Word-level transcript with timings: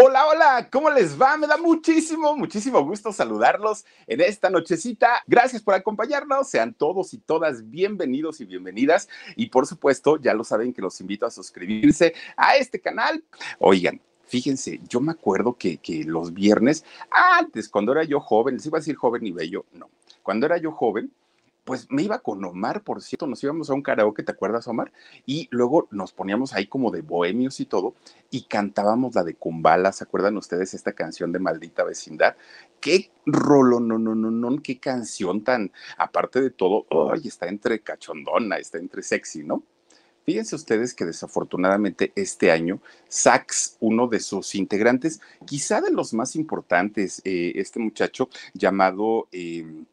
Hola, 0.00 0.26
hola, 0.28 0.68
¿cómo 0.70 0.90
les 0.90 1.20
va? 1.20 1.36
Me 1.36 1.48
da 1.48 1.56
muchísimo, 1.56 2.36
muchísimo 2.36 2.84
gusto 2.84 3.12
saludarlos 3.12 3.84
en 4.06 4.20
esta 4.20 4.48
nochecita. 4.48 5.24
Gracias 5.26 5.60
por 5.60 5.74
acompañarnos. 5.74 6.48
Sean 6.48 6.72
todos 6.72 7.14
y 7.14 7.18
todas 7.18 7.68
bienvenidos 7.68 8.40
y 8.40 8.44
bienvenidas. 8.44 9.08
Y 9.34 9.46
por 9.46 9.66
supuesto, 9.66 10.16
ya 10.16 10.34
lo 10.34 10.44
saben 10.44 10.72
que 10.72 10.82
los 10.82 11.00
invito 11.00 11.26
a 11.26 11.32
suscribirse 11.32 12.14
a 12.36 12.54
este 12.56 12.80
canal. 12.80 13.24
Oigan, 13.58 14.00
Fíjense, 14.26 14.78
yo 14.86 15.00
me 15.00 15.12
acuerdo 15.12 15.54
que, 15.54 15.78
que, 15.78 16.04
los 16.04 16.34
viernes, 16.34 16.84
antes, 17.10 17.66
cuando 17.66 17.92
era 17.92 18.04
yo 18.04 18.20
joven, 18.20 18.56
les 18.56 18.66
iba 18.66 18.76
a 18.76 18.80
decir 18.80 18.94
joven 18.94 19.26
y 19.26 19.32
bello, 19.32 19.64
no, 19.72 19.88
cuando 20.22 20.44
era 20.44 20.58
yo 20.58 20.70
joven, 20.70 21.10
pues 21.68 21.86
me 21.90 22.02
iba 22.02 22.20
con 22.20 22.42
Omar, 22.46 22.82
por 22.82 23.02
cierto, 23.02 23.26
nos 23.26 23.44
íbamos 23.44 23.68
a 23.68 23.74
un 23.74 23.82
karaoke, 23.82 24.22
¿te 24.22 24.32
acuerdas, 24.32 24.66
Omar? 24.68 24.90
Y 25.26 25.48
luego 25.50 25.86
nos 25.90 26.14
poníamos 26.14 26.54
ahí 26.54 26.66
como 26.66 26.90
de 26.90 27.02
bohemios 27.02 27.60
y 27.60 27.66
todo, 27.66 27.94
y 28.30 28.44
cantábamos 28.44 29.14
la 29.14 29.22
de 29.22 29.34
Kumbala, 29.34 29.92
¿se 29.92 30.04
acuerdan 30.04 30.38
ustedes 30.38 30.72
esta 30.72 30.92
canción 30.92 31.30
de 31.30 31.40
Maldita 31.40 31.84
Vecindad? 31.84 32.36
Qué 32.80 33.10
rolo, 33.26 33.80
no, 33.80 33.98
no, 33.98 34.14
no, 34.14 34.30
no, 34.30 34.62
qué 34.62 34.78
canción 34.80 35.44
tan, 35.44 35.70
aparte 35.98 36.40
de 36.40 36.48
todo, 36.48 36.86
ay, 37.12 37.28
está 37.28 37.48
entre 37.48 37.80
cachondona, 37.80 38.56
está 38.56 38.78
entre 38.78 39.02
sexy, 39.02 39.44
¿no? 39.44 39.62
Fíjense 40.24 40.56
ustedes 40.56 40.94
que 40.94 41.04
desafortunadamente 41.04 42.12
este 42.16 42.50
año 42.50 42.80
Sax, 43.08 43.76
uno 43.80 44.06
de 44.06 44.20
sus 44.20 44.54
integrantes, 44.54 45.20
quizá 45.44 45.82
de 45.82 45.90
los 45.90 46.14
más 46.14 46.34
importantes, 46.34 47.20
eh, 47.26 47.52
este 47.56 47.78
muchacho 47.78 48.30
llamado... 48.54 49.28
Eh, 49.32 49.84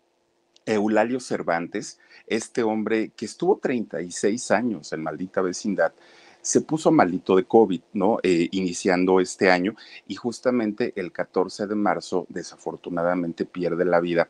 Eulalio 0.66 1.20
Cervantes, 1.20 2.00
este 2.28 2.64
hombre 2.64 3.10
que 3.10 3.26
estuvo 3.26 3.58
36 3.58 4.52
años 4.52 4.92
en 4.94 5.04
maldita 5.04 5.42
vecindad, 5.42 5.94
se 6.42 6.62
puso 6.62 6.92
malito 6.92 7.36
de 7.36 7.46
COVID, 7.46 7.82
¿no? 7.94 8.20
Eh, 8.22 8.50
iniciando 8.52 9.20
este 9.20 9.50
año 9.50 9.76
y 10.08 10.16
justamente 10.16 10.94
el 10.96 11.12
14 11.12 11.66
de 11.66 11.74
marzo 11.76 12.28
desafortunadamente 12.30 13.46
pierde 13.46 13.84
la 13.84 14.00
vida. 14.00 14.30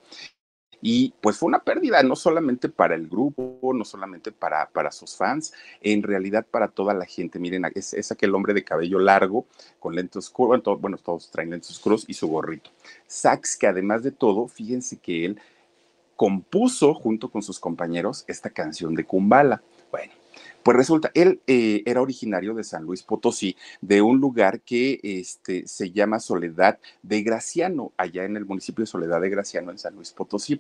Y 0.82 1.14
pues 1.20 1.38
fue 1.38 1.48
una 1.48 1.64
pérdida 1.64 2.04
no 2.04 2.16
solamente 2.16 2.70
para 2.70 2.96
el 2.96 3.08
grupo, 3.10 3.60
no 3.74 3.84
solamente 3.84 4.32
para, 4.32 4.70
para 4.70 4.92
sus 4.92 5.16
fans, 5.16 5.52
en 5.82 6.04
realidad 6.04 6.46
para 6.50 6.68
toda 6.68 6.94
la 6.94 7.06
gente. 7.06 7.40
Miren, 7.40 7.66
es, 7.74 7.94
es 7.94 8.12
aquel 8.12 8.36
hombre 8.36 8.54
de 8.54 8.64
cabello 8.64 9.00
largo, 9.00 9.48
con 9.80 9.96
lentes 9.96 10.18
oscuros, 10.18 10.62
bueno, 10.80 10.98
todos 10.98 11.32
traen 11.32 11.50
lentes 11.50 11.72
oscuros 11.72 12.06
y 12.08 12.14
su 12.14 12.28
gorrito. 12.28 12.70
Sax, 13.08 13.58
que 13.58 13.68
además 13.68 14.04
de 14.04 14.12
todo, 14.12 14.48
fíjense 14.48 14.98
que 14.98 15.26
él 15.26 15.42
compuso 16.16 16.94
junto 16.94 17.30
con 17.30 17.42
sus 17.44 17.60
compañeros 17.60 18.24
esta 18.28 18.50
canción 18.50 18.96
de 18.96 19.06
Kumbala. 19.06 19.62
Bueno, 19.92 20.14
pues 20.64 20.78
resulta, 20.78 21.12
él 21.14 21.42
eh, 21.48 21.84
era 21.86 22.02
originario 22.02 22.54
de 22.56 22.64
San 22.64 22.84
Luis 22.84 23.04
Potosí, 23.04 23.56
de 23.82 24.02
un 24.02 24.20
lugar 24.20 24.62
que 24.62 25.00
este, 25.04 25.68
se 25.68 25.92
llama 25.92 26.20
Soledad 26.20 26.80
de 27.04 27.22
Graciano, 27.22 27.92
allá 27.98 28.24
en 28.24 28.36
el 28.36 28.46
municipio 28.46 28.84
de 28.84 28.88
Soledad 28.88 29.22
de 29.22 29.30
Graciano, 29.30 29.72
en 29.72 29.78
San 29.78 29.96
Luis 29.96 30.12
Potosí. 30.12 30.60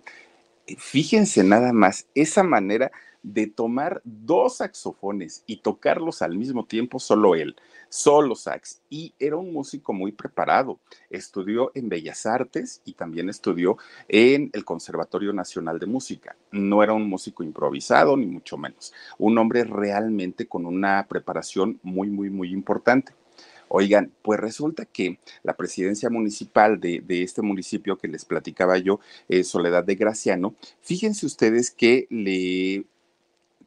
Fíjense 0.78 1.44
nada 1.44 1.74
más, 1.74 2.08
esa 2.14 2.44
manera 2.44 2.92
de 3.25 3.47
tomar 3.47 4.02
dos 4.03 4.58
saxofones 4.58 5.44
y 5.47 5.58
tocarlos 5.58 6.22
al 6.22 6.38
mismo 6.38 6.66
tiempo, 6.66 7.00
solo 7.00 7.34
él, 7.34 7.56
solo 7.90 8.36
sax. 8.36 8.81
Y 8.88 9.13
era 9.18 9.36
un 9.36 9.52
músico 9.52 9.94
muy 9.94 10.12
preparado. 10.12 10.80
Estudió 11.09 11.72
en 11.74 11.90
Bellas 11.90 12.28
Artes 12.28 12.81
y 12.85 12.94
también 12.94 13.28
estudió 13.28 13.78
en 14.08 14.52
el 14.53 14.64
Conservatorio 14.64 15.34
Nacional 15.34 15.80
de 15.80 15.88
Música. 15.88 16.35
No 16.52 16.84
era 16.84 16.94
un 16.94 17.09
músico 17.09 17.44
improvisado, 17.44 18.16
ni 18.16 18.28
mucho 18.28 18.58
menos. 18.58 18.94
Un 19.18 19.40
hombre 19.40 19.64
realmente 19.64 20.47
con 20.47 20.68
una 20.68 21.08
preparación 21.09 21.80
muy, 21.81 22.12
muy, 22.12 22.30
muy 22.30 22.52
importante. 22.52 23.14
Oigan, 23.68 24.12
pues 24.22 24.40
resulta 24.40 24.85
que 24.85 25.18
la 25.41 25.58
presidencia 25.58 26.12
municipal 26.12 26.80
de, 26.80 27.03
este 27.08 27.41
municipio 27.41 27.97
que 27.97 28.08
les 28.08 28.24
platicaba 28.24 28.78
yo, 28.78 29.00
eh, 29.28 29.44
Soledad 29.44 29.84
de 29.84 29.96
Graciano, 29.96 30.53
fíjense 30.81 31.25
ustedes 31.25 31.72
que 31.72 32.06
le 32.12 32.85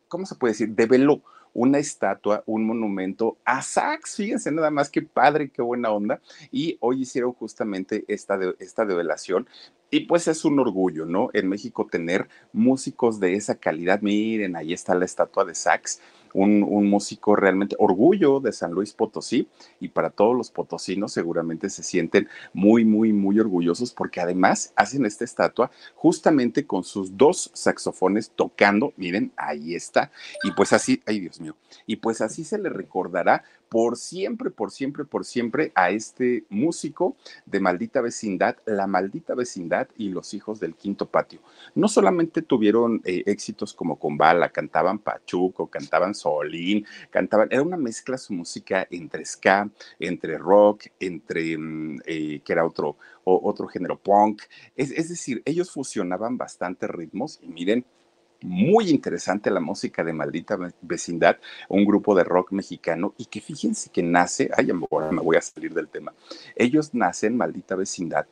¿cómo 0.08 0.26
se 0.26 0.34
puede 0.34 0.52
decir? 0.52 0.70
Develó 0.70 1.22
una 1.54 1.78
estatua, 1.78 2.42
un 2.46 2.66
monumento 2.66 3.38
a 3.44 3.62
Sax. 3.62 4.16
Fíjense 4.16 4.50
nada 4.52 4.70
más 4.70 4.90
qué 4.90 5.02
padre, 5.02 5.50
qué 5.50 5.62
buena 5.62 5.90
onda. 5.90 6.20
Y 6.50 6.76
hoy 6.80 7.02
hicieron 7.02 7.32
justamente 7.32 8.04
esta, 8.08 8.38
esta 8.58 8.84
develación. 8.84 9.48
Y 9.90 10.00
pues 10.00 10.28
es 10.28 10.44
un 10.44 10.58
orgullo, 10.58 11.06
¿no? 11.06 11.30
En 11.32 11.48
México 11.48 11.86
tener 11.90 12.28
músicos 12.52 13.20
de 13.20 13.34
esa 13.34 13.54
calidad. 13.56 14.02
Miren, 14.02 14.54
ahí 14.56 14.72
está 14.72 14.94
la 14.94 15.06
estatua 15.06 15.44
de 15.44 15.54
Sax 15.54 16.00
un, 16.34 16.88
músico 16.88 17.36
realmente 17.36 17.76
orgullo 17.78 18.40
de 18.40 18.52
San 18.52 18.72
Luis 18.72 18.92
Potosí 18.92 19.48
y 19.80 19.88
para 19.88 20.10
todos 20.10 20.36
los 20.36 20.50
potosinos 20.50 21.12
seguramente 21.12 21.68
se 21.70 21.82
sienten 21.82 22.28
muy, 22.52 22.84
muy, 22.84 23.12
muy 23.12 23.38
orgullosos 23.38 23.92
porque 23.92 24.20
además 24.20 24.72
hacen 24.76 25.04
esta 25.06 25.24
estatua 25.24 25.70
justamente 25.94 26.66
con 26.66 26.84
sus 26.84 27.16
dos 27.16 27.50
saxofones 27.54 28.30
tocando, 28.30 28.92
miren, 28.96 29.32
ahí 29.36 29.74
está, 29.74 30.10
y 30.42 30.52
pues 30.52 30.72
así, 30.72 31.02
ay 31.06 31.20
Dios 31.20 31.40
mío, 31.40 31.56
y 31.86 31.96
pues 31.96 32.20
así 32.20 32.44
se 32.44 32.58
le 32.58 32.68
recordará 32.68 33.44
por 33.68 33.96
siempre, 33.96 34.50
por 34.50 34.70
siempre, 34.70 35.04
por 35.04 35.24
siempre 35.24 35.72
a 35.74 35.90
este 35.90 36.44
músico 36.48 37.16
de 37.46 37.60
maldita 37.60 38.00
vecindad, 38.00 38.56
la 38.64 38.86
maldita 38.86 39.34
vecindad 39.34 39.88
y 39.96 40.08
los 40.08 40.34
hijos 40.34 40.60
del 40.60 40.74
quinto 40.74 41.06
patio. 41.06 41.40
No 41.74 41.88
solamente 41.88 42.42
tuvieron 42.42 43.02
eh, 43.04 43.22
éxitos 43.26 43.74
como 43.74 43.98
con 43.98 44.16
Bala, 44.16 44.50
cantaban 44.50 44.98
Pachuco, 44.98 45.68
cantaban 45.68 46.14
Solín, 46.18 46.86
cantaban, 47.10 47.48
era 47.50 47.62
una 47.62 47.76
mezcla 47.76 48.18
su 48.18 48.32
música 48.32 48.86
entre 48.90 49.24
ska, 49.24 49.70
entre 49.98 50.38
rock, 50.38 50.86
entre, 51.00 51.56
mm, 51.56 52.00
eh, 52.06 52.40
que 52.44 52.52
era 52.52 52.64
otro, 52.64 52.96
otro 53.24 53.68
género 53.68 53.98
punk. 53.98 54.42
Es, 54.76 54.90
es 54.90 55.08
decir, 55.08 55.42
ellos 55.44 55.70
fusionaban 55.70 56.36
bastantes 56.36 56.90
ritmos 56.90 57.38
y 57.42 57.48
miren, 57.48 57.84
muy 58.40 58.90
interesante 58.90 59.50
la 59.50 59.60
música 59.60 60.04
de 60.04 60.12
Maldita 60.12 60.56
Vecindad, 60.80 61.38
un 61.68 61.84
grupo 61.84 62.14
de 62.14 62.24
rock 62.24 62.52
mexicano 62.52 63.14
y 63.18 63.26
que 63.26 63.40
fíjense 63.40 63.90
que 63.90 64.02
nace, 64.02 64.50
ay, 64.56 64.70
ahora 64.90 65.10
me 65.10 65.22
voy 65.22 65.36
a 65.36 65.40
salir 65.40 65.74
del 65.74 65.88
tema, 65.88 66.14
ellos 66.54 66.94
nacen 66.94 67.36
Maldita 67.36 67.74
Vecindad 67.74 68.26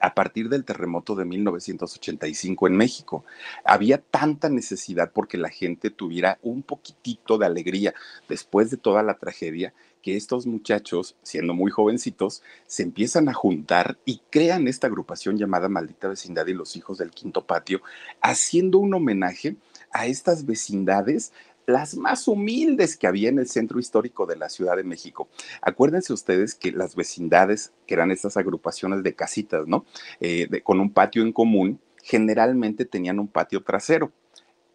a 0.00 0.14
partir 0.14 0.48
del 0.48 0.64
terremoto 0.64 1.14
de 1.14 1.24
1985 1.24 2.66
en 2.66 2.76
México. 2.76 3.24
Había 3.64 3.98
tanta 3.98 4.48
necesidad 4.48 5.12
porque 5.12 5.38
la 5.38 5.50
gente 5.50 5.90
tuviera 5.90 6.38
un 6.42 6.62
poquitito 6.62 7.38
de 7.38 7.46
alegría 7.46 7.94
después 8.28 8.70
de 8.70 8.76
toda 8.76 9.02
la 9.02 9.18
tragedia 9.18 9.72
que 10.02 10.16
estos 10.16 10.46
muchachos, 10.46 11.16
siendo 11.22 11.54
muy 11.54 11.70
jovencitos, 11.70 12.42
se 12.66 12.82
empiezan 12.82 13.28
a 13.28 13.34
juntar 13.34 13.98
y 14.04 14.22
crean 14.30 14.66
esta 14.66 14.86
agrupación 14.86 15.36
llamada 15.36 15.68
Maldita 15.68 16.08
Vecindad 16.08 16.46
y 16.46 16.54
los 16.54 16.76
Hijos 16.76 16.98
del 16.98 17.10
Quinto 17.10 17.44
Patio, 17.44 17.82
haciendo 18.22 18.78
un 18.78 18.94
homenaje 18.94 19.56
a 19.92 20.06
estas 20.06 20.46
vecindades 20.46 21.32
las 21.66 21.96
más 21.96 22.26
humildes 22.28 22.96
que 22.96 23.06
había 23.06 23.28
en 23.28 23.38
el 23.38 23.48
centro 23.48 23.78
histórico 23.78 24.26
de 24.26 24.36
la 24.36 24.48
Ciudad 24.48 24.76
de 24.76 24.84
México. 24.84 25.28
Acuérdense 25.62 26.12
ustedes 26.12 26.54
que 26.54 26.72
las 26.72 26.96
vecindades, 26.96 27.72
que 27.86 27.94
eran 27.94 28.10
estas 28.10 28.36
agrupaciones 28.36 29.02
de 29.02 29.14
casitas, 29.14 29.66
¿no? 29.66 29.84
Eh, 30.20 30.48
con 30.64 30.80
un 30.80 30.92
patio 30.92 31.22
en 31.22 31.32
común, 31.32 31.80
generalmente 32.02 32.84
tenían 32.84 33.20
un 33.20 33.28
patio 33.28 33.62
trasero 33.62 34.10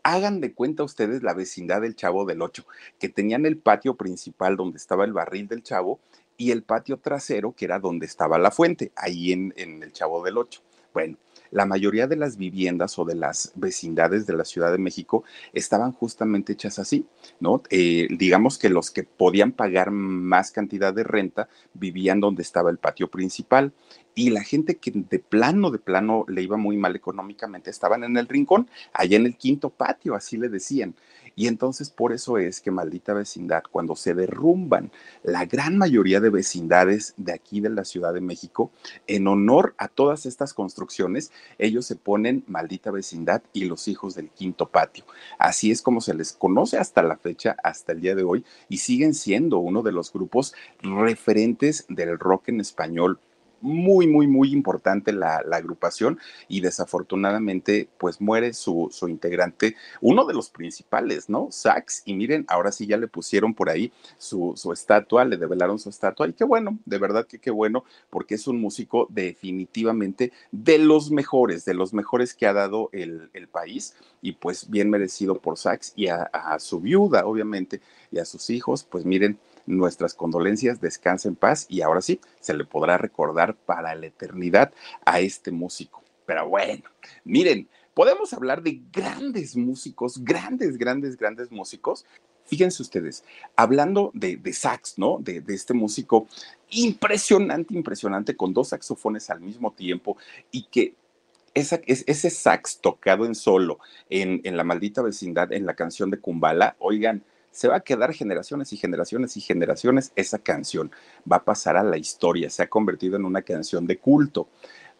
Hagan 0.08 0.40
de 0.40 0.54
cuenta 0.54 0.84
ustedes 0.84 1.24
la 1.24 1.34
vecindad 1.34 1.82
del 1.82 1.96
Chavo 1.96 2.26
del 2.26 2.44
Ocho, 2.44 2.68
que 3.00 3.10
tenían 3.10 3.48
el 3.48 3.58
patio 3.58 3.96
principal 3.96 4.56
donde 4.56 4.78
estaba 4.78 5.04
el 5.04 5.14
barril 5.14 5.48
del 5.48 5.64
Chavo 5.64 6.00
y 6.38 6.52
el 6.52 6.62
patio 6.62 6.98
trasero, 6.98 7.54
que 7.54 7.66
era 7.66 7.80
donde 7.80 8.06
estaba 8.06 8.38
la 8.38 8.52
fuente, 8.52 8.92
ahí 8.96 9.32
en, 9.32 9.52
en 9.58 9.82
el 9.82 9.92
Chavo 9.94 10.24
del 10.24 10.38
Ocho. 10.38 10.62
Bueno, 10.94 11.18
la 11.56 11.66
mayoría 11.66 12.06
de 12.06 12.18
las 12.18 12.36
viviendas 12.36 13.00
o 13.00 13.06
de 13.06 13.16
las 13.16 13.54
vecindades 13.56 14.28
de 14.28 14.34
la 14.34 14.44
Ciudad 14.44 14.74
de 14.74 14.78
México 14.78 15.24
estaban 15.54 15.94
justamente 15.94 16.52
hechas 16.52 16.80
así, 16.80 17.06
¿no? 17.40 17.64
Eh, 17.70 18.08
digamos 18.10 18.58
que 18.58 18.68
los 18.68 18.92
que 18.92 19.04
podían 19.04 19.54
pagar 19.54 19.90
más 19.90 20.52
cantidad 20.52 20.94
de 20.94 21.06
renta 21.06 21.48
vivían 21.74 22.20
donde 22.20 22.42
estaba 22.42 22.70
el 22.70 22.78
patio 22.78 23.10
principal 23.10 23.72
y 24.16 24.30
la 24.30 24.44
gente 24.44 24.78
que 24.78 24.92
de 24.92 25.20
plano, 25.20 25.70
de 25.70 25.78
plano 25.78 26.26
le 26.30 26.42
iba 26.42 26.56
muy 26.56 26.78
mal 26.78 26.96
económicamente 26.96 27.70
estaban 27.70 28.04
en 28.06 28.18
el 28.18 28.28
rincón, 28.28 28.70
allá 28.94 29.18
en 29.18 29.26
el 29.26 29.36
quinto 29.36 29.70
patio, 29.70 30.16
así 30.16 30.38
le 30.38 30.48
decían. 30.48 30.96
Y 31.38 31.48
entonces 31.48 31.90
por 31.90 32.14
eso 32.14 32.38
es 32.38 32.62
que 32.62 32.72
maldita 32.72 33.14
vecindad, 33.14 33.64
cuando 33.70 33.98
se 33.98 34.14
derrumban 34.14 34.90
la 35.22 35.46
gran 35.46 35.78
mayoría 35.78 36.22
de 36.22 36.30
vecindades 36.30 37.14
de 37.18 37.34
aquí 37.34 37.60
de 37.60 37.70
la 37.70 37.84
Ciudad 37.84 38.14
de 38.14 38.22
México, 38.22 38.72
en 39.06 39.28
honor 39.28 39.76
a 39.78 39.90
todas 39.90 40.26
estas 40.26 40.54
construcciones, 40.54 41.34
ellos 41.58 41.86
se 41.86 41.98
ponen 41.98 42.46
maldita 42.48 42.90
vecindad 42.90 43.44
y 43.52 43.66
los 43.66 43.90
hijos 43.90 44.16
del 44.16 44.30
quinto 44.30 44.68
patio. 44.70 45.04
Así 45.38 45.72
es 45.72 45.82
como 45.82 46.00
se 46.00 46.14
les 46.14 46.32
conoce 46.32 46.78
hasta 46.78 47.04
la 47.04 47.18
fecha, 47.18 47.58
hasta 47.64 47.92
el 47.92 48.00
día 48.00 48.16
de 48.16 48.24
hoy, 48.24 48.46
y 48.70 48.78
siguen 48.78 49.14
siendo 49.14 49.58
uno 49.60 49.82
de 49.82 49.92
los 49.92 50.14
grupos 50.14 50.54
referentes 50.82 51.86
del 51.90 52.18
rock 52.18 52.48
en 52.48 52.62
español 52.62 53.20
muy, 53.66 54.06
muy, 54.06 54.28
muy 54.28 54.54
importante 54.54 55.12
la, 55.12 55.44
agrupación 55.52 56.20
y 56.48 56.62
desafortunadamente 56.62 57.90
pues 57.98 58.22
muere 58.22 58.54
su, 58.54 58.90
integrante, 59.08 59.76
uno 60.02 60.26
de 60.26 60.34
los 60.34 60.50
principales, 60.50 61.30
¿no? 61.30 61.48
Sax, 61.50 62.04
y 62.06 62.14
miren, 62.14 62.46
ahora 62.48 62.72
sí 62.72 62.86
ya 62.86 62.98
le 62.98 63.08
pusieron 63.08 63.54
por 63.54 63.70
ahí 63.70 63.92
su, 64.18 64.54
estatua, 64.72 65.26
le 65.26 65.38
develaron 65.38 65.80
su 65.80 65.90
estatua 65.90 66.28
y 66.28 66.34
qué 66.34 66.44
bueno, 66.44 66.78
de 66.86 66.98
verdad 67.00 67.26
que 67.26 67.40
qué 67.40 67.50
bueno, 67.50 67.86
porque 68.10 68.36
es 68.36 68.48
un 68.48 68.62
músico 68.62 69.08
definitivamente 69.10 70.32
de 70.52 70.78
los 70.78 71.10
mejores, 71.10 71.66
de 71.66 71.74
los 71.74 71.94
mejores 71.94 72.34
que 72.34 72.48
ha 72.48 72.54
dado 72.54 72.90
el, 72.92 73.30
país 73.52 73.96
y 74.22 74.34
pues 74.34 74.70
bien 74.70 74.90
merecido 74.90 75.40
por 75.40 75.58
Sax 75.58 75.94
y 75.96 76.08
a 76.08 76.58
su 76.60 76.82
viuda, 76.82 77.26
obviamente, 77.26 77.80
y 78.12 78.20
a 78.20 78.26
sus 78.26 78.50
hijos, 78.50 78.84
pues 78.84 79.06
miren, 79.06 79.40
nuestras 79.66 80.14
condolencias, 80.14 80.82
descansa 80.82 81.28
en 81.28 81.36
paz 81.36 81.66
y 81.70 81.82
ahora 81.82 82.02
sí, 82.02 82.20
se 82.40 82.54
le 82.54 82.66
podrá 82.66 82.98
recordar 82.98 83.56
para 83.56 83.96
la 83.96 84.06
eternidad 84.06 84.74
a 85.06 85.20
este 85.20 85.52
músico. 85.52 86.04
Pero 86.26 86.48
bueno, 86.50 86.84
miren, 87.24 87.68
podemos 87.94 88.34
hablar 88.34 88.62
de 88.62 88.82
grandes 88.92 89.56
músicos, 89.56 90.24
grandes, 90.24 90.78
grandes, 90.78 91.18
grandes 91.18 91.52
músicos. 91.52 92.06
Fíjense 92.46 92.84
ustedes, 92.84 93.24
hablando 93.56 94.12
de, 94.14 94.40
sax, 94.54 95.00
¿no? 95.00 95.18
De, 95.20 95.44
este 95.48 95.74
músico 95.74 96.28
impresionante, 96.70 97.74
impresionante, 97.74 98.36
con 98.36 98.54
dos 98.54 98.70
saxofones 98.70 99.30
al 99.32 99.42
mismo 99.42 99.72
tiempo 99.72 100.18
y 100.52 100.68
que 100.68 100.94
ese 101.56 102.30
sax 102.30 102.82
tocado 102.82 103.26
en 103.26 103.34
solo 103.34 103.80
en, 104.10 104.42
en 104.44 104.58
la 104.58 104.66
maldita 104.66 105.02
vecindad, 105.02 105.54
en 105.54 105.66
la 105.66 105.74
canción 105.74 106.12
de 106.12 106.20
Kumbala, 106.20 106.76
oigan, 106.80 107.24
se 107.56 107.70
va 107.70 107.78
a 107.78 107.80
quedar 107.80 108.14
generaciones 108.14 108.74
y 108.74 108.78
generaciones 108.78 109.38
y 109.38 109.42
generaciones 109.42 110.12
esa 110.18 110.40
canción. 110.40 110.92
Va 111.32 111.38
a 111.38 111.46
pasar 111.46 111.78
a 111.78 111.84
la 111.84 111.98
historia, 111.98 112.50
se 112.50 112.64
ha 112.64 112.70
convertido 112.70 113.16
en 113.16 113.24
una 113.24 113.44
canción 113.44 113.88
de 113.88 113.98
culto. 113.98 114.50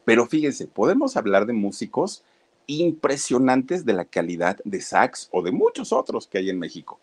Pero 0.06 0.26
fíjense, 0.26 0.66
podemos 0.66 1.18
hablar 1.18 1.46
de 1.48 1.54
músicos 1.54 2.24
impresionantes 2.68 3.84
de 3.84 3.92
la 3.92 4.06
calidad 4.06 4.58
de 4.64 4.80
sax 4.80 5.28
o 5.34 5.42
de 5.42 5.52
muchos 5.52 5.92
otros 5.92 6.28
que 6.28 6.38
hay 6.38 6.50
en 6.50 6.58
México. 6.58 7.02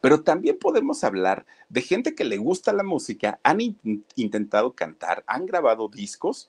Pero 0.00 0.22
también 0.22 0.56
podemos 0.58 1.02
hablar 1.02 1.46
de 1.68 1.82
gente 1.82 2.14
que 2.14 2.24
le 2.24 2.36
gusta 2.36 2.72
la 2.72 2.84
música, 2.84 3.40
han 3.42 3.58
intentado 4.14 4.72
cantar, 4.72 5.24
han 5.26 5.46
grabado 5.46 5.88
discos, 5.88 6.48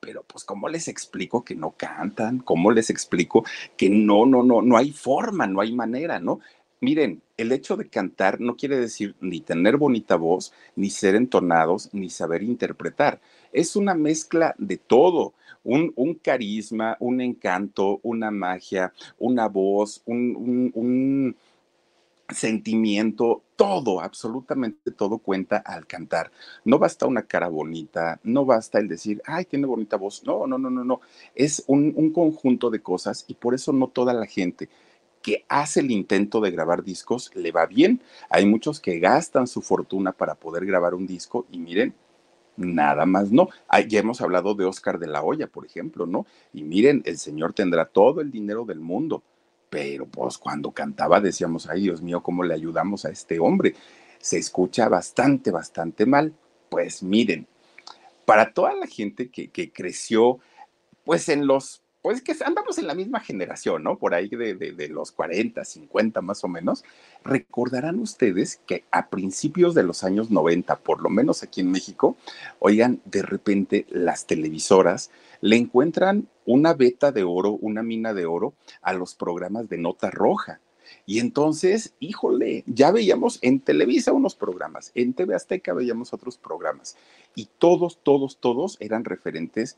pero 0.00 0.22
pues 0.22 0.44
cómo 0.44 0.68
les 0.70 0.88
explico 0.88 1.44
que 1.44 1.54
no 1.54 1.72
cantan, 1.76 2.38
cómo 2.38 2.70
les 2.70 2.88
explico 2.88 3.44
que 3.76 3.90
no, 3.90 4.24
no, 4.24 4.42
no, 4.42 4.62
no 4.62 4.76
hay 4.78 4.92
forma, 4.92 5.46
no 5.46 5.60
hay 5.60 5.72
manera, 5.72 6.18
¿no? 6.18 6.40
Miren, 6.82 7.22
el 7.36 7.52
hecho 7.52 7.76
de 7.76 7.90
cantar 7.90 8.40
no 8.40 8.56
quiere 8.56 8.78
decir 8.78 9.14
ni 9.20 9.42
tener 9.42 9.76
bonita 9.76 10.16
voz, 10.16 10.54
ni 10.76 10.88
ser 10.88 11.14
entonados, 11.14 11.90
ni 11.92 12.08
saber 12.08 12.42
interpretar. 12.42 13.20
Es 13.52 13.76
una 13.76 13.94
mezcla 13.94 14.54
de 14.56 14.78
todo, 14.78 15.34
un, 15.62 15.92
carisma, 16.22 16.96
un 17.00 17.20
encanto, 17.20 18.00
una 18.02 18.30
magia, 18.30 18.94
una 19.18 19.46
voz, 19.48 20.02
un, 20.06 21.36
sentimiento, 22.30 23.42
todo, 23.56 24.00
absolutamente 24.00 24.90
todo 24.92 25.18
cuenta 25.18 25.58
al 25.58 25.86
cantar. 25.86 26.30
No 26.64 26.78
basta 26.78 27.06
una 27.06 27.24
cara 27.24 27.48
bonita, 27.48 28.20
no 28.22 28.46
basta 28.46 28.78
el 28.78 28.88
decir, 28.88 29.20
ay, 29.26 29.44
tiene 29.44 29.66
bonita 29.66 29.96
voz. 29.96 30.22
No, 30.24 30.46
no, 30.46 30.56
no, 30.56 30.70
no, 30.70 30.82
no. 30.84 31.00
Es 31.34 31.62
un 31.66 32.10
conjunto 32.12 32.70
de 32.70 32.80
cosas 32.80 33.26
y 33.28 33.34
por 33.34 33.54
eso 33.54 33.70
no 33.72 33.88
toda 33.88 34.14
la 34.14 34.26
gente 34.26 34.70
que 35.22 35.44
hace 35.48 35.80
el 35.80 35.90
intento 35.90 36.40
de 36.40 36.50
grabar 36.50 36.82
discos 36.82 37.30
le 37.34 37.52
va 37.52 37.66
bien. 37.66 38.02
Hay 38.28 38.46
muchos 38.46 38.80
que 38.80 38.98
gastan 38.98 39.46
su 39.46 39.60
fortuna 39.60 40.12
para 40.12 40.34
poder 40.34 40.64
grabar 40.64 40.94
un 40.94 41.06
disco 41.06 41.46
y 41.50 41.58
miren, 41.58 41.94
nada 42.56 43.06
más 43.06 43.30
no. 43.30 43.48
ya 43.88 44.00
hemos 44.00 44.20
hablado 44.20 44.54
de 44.54 44.64
Oscar 44.64 44.98
de 44.98 45.06
la 45.06 45.22
Hoya, 45.22 45.46
por 45.46 45.66
ejemplo, 45.66 46.06
¿no? 46.06 46.26
Y 46.52 46.62
miren, 46.62 47.02
el 47.04 47.18
señor 47.18 47.52
tendrá 47.52 47.86
todo 47.86 48.20
el 48.20 48.30
dinero 48.30 48.64
del 48.64 48.80
mundo, 48.80 49.22
pero 49.68 50.06
pues 50.06 50.38
cuando 50.38 50.72
cantaba 50.72 51.20
decíamos, 51.20 51.68
ay 51.68 51.82
Dios 51.82 52.02
mío, 52.02 52.22
¿cómo 52.22 52.42
le 52.42 52.54
ayudamos 52.54 53.04
a 53.04 53.10
este 53.10 53.38
hombre? 53.38 53.74
Se 54.18 54.38
escucha 54.38 54.88
bastante, 54.88 55.50
bastante 55.50 56.06
mal. 56.06 56.34
Pues 56.68 57.02
miren, 57.02 57.46
para 58.24 58.52
toda 58.52 58.74
la 58.74 58.86
gente 58.86 59.30
que, 59.30 59.48
que 59.48 59.72
creció 59.72 60.38
pues 61.04 61.28
en 61.28 61.46
los 61.46 61.82
pues 62.02 62.22
que 62.22 62.34
andamos 62.44 62.78
en 62.78 62.86
la 62.86 62.94
misma 62.94 63.20
generación, 63.20 63.82
¿no? 63.82 63.98
Por 63.98 64.14
ahí 64.14 64.28
de, 64.28 64.88
los 64.88 65.12
40, 65.12 65.64
50 65.64 66.20
más 66.22 66.44
o 66.44 66.48
menos. 66.48 66.84
Recordarán 67.24 67.98
ustedes 67.98 68.60
que 68.66 68.84
a 68.90 69.08
principios 69.08 69.74
de 69.74 69.82
los 69.82 70.02
años 70.02 70.30
90, 70.30 70.76
por 70.78 71.02
lo 71.02 71.10
menos 71.10 71.42
aquí 71.42 71.60
en 71.60 71.70
México, 71.70 72.16
oigan, 72.58 73.00
de 73.04 73.22
repente 73.22 73.86
las 73.90 74.26
televisoras 74.26 75.10
le 75.42 75.56
encuentran 75.56 76.28
una 76.46 76.72
beta 76.72 77.12
de 77.12 77.24
oro, 77.24 77.52
una 77.52 77.82
mina 77.82 78.14
de 78.14 78.24
oro 78.26 78.54
a 78.80 78.94
los 78.94 79.14
programas 79.14 79.68
de 79.68 79.78
nota 79.78 80.10
roja. 80.10 80.60
Y 81.06 81.20
entonces, 81.20 81.94
híjole, 82.00 82.64
ya 82.66 82.90
veíamos 82.90 83.38
en 83.42 83.60
Televisa 83.60 84.12
unos 84.12 84.34
programas, 84.34 84.90
en 84.94 85.12
TV 85.12 85.34
Azteca 85.34 85.72
veíamos 85.72 86.12
otros 86.12 86.36
programas, 86.36 86.96
y 87.36 87.48
todos, 87.58 88.00
todos, 88.02 88.38
todos 88.38 88.76
eran 88.80 89.04
referentes 89.04 89.76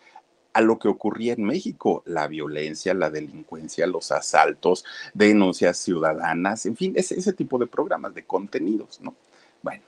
a 0.52 0.60
lo 0.60 0.78
que 0.78 0.88
ocurría 0.88 1.32
en 1.34 1.44
México, 1.44 2.02
la 2.06 2.26
violencia, 2.28 2.94
la 2.94 3.10
delincuencia, 3.10 3.86
los 3.86 4.12
asaltos, 4.12 4.84
denuncias 5.14 5.78
ciudadanas, 5.78 6.66
en 6.66 6.76
fin, 6.76 6.92
ese, 6.96 7.18
ese 7.18 7.32
tipo 7.32 7.58
de 7.58 7.66
programas, 7.66 8.14
de 8.14 8.24
contenidos, 8.24 9.00
¿no? 9.00 9.14
Bueno, 9.62 9.82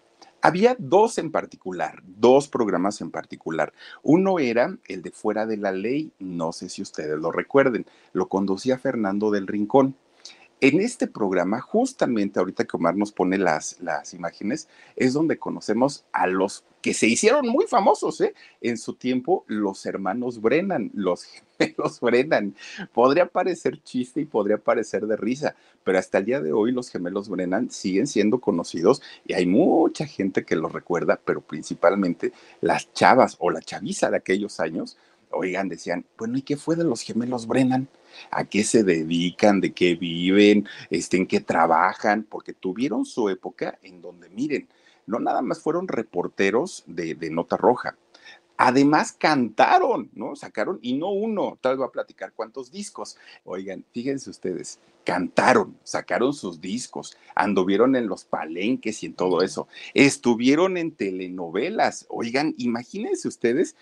había 0.44 0.76
dos 0.78 1.16
en 1.16 1.30
particular, 1.30 2.02
dos 2.04 2.48
programas 2.48 3.00
en 3.00 3.10
particular. 3.10 3.72
Uno 4.02 4.38
era 4.38 4.76
el 4.88 5.00
de 5.00 5.10
Fuera 5.10 5.46
de 5.46 5.56
la 5.56 5.72
Ley, 5.72 6.12
no 6.18 6.52
sé 6.52 6.68
si 6.68 6.82
ustedes 6.82 7.18
lo 7.18 7.32
recuerden, 7.32 7.86
lo 8.12 8.28
conducía 8.28 8.78
Fernando 8.78 9.30
del 9.30 9.46
Rincón. 9.46 9.96
En 10.60 10.80
este 10.80 11.06
programa, 11.06 11.60
justamente 11.60 12.38
ahorita 12.38 12.64
que 12.64 12.76
Omar 12.76 12.96
nos 12.96 13.12
pone 13.12 13.36
las, 13.38 13.78
las 13.80 14.14
imágenes, 14.14 14.68
es 14.96 15.12
donde 15.12 15.38
conocemos 15.38 16.04
a 16.12 16.26
los 16.26 16.64
que 16.80 16.92
se 16.92 17.06
hicieron 17.06 17.48
muy 17.48 17.66
famosos 17.66 18.20
¿eh? 18.20 18.34
en 18.60 18.76
su 18.76 18.94
tiempo, 18.94 19.44
los 19.46 19.86
hermanos 19.86 20.40
Brennan, 20.40 20.90
los 20.94 21.24
gemelos 21.58 21.98
Brennan. 22.00 22.54
Podría 22.92 23.26
parecer 23.26 23.82
chiste 23.82 24.20
y 24.20 24.26
podría 24.26 24.58
parecer 24.58 25.06
de 25.06 25.16
risa, 25.16 25.56
pero 25.82 25.98
hasta 25.98 26.18
el 26.18 26.26
día 26.26 26.40
de 26.42 26.52
hoy 26.52 26.72
los 26.72 26.90
gemelos 26.90 27.30
Brennan 27.30 27.70
siguen 27.70 28.06
siendo 28.06 28.38
conocidos 28.38 29.00
y 29.26 29.32
hay 29.32 29.46
mucha 29.46 30.06
gente 30.06 30.44
que 30.44 30.56
los 30.56 30.72
recuerda, 30.72 31.18
pero 31.24 31.40
principalmente 31.40 32.32
las 32.60 32.92
chavas 32.92 33.36
o 33.38 33.50
la 33.50 33.60
chaviza 33.60 34.10
de 34.10 34.18
aquellos 34.18 34.60
años, 34.60 34.98
oigan, 35.34 35.68
decían, 35.68 36.04
bueno, 36.16 36.38
¿y 36.38 36.42
qué 36.42 36.56
fue 36.56 36.76
de 36.76 36.84
los 36.84 37.02
gemelos 37.02 37.46
Brennan? 37.46 37.88
a 38.30 38.44
qué 38.44 38.64
se 38.64 38.84
dedican, 38.84 39.60
de 39.60 39.72
qué 39.72 39.94
viven, 39.94 40.68
este, 40.90 41.16
en 41.16 41.26
qué 41.26 41.40
trabajan, 41.40 42.22
porque 42.22 42.52
tuvieron 42.52 43.04
su 43.04 43.28
época 43.28 43.78
en 43.82 44.00
donde, 44.00 44.28
miren, 44.30 44.68
no 45.06 45.20
nada 45.20 45.42
más 45.42 45.60
fueron 45.60 45.88
reporteros 45.88 46.84
de, 46.86 47.14
de 47.14 47.30
Nota 47.30 47.56
Roja, 47.56 47.96
Además 48.56 49.12
cantaron, 49.12 50.10
¿no? 50.14 50.36
Sacaron, 50.36 50.78
y 50.80 50.94
no 50.94 51.10
uno, 51.10 51.58
tal 51.60 51.72
vez 51.72 51.78
voy 51.78 51.88
a 51.88 51.92
platicar 51.92 52.32
cuántos 52.32 52.70
discos. 52.70 53.16
Oigan, 53.44 53.84
fíjense 53.92 54.30
ustedes, 54.30 54.78
cantaron, 55.04 55.76
sacaron 55.82 56.32
sus 56.32 56.60
discos, 56.60 57.16
anduvieron 57.34 57.96
en 57.96 58.06
los 58.06 58.24
palenques 58.24 59.02
y 59.02 59.06
en 59.06 59.14
todo 59.14 59.42
eso, 59.42 59.66
estuvieron 59.92 60.76
en 60.76 60.92
telenovelas. 60.92 62.06
Oigan, 62.08 62.54
imagínense 62.58 63.26
ustedes 63.26 63.76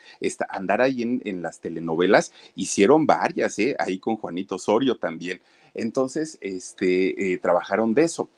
andar 0.48 0.80
ahí 0.80 1.02
en, 1.02 1.20
en 1.24 1.42
las 1.42 1.60
telenovelas, 1.60 2.32
hicieron 2.54 3.06
varias, 3.06 3.58
¿eh? 3.58 3.76
Ahí 3.78 3.98
con 3.98 4.16
Juanito 4.16 4.56
Osorio 4.56 4.96
también. 4.96 5.40
Entonces, 5.74 6.38
este, 6.40 7.32
eh, 7.32 7.38
trabajaron 7.38 7.94
de 7.94 8.04
eso 8.04 8.28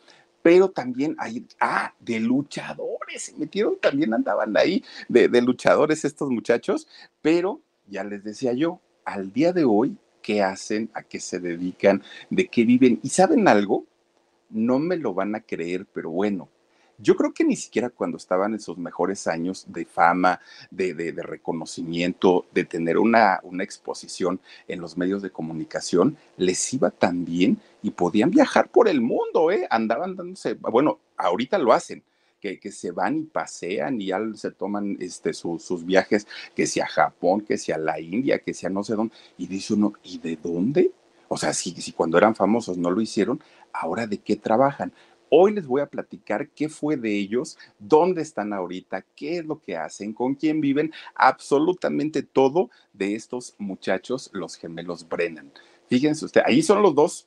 pero 0.45 0.69
también 0.69 1.17
hay, 1.19 1.47
ah, 1.59 1.95
de 2.01 2.21
luchadores, 2.21 3.23
se 3.23 3.35
metieron, 3.39 3.79
también 3.81 4.13
andaban 4.13 4.55
ahí 4.59 4.85
de, 5.09 5.27
de, 5.27 5.41
luchadores 5.41 6.05
estos 6.05 6.29
muchachos, 6.29 6.87
pero 7.23 7.63
ya 7.89 8.05
les 8.05 8.23
decía 8.23 8.53
yo, 8.53 8.79
al 9.07 9.33
día 9.33 9.55
de 9.55 9.65
hoy, 9.65 9.97
¿qué 10.21 10.43
hacen? 10.43 10.91
¿A 10.93 11.03
qué 11.03 11.19
se 11.19 11.41
dedican? 11.41 12.03
¿De 12.29 12.47
qué 12.49 12.67
viven? 12.67 13.01
¿Y 13.03 13.09
saben 13.09 13.49
algo? 13.49 13.87
No 14.51 14.79
me 14.79 14.99
lo 14.99 15.15
van 15.15 15.35
a 15.35 15.41
creer, 15.41 15.87
pero 15.95 16.11
bueno, 16.11 16.51
yo 16.99 17.17
creo 17.17 17.33
que 17.33 17.45
ni 17.45 17.57
siquiera 17.57 17.91
cuando 17.91 18.17
estaban 18.17 18.53
en 18.53 18.61
sus 18.61 18.79
mejores 18.79 19.27
años 19.27 19.65
de 19.69 19.85
fama, 19.85 20.41
de, 20.71 20.95
de, 20.95 21.13
de 21.13 21.23
reconocimiento, 21.23 22.47
de 22.53 22.65
tener 22.65 22.99
una, 22.99 23.41
una, 23.43 23.65
exposición 23.65 24.41
en 24.69 24.81
los 24.81 24.97
medios 24.97 25.23
de 25.23 25.31
comunicación, 25.31 26.17
les 26.37 26.73
iba 26.75 26.91
tan 26.91 27.25
bien 27.25 27.59
y 27.83 27.91
podían 27.91 28.31
viajar 28.31 28.69
por 28.69 28.89
el 28.89 29.01
mundo, 29.01 29.51
¿eh? 29.51 29.67
Andaban 29.71 30.17
dándose, 30.17 30.55
bueno, 30.55 31.01
ahorita 31.17 31.59
lo 31.59 31.73
hacen. 31.73 32.03
Que, 32.41 32.59
se 32.71 32.91
van 32.91 33.21
y 33.21 33.23
pasean 33.23 34.03
y 34.03 34.09
ya 34.09 34.21
se 34.35 34.51
toman 34.51 34.99
este, 35.01 35.33
su, 35.33 35.59
sus 35.59 35.83
viajes, 35.83 36.27
que 36.55 36.67
sea 36.67 36.85
a 36.85 36.89
Japón, 36.89 37.41
que 37.41 37.57
sea 37.57 37.77
a 37.77 37.79
la 37.79 37.99
India, 37.99 38.39
que 38.39 38.53
sea 38.53 38.69
no 38.69 38.85
sé 38.85 38.97
dónde. 38.97 39.15
Y 39.39 39.47
dice 39.47 39.73
uno, 39.73 39.95
¿y 40.03 40.19
de 40.19 40.37
dónde? 40.37 40.93
O 41.29 41.39
sea, 41.39 41.55
si, 41.55 41.71
si 41.71 41.93
cuando 41.93 42.19
eran 42.19 42.35
famosos 42.35 42.77
no 42.77 42.91
lo 42.91 43.01
hicieron, 43.01 43.43
ahora 43.73 44.07
de 44.07 44.19
qué 44.19 44.37
trabajan. 44.37 44.93
Hoy 45.37 45.53
les 45.53 45.67
voy 45.67 45.81
a 45.81 45.91
platicar 45.91 46.49
qué 46.51 46.69
fue 46.69 46.97
de 46.97 47.13
ellos, 47.13 47.59
dónde 47.81 48.23
están 48.23 48.53
ahorita, 48.53 49.05
qué 49.17 49.39
es 49.39 49.45
lo 49.45 49.61
que 49.61 49.77
hacen, 49.77 50.13
con 50.13 50.37
quién 50.37 50.61
viven, 50.61 50.93
absolutamente 51.17 52.23
todo 52.23 52.71
de 52.93 53.17
estos 53.17 53.57
muchachos, 53.59 54.31
los 54.33 54.55
gemelos 54.55 55.09
Brennan. 55.09 55.51
Fíjense 55.89 56.25
usted, 56.25 56.43
ahí 56.47 56.63
son 56.63 56.83
los 56.83 56.95
dos 56.95 57.27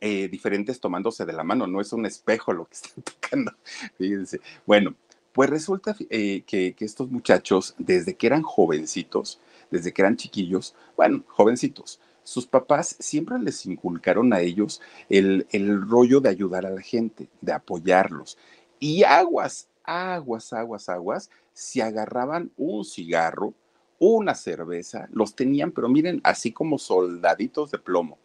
eh, 0.00 0.28
diferentes 0.28 0.80
tomándose 0.80 1.26
de 1.26 1.34
la 1.34 1.44
mano, 1.44 1.66
no 1.66 1.80
es 1.80 1.92
un 1.92 2.06
espejo 2.06 2.52
lo 2.52 2.64
que 2.64 2.74
están 2.74 3.04
tocando. 3.04 3.52
Fíjense. 3.98 4.40
Bueno, 4.66 4.94
pues 5.32 5.50
resulta 5.50 5.94
eh, 6.08 6.42
que, 6.46 6.74
estos 6.80 7.10
muchachos, 7.10 7.74
desde 7.78 8.14
que 8.14 8.26
eran 8.26 8.42
jovencitos, 8.42 9.40
desde 9.70 9.92
que 9.92 10.02
eran 10.02 10.16
chiquillos, 10.16 10.74
bueno, 10.96 11.22
jovencitos, 11.28 12.00
sus 12.22 12.46
papás 12.46 12.96
siempre 12.98 13.38
les 13.38 13.66
inculcaron 13.66 14.32
a 14.32 14.40
ellos 14.40 14.80
el, 15.08 15.46
el 15.50 15.86
rollo 15.88 16.20
de 16.20 16.30
ayudar 16.30 16.66
a 16.66 16.70
la 16.70 16.82
gente, 16.82 17.28
de 17.40 17.52
apoyarlos. 17.52 18.38
Y 18.78 19.04
aguas, 19.04 19.68
aguas, 19.84 20.52
aguas, 20.52 20.88
aguas, 20.88 21.30
si 21.52 21.80
agarraban 21.80 22.50
un 22.56 22.84
cigarro, 22.84 23.54
una 23.98 24.34
cerveza, 24.34 25.08
los 25.12 25.34
tenían, 25.34 25.72
pero 25.72 25.88
miren, 25.88 26.20
así 26.24 26.52
como 26.52 26.78
soldaditos 26.78 27.70
de 27.70 27.78
plomo 27.78 28.16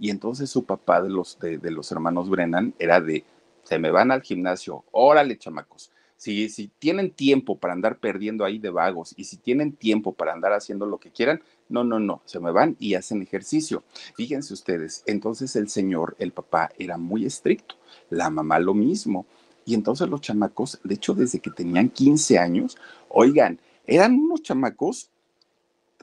y 0.00 0.08
entonces 0.08 0.48
su 0.48 0.64
papá 0.64 1.02
de 1.02 1.10
los, 1.10 1.38
de, 1.38 1.58
los 1.70 1.92
hermanos 1.92 2.30
Brennan 2.30 2.74
era 2.78 3.02
de, 3.02 3.22
se 3.64 3.78
me 3.78 3.90
van 3.90 4.10
al 4.10 4.22
gimnasio, 4.22 4.82
órale 4.92 5.36
chamacos. 5.36 5.92
Si, 6.16 6.48
si 6.48 6.68
tienen 6.78 7.10
tiempo 7.10 7.58
para 7.58 7.74
andar 7.74 7.98
perdiendo 7.98 8.44
ahí 8.44 8.58
de 8.58 8.70
vagos 8.70 9.14
y 9.16 9.24
si 9.24 9.36
tienen 9.36 9.72
tiempo 9.72 10.12
para 10.12 10.32
andar 10.32 10.52
haciendo 10.52 10.86
lo 10.86 10.98
que 10.98 11.10
quieran, 11.10 11.42
no, 11.68 11.84
no, 11.84 12.00
no, 12.00 12.22
se 12.24 12.40
me 12.40 12.50
van 12.50 12.76
y 12.78 12.94
hacen 12.94 13.20
ejercicio. 13.20 13.84
Fíjense 14.16 14.54
ustedes, 14.54 15.02
entonces 15.06 15.54
el 15.54 15.68
señor, 15.68 16.16
el 16.18 16.32
papá, 16.32 16.70
era 16.78 16.96
muy 16.96 17.26
estricto, 17.26 17.76
la 18.08 18.30
mamá 18.30 18.58
lo 18.58 18.72
mismo. 18.72 19.26
Y 19.66 19.74
entonces 19.74 20.08
los 20.08 20.22
chamacos, 20.22 20.80
de 20.82 20.94
hecho, 20.94 21.14
desde 21.14 21.40
que 21.40 21.50
tenían 21.50 21.90
15 21.90 22.38
años, 22.38 22.78
oigan, 23.10 23.60
eran 23.86 24.14
unos 24.14 24.42
chamacos, 24.42 25.10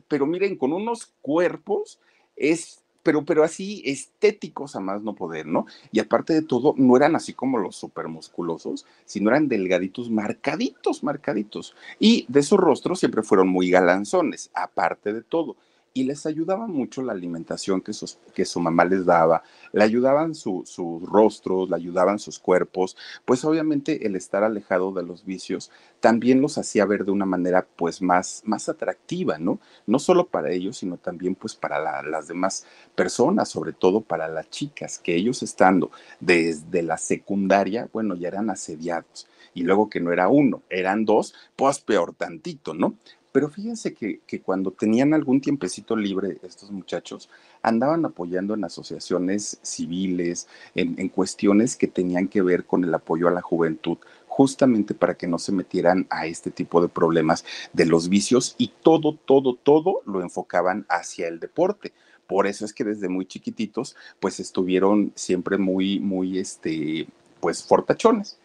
pero 0.08 0.28
miren, 0.28 0.56
con 0.56 0.72
unos 0.72 1.14
cuerpos, 1.22 2.00
es 2.36 2.84
pero, 3.08 3.24
pero 3.24 3.46
así 3.46 3.82
estéticos 3.86 4.76
a 4.76 4.82
más 4.82 5.02
no 5.02 5.16
poder, 5.16 5.46
¿no? 5.46 5.66
Y 5.94 6.02
aparte 6.02 6.34
de 6.34 6.42
todo, 6.42 6.74
no 6.76 6.98
eran 6.98 7.16
así 7.16 7.32
como 7.32 7.58
los 7.58 7.78
súper 7.78 8.10
musculosos, 8.10 8.86
sino 9.06 9.30
eran 9.30 9.48
delgaditos, 9.48 10.10
marcaditos, 10.10 11.06
marcaditos. 11.06 11.74
Y 12.02 12.26
de 12.28 12.44
sus 12.44 12.60
rostros 12.60 13.00
siempre 13.00 13.24
fueron 13.24 13.48
muy 13.48 13.70
galanzones, 13.70 14.52
aparte 14.54 15.14
de 15.14 15.22
todo 15.22 15.56
y 15.98 16.04
les 16.04 16.28
ayudaba 16.28 16.68
mucho 16.68 17.02
la 17.02 17.14
alimentación 17.14 17.82
que, 17.82 17.92
que 18.36 18.46
su 18.46 18.60
mamá 18.60 18.86
les 18.86 19.04
daba, 19.04 19.42
le 19.74 19.84
ayudaban 19.84 20.36
su, 20.36 20.62
sus 20.64 21.02
rostros, 21.02 21.72
le 21.72 21.76
ayudaban 21.76 22.20
sus 22.20 22.38
cuerpos, 22.38 22.96
pues 23.26 23.44
obviamente 23.44 24.06
el 24.06 24.16
estar 24.16 24.44
alejado 24.44 24.92
de 24.92 25.02
los 25.02 25.26
vicios 25.26 25.72
también 26.00 26.40
los 26.40 26.60
hacía 26.60 26.86
ver 26.86 27.04
de 27.04 27.10
una 27.10 27.26
manera 27.26 27.66
pues 27.76 28.00
más, 28.00 28.44
más 28.46 28.70
atractiva, 28.70 29.40
¿no? 29.40 29.60
No 29.88 29.98
solo 29.98 30.28
para 30.28 30.52
ellos, 30.52 30.78
sino 30.78 30.98
también 30.98 31.34
pues 31.34 31.56
para 31.56 31.80
la, 31.80 32.04
las 32.04 32.28
demás 32.28 32.68
personas, 32.94 33.50
sobre 33.50 33.74
todo 33.74 34.02
para 34.02 34.28
las 34.28 34.52
chicas, 34.52 35.00
que 35.00 35.16
ellos 35.16 35.42
estando 35.42 35.90
desde 36.20 36.84
la 36.84 37.00
secundaria, 37.00 37.90
bueno, 37.92 38.14
ya 38.14 38.28
eran 38.28 38.52
asediados 38.52 39.28
y 39.56 39.64
luego 39.64 39.90
que 39.90 40.00
no 40.00 40.14
era 40.14 40.28
uno, 40.28 40.62
eran 40.70 41.06
dos, 41.06 41.34
pues 41.56 41.80
peor 41.80 42.14
tantito, 42.14 42.76
¿no? 42.76 42.94
Pero 43.38 43.50
fíjense 43.50 43.94
que, 43.94 44.22
que, 44.26 44.42
cuando 44.42 44.72
tenían 44.72 45.14
algún 45.14 45.42
tiempecito 45.42 45.96
libre 45.96 46.40
estos 46.42 46.72
muchachos, 46.72 47.30
andaban 47.62 48.04
apoyando 48.04 48.56
en 48.56 48.64
asociaciones 48.64 49.60
civiles, 49.62 50.48
en, 50.74 51.00
en, 51.00 51.08
cuestiones 51.08 51.76
que 51.76 51.86
tenían 51.86 52.30
que 52.30 52.42
ver 52.42 52.66
con 52.66 52.84
el 52.84 52.92
apoyo 52.96 53.28
a 53.28 53.32
la 53.32 53.44
juventud, 53.44 54.00
justamente 54.26 54.96
para 54.96 55.18
que 55.18 55.28
no 55.28 55.38
se 55.38 55.52
metieran 55.52 56.08
a 56.10 56.26
este 56.26 56.50
tipo 56.50 56.82
de 56.82 56.88
problemas 56.88 57.46
de 57.74 57.86
los 57.86 58.10
vicios 58.10 58.56
y 58.58 58.74
todo, 58.82 59.14
todo, 59.14 59.54
todo 59.54 60.02
lo 60.08 60.24
enfocaban 60.24 60.88
hacia 60.90 61.28
el 61.28 61.40
deporte. 61.40 61.94
Por 62.26 62.48
eso 62.48 62.66
es 62.66 62.74
que 62.74 62.86
desde 62.86 63.08
muy 63.08 63.28
chiquititos, 63.28 63.96
pues 64.20 64.40
estuvieron 64.40 65.12
siempre 65.14 65.60
muy, 65.60 66.00
muy, 66.00 66.40
este, 66.40 67.08
pues 67.40 67.64
fortachones. 67.64 68.40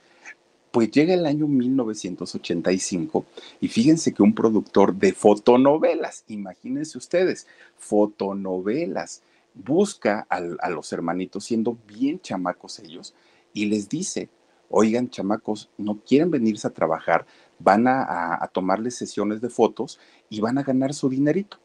Pues 0.73 0.91
llega 0.91 1.13
el 1.13 1.27
año 1.27 1.47
1985 1.49 3.27
y 3.61 3.69
fíjense 3.69 4.15
que 4.15 4.23
un 4.23 4.35
productor 4.35 4.95
de 4.95 5.13
fotonovelas, 5.13 6.25
imagínense 6.29 6.97
ustedes, 6.97 7.47
fotonovelas, 7.77 9.23
busca 9.53 10.27
a, 10.31 10.41
los 10.71 10.93
hermanitos 10.95 11.45
siendo 11.45 11.77
bien 11.87 12.21
chamacos 12.21 12.79
ellos 12.79 13.15
y 13.53 13.67
les 13.67 13.91
dice, 13.91 14.31
oigan 14.71 15.11
chamacos, 15.11 15.69
no 15.77 16.01
quieren 16.01 16.31
venirse 16.31 16.69
a 16.69 16.73
trabajar, 16.73 17.27
van 17.59 17.87
a, 17.87 18.43
a 18.43 18.49
tomarles 18.49 18.97
sesiones 18.97 19.43
de 19.43 19.51
fotos 19.51 20.01
y 20.31 20.41
van 20.41 20.57
a 20.57 20.63
ganar 20.63 20.95
su 20.95 21.11
dinerito. 21.11 21.59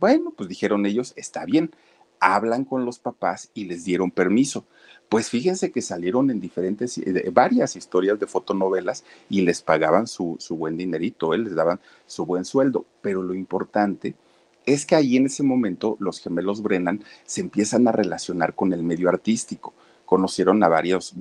Bueno, 0.00 0.32
pues 0.36 0.48
dijeron 0.48 0.84
ellos, 0.84 1.12
está 1.16 1.44
bien, 1.44 1.70
hablan 2.20 2.64
con 2.64 2.84
los 2.84 2.98
papás 2.98 3.50
y 3.54 3.64
les 3.64 3.84
dieron 3.84 4.10
permiso. 4.10 4.64
Pues 5.08 5.30
fíjense 5.30 5.72
que 5.72 5.80
salieron 5.80 6.30
en 6.30 6.40
diferentes, 6.40 6.98
eh, 6.98 7.30
varias 7.32 7.76
historias 7.76 8.18
de 8.18 8.26
fotonovelas 8.26 9.04
y 9.30 9.40
les 9.40 9.62
pagaban 9.62 10.06
su, 10.06 10.36
su 10.38 10.56
buen 10.56 10.76
dinerito, 10.76 11.32
¿eh? 11.32 11.38
les 11.38 11.54
daban 11.54 11.80
su 12.06 12.26
buen 12.26 12.44
sueldo. 12.44 12.84
Pero 13.00 13.22
lo 13.22 13.34
importante 13.34 14.14
es 14.66 14.84
que 14.84 14.96
ahí 14.96 15.16
en 15.16 15.26
ese 15.26 15.42
momento 15.42 15.96
los 15.98 16.20
gemelos 16.20 16.62
Brennan 16.62 17.02
se 17.24 17.40
empiezan 17.40 17.88
a 17.88 17.92
relacionar 17.92 18.54
con 18.54 18.72
el 18.74 18.82
medio 18.82 19.08
artístico. 19.08 19.72
Conocieron 20.04 20.62
a 20.62 20.68
varias 20.68 21.14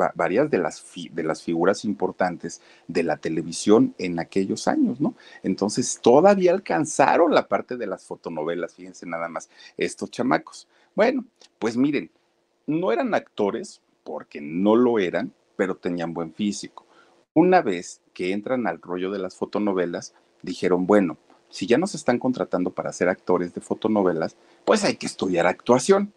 de 0.49 0.57
las, 0.57 0.83
de 1.11 1.23
las 1.23 1.41
figuras 1.41 1.83
importantes 1.85 2.61
de 2.87 3.03
la 3.03 3.17
televisión 3.17 3.93
en 3.97 4.19
aquellos 4.19 4.67
años, 4.67 5.01
¿no? 5.01 5.13
Entonces 5.43 5.99
todavía 6.01 6.51
alcanzaron 6.51 7.33
la 7.33 7.47
parte 7.47 7.75
de 7.75 7.87
las 7.87 8.05
fotonovelas, 8.05 8.75
fíjense 8.75 9.05
nada 9.05 9.27
más, 9.27 9.49
estos 9.77 10.09
chamacos. 10.11 10.67
Bueno, 10.97 11.25
pues 11.59 11.77
miren, 11.77 12.09
no 12.65 12.91
eran 12.91 13.13
actores, 13.13 13.83
porque 14.03 14.41
no 14.41 14.75
lo 14.75 14.97
eran, 14.97 15.31
pero 15.55 15.75
tenían 15.75 16.11
buen 16.11 16.33
físico. 16.33 16.87
Una 17.35 17.61
vez 17.61 18.01
que 18.15 18.31
entran 18.31 18.65
al 18.65 18.81
rollo 18.81 19.11
de 19.11 19.19
las 19.19 19.35
fotonovelas, 19.35 20.15
dijeron, 20.41 20.87
bueno, 20.87 21.19
si 21.51 21.67
ya 21.67 21.77
nos 21.77 21.93
están 21.93 22.17
contratando 22.17 22.71
para 22.71 22.91
ser 22.91 23.09
actores 23.09 23.53
de 23.53 23.61
fotonovelas, 23.61 24.37
pues 24.65 24.83
hay 24.83 24.95
que 24.95 25.05
estudiar 25.05 25.45
actuación. 25.45 26.13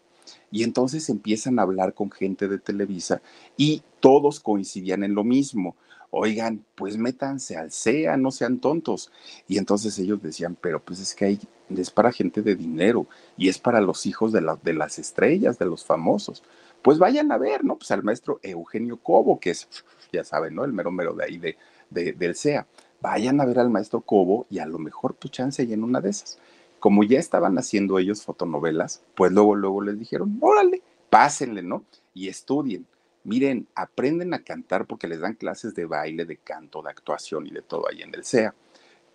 Y 0.49 0.63
entonces 0.63 1.09
empiezan 1.09 1.59
a 1.59 1.61
hablar 1.61 1.93
con 1.93 2.09
gente 2.09 2.47
de 2.47 2.57
Televisa 2.57 3.21
y 3.57 3.83
todos 3.99 4.39
coincidían 4.39 5.03
en 5.03 5.13
lo 5.13 5.23
mismo. 5.23 5.75
Oigan, 6.11 6.63
pues 6.75 6.97
métanse 6.97 7.57
al 7.57 7.71
CEA, 7.71 8.17
no 8.17 8.31
sean 8.31 8.59
tontos. 8.59 9.11
Y 9.47 9.57
entonces 9.57 9.97
ellos 9.97 10.21
decían, 10.21 10.57
pero 10.59 10.79
pues 10.79 10.99
es 10.99 11.15
que 11.15 11.25
hay, 11.25 11.39
es 11.69 11.89
para 11.89 12.11
gente 12.11 12.41
de 12.41 12.55
dinero 12.55 13.07
y 13.37 13.49
es 13.49 13.57
para 13.57 13.81
los 13.81 14.05
hijos 14.05 14.31
de, 14.31 14.45
de 14.61 14.73
las 14.73 14.99
estrellas, 14.99 15.57
de 15.57 15.65
los 15.65 15.83
famosos. 15.85 16.43
Pues 16.81 16.99
vayan 16.99 17.31
a 17.31 17.37
ver, 17.37 17.63
¿no? 17.63 17.77
Pues 17.77 17.91
al 17.91 18.03
maestro 18.03 18.39
Eugenio 18.43 18.97
Cobo, 18.97 19.39
que 19.39 19.51
es, 19.51 19.67
ya 20.13 20.23
saben, 20.23 20.53
¿no? 20.53 20.65
El 20.65 20.73
mero 20.73 20.91
mero 20.91 21.13
de 21.13 21.23
ahí 21.23 21.37
de, 21.37 21.57
del 21.89 22.35
CEA. 22.35 22.67
Vayan 23.01 23.41
a 23.41 23.45
ver 23.45 23.59
al 23.59 23.69
maestro 23.69 24.01
Cobo 24.01 24.45
y 24.49 24.59
a 24.59 24.65
lo 24.65 24.77
mejor 24.77 25.13
tu 25.13 25.29
chance 25.29 25.63
y 25.63 25.73
en 25.73 25.83
una 25.83 26.01
de 26.01 26.09
esas. 26.09 26.37
Como 26.79 27.03
ya 27.03 27.19
estaban 27.19 27.57
haciendo 27.57 27.99
ellos 27.99 28.23
fotonovelas, 28.23 29.01
pues 29.15 29.31
luego, 29.31 29.55
luego 29.55 29.81
les 29.81 29.97
dijeron, 29.97 30.37
órale, 30.41 30.81
pásenle, 31.09 31.61
¿no? 31.61 31.83
Y 32.13 32.27
estudien 32.27 32.85
miren, 33.23 33.67
aprenden 33.75 34.33
a 34.33 34.43
cantar 34.43 34.85
porque 34.85 35.07
les 35.07 35.19
dan 35.19 35.35
clases 35.35 35.75
de 35.75 35.85
baile, 35.85 36.25
de 36.25 36.37
canto, 36.37 36.81
de 36.81 36.89
actuación 36.89 37.47
y 37.47 37.51
de 37.51 37.61
todo 37.61 37.87
ahí 37.89 38.01
en 38.01 38.13
el 38.15 38.23
SEA. 38.23 38.55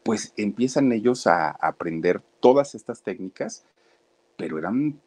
Pues 0.02 0.32
empiezan 0.36 0.92
ellos 0.92 1.26
a 1.26 1.50
aprender 1.50 2.22
todas 2.40 2.75
estas 2.75 3.02
técnicas, 3.02 3.64
pero 4.36 4.58
eran 4.58 5.00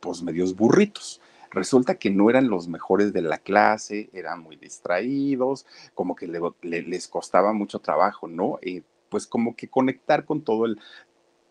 pues 0.00 0.22
medios 0.22 0.54
burritos. 0.54 1.20
Resulta 1.50 1.96
que 1.96 2.10
no 2.10 2.30
eran 2.30 2.48
los 2.48 2.68
mejores 2.68 3.12
de 3.12 3.22
la 3.22 3.38
clase, 3.38 4.10
eran 4.12 4.40
muy 4.40 4.56
distraídos, 4.56 5.66
como 5.94 6.16
que 6.16 6.28
les 6.62 7.08
costaba 7.08 7.52
mucho 7.52 7.78
trabajo, 7.78 8.26
¿no? 8.26 8.58
Eh, 8.60 8.82
pues 9.08 9.26
como 9.28 9.54
que 9.54 9.68
conectar 9.68 10.24
con 10.24 10.42
todo 10.42 10.66
el, 10.66 10.80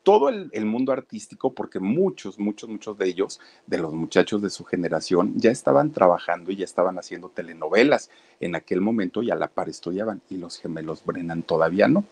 todo 0.04 0.28
el, 0.28 0.66
mundo 0.66 0.92
artístico, 0.92 1.54
porque 1.54 1.80
muchos, 1.80 2.38
muchos, 2.38 2.70
muchos 2.70 2.98
de 2.98 3.08
ellos, 3.08 3.40
de 3.66 3.78
los 3.78 3.94
muchachos 3.94 4.42
de 4.42 4.50
su 4.50 4.66
generación, 4.66 5.34
ya 5.38 5.50
estaban 5.50 5.92
trabajando 5.92 6.52
y 6.52 6.58
ya 6.58 6.66
estaban 6.66 7.00
haciendo 7.00 7.30
telenovelas 7.30 8.10
en 8.42 8.56
aquel 8.56 8.82
momento 8.82 9.24
y 9.24 9.32
a 9.32 9.36
la 9.36 9.48
par 9.48 9.70
estudiaban, 9.70 10.22
y 10.30 10.36
los 10.38 10.60
gemelos 10.60 11.06
Brennan 11.06 11.44
todavía 11.44 11.88
no. 11.88 12.04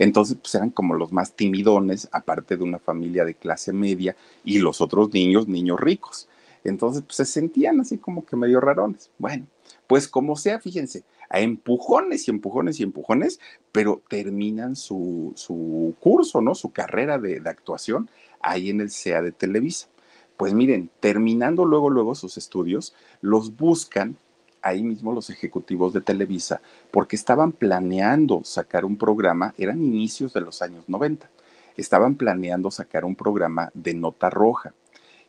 Entonces, 0.00 0.36
pues 0.42 0.56
eran 0.56 0.70
como 0.70 0.94
los 0.94 1.12
más 1.12 1.32
timidones, 1.34 2.08
aparte 2.10 2.56
de 2.56 2.64
una 2.64 2.80
familia 2.80 3.24
de 3.24 3.34
clase 3.34 3.72
media, 3.72 4.16
y 4.44 4.58
los 4.58 4.80
otros 4.80 5.12
niños, 5.14 5.46
niños 5.46 5.78
ricos. 5.78 6.28
Entonces, 6.64 7.02
pues 7.02 7.16
se 7.16 7.24
sentían 7.24 7.80
así 7.80 7.98
como 7.98 8.26
que 8.26 8.34
medio 8.34 8.60
rarones. 8.60 9.08
Bueno, 9.18 9.46
pues 9.86 10.08
como 10.08 10.34
sea, 10.34 10.58
fíjense, 10.58 11.04
a 11.28 11.40
empujones 11.40 12.28
y 12.28 12.30
empujones 12.30 12.80
y 12.80 12.82
empujones, 12.82 13.40
pero 13.72 14.02
terminan 14.08 14.76
su, 14.76 15.34
curso, 16.00 16.40
¿no? 16.40 16.54
Su 16.54 16.72
carrera 16.72 17.18
de, 17.18 17.40
de, 17.40 17.50
actuación 17.50 18.10
ahí 18.40 18.70
en 18.70 18.80
el 18.80 18.90
CEA 18.90 19.22
de 19.22 19.32
Televisa. 19.32 19.88
Pues 20.36 20.52
miren, 20.52 20.90
terminando 21.00 21.64
luego, 21.64 21.90
luego 21.90 22.14
sus 22.14 22.36
estudios, 22.36 22.94
los 23.20 23.56
buscan 23.56 24.16
ahí 24.66 24.82
mismo 24.82 25.12
los 25.12 25.30
ejecutivos 25.30 25.92
de 25.92 26.00
Televisa 26.00 26.60
porque 26.90 27.16
estaban 27.16 27.52
planeando 27.52 28.42
sacar 28.44 28.84
un 28.84 28.96
programa, 28.96 29.54
eran 29.56 29.82
inicios 29.82 30.32
de 30.32 30.40
los 30.40 30.60
años 30.60 30.84
90, 30.88 31.30
estaban 31.76 32.16
planeando 32.16 32.70
sacar 32.70 33.04
un 33.04 33.14
programa 33.14 33.70
de 33.74 33.94
nota 33.94 34.28
roja. 34.28 34.74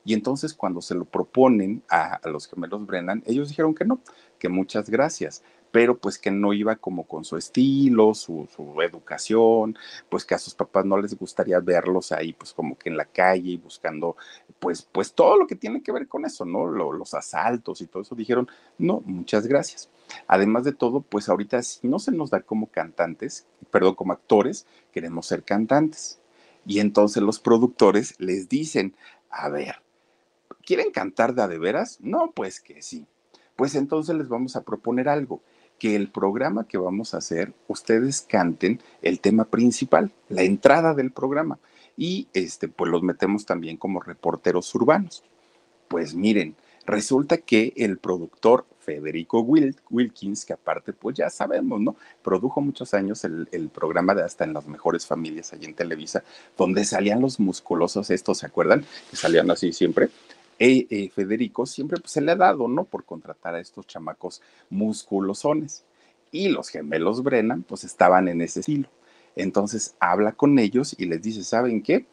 Y 0.04 0.14
entonces 0.14 0.54
cuando 0.54 0.82
se 0.82 0.96
lo 0.96 1.06
proponen 1.06 1.84
a, 1.90 2.16
a, 2.16 2.30
los 2.30 2.48
gemelos 2.48 2.86
Brennan, 2.86 3.24
ellos 3.26 3.50
dijeron 3.50 3.76
que 3.76 3.86
no, 3.86 4.00
que 4.40 4.50
muchas 4.50 4.90
gracias, 4.90 5.44
pero 5.72 5.98
pues 5.98 6.18
que 6.18 6.32
no 6.32 6.54
iba 6.54 6.76
como 6.76 7.04
con 7.04 7.26
su 7.26 7.38
estilo, 7.38 8.14
su, 8.14 8.48
educación, 8.82 9.78
pues 10.10 10.26
que 10.26 10.36
a 10.36 10.40
sus 10.40 10.56
papás 10.56 10.86
no 10.86 10.98
les 10.98 11.18
gustaría 11.18 11.60
verlos 11.60 12.12
ahí 12.12 12.34
pues 12.34 12.54
como 12.54 12.78
que 12.78 12.90
en 12.90 12.98
la 12.98 13.06
calle 13.06 13.52
y 13.52 13.58
buscando 13.58 14.16
pues, 14.60 14.88
pues 14.92 15.14
todo 15.14 15.38
lo 15.38 15.48
que 15.48 15.56
tiene 15.56 15.82
que 15.82 15.92
ver 15.92 16.08
con 16.08 16.26
eso, 16.26 16.46
¿no? 16.46 16.68
los 16.68 17.14
asaltos 17.14 17.82
y 17.82 17.88
todo 17.88 18.02
eso. 18.04 18.16
Dijeron, 18.16 18.48
no, 18.78 19.02
muchas 19.06 19.48
gracias. 19.48 19.90
Además 20.28 20.64
de 20.64 20.74
todo, 20.74 21.02
pues 21.02 21.30
ahorita 21.30 21.62
si 21.62 21.88
no 21.88 22.00
se 22.00 22.12
nos 22.12 22.30
da 22.30 22.42
como 22.42 22.68
cantantes, 22.68 23.46
perdón, 23.72 23.96
como 23.96 24.14
actores, 24.14 24.66
queremos 24.92 25.28
ser 25.28 25.44
cantantes. 25.44 26.20
Y 26.66 26.80
entonces 26.80 27.24
los 27.24 27.40
productores 27.40 28.16
les 28.20 28.50
dicen, 28.50 28.96
a 29.30 29.50
ver, 29.50 29.82
¿quieren 30.66 30.92
cantar 30.92 31.34
de 31.34 31.42
a 31.42 31.48
de 31.48 31.60
veras? 31.60 32.00
No, 32.02 32.32
pues 32.32 32.60
que 32.60 32.82
sí. 32.82 33.06
Pues 33.56 33.76
entonces 33.76 34.16
les 34.16 34.28
vamos 34.28 34.56
a 34.56 34.64
proponer 34.64 35.10
algo 35.10 35.42
que 35.80 35.96
el 35.96 36.10
programa 36.10 36.68
que 36.68 36.78
vamos 36.78 37.14
a 37.14 37.18
hacer, 37.18 37.54
ustedes 37.68 38.22
canten 38.22 38.82
el 39.02 39.20
tema 39.20 39.46
principal, 39.46 40.12
la 40.30 40.44
entrada 40.44 40.94
del 40.94 41.12
programa. 41.12 41.60
Y 41.96 42.28
este, 42.34 42.68
pues 42.68 42.92
los 42.92 43.04
metemos 43.04 43.46
también 43.46 43.78
como 43.78 44.00
reporteros 44.00 44.74
urbanos. 44.76 45.24
Pues 45.88 46.14
miren, 46.14 46.56
resulta 46.86 47.38
que 47.38 47.74
el 47.76 47.98
productor 47.98 48.66
Federico 48.88 49.42
Wilkins, 49.42 50.46
que 50.46 50.54
aparte, 50.54 50.94
pues 50.94 51.18
ya 51.18 51.30
sabemos, 51.30 51.82
¿no? 51.82 51.98
Produjo 52.22 52.62
muchos 52.62 52.94
años 52.94 53.26
el, 53.26 53.70
programa 53.74 54.16
de 54.16 54.24
Hasta 54.24 54.46
en 54.46 54.54
las 54.54 54.66
mejores 54.66 55.06
familias 55.06 55.52
allí 55.52 55.66
en 55.66 55.74
Televisa, 55.74 56.24
donde 56.58 56.86
salían 56.86 57.20
los 57.20 57.38
musculosos 57.38 58.10
estos, 58.10 58.38
¿se 58.38 58.46
acuerdan? 58.46 58.86
Que 59.10 59.18
salían 59.18 59.52
así 59.52 59.74
siempre. 59.74 60.10
Eh, 60.60 60.88
eh, 60.90 61.10
Federico 61.10 61.66
siempre 61.66 62.00
pues, 62.00 62.12
se 62.12 62.22
le 62.22 62.32
ha 62.32 62.36
dado, 62.36 62.68
¿no? 62.68 62.84
Por 62.84 63.06
contratar 63.06 63.56
a 63.56 63.60
estos 63.60 63.86
chamacos 63.86 64.42
musculosones. 64.70 65.84
Y 66.32 66.50
los 66.50 66.70
gemelos 66.70 67.24
Brennan, 67.24 67.64
pues 67.64 67.84
estaban 67.84 68.28
en 68.28 68.42
ese 68.42 68.62
estilo. 68.62 68.90
Entonces 69.36 69.96
habla 70.00 70.32
con 70.32 70.58
ellos 70.60 70.96
y 70.98 71.06
les 71.06 71.22
dice, 71.22 71.44
¿saben 71.44 71.84
qué? 71.84 72.06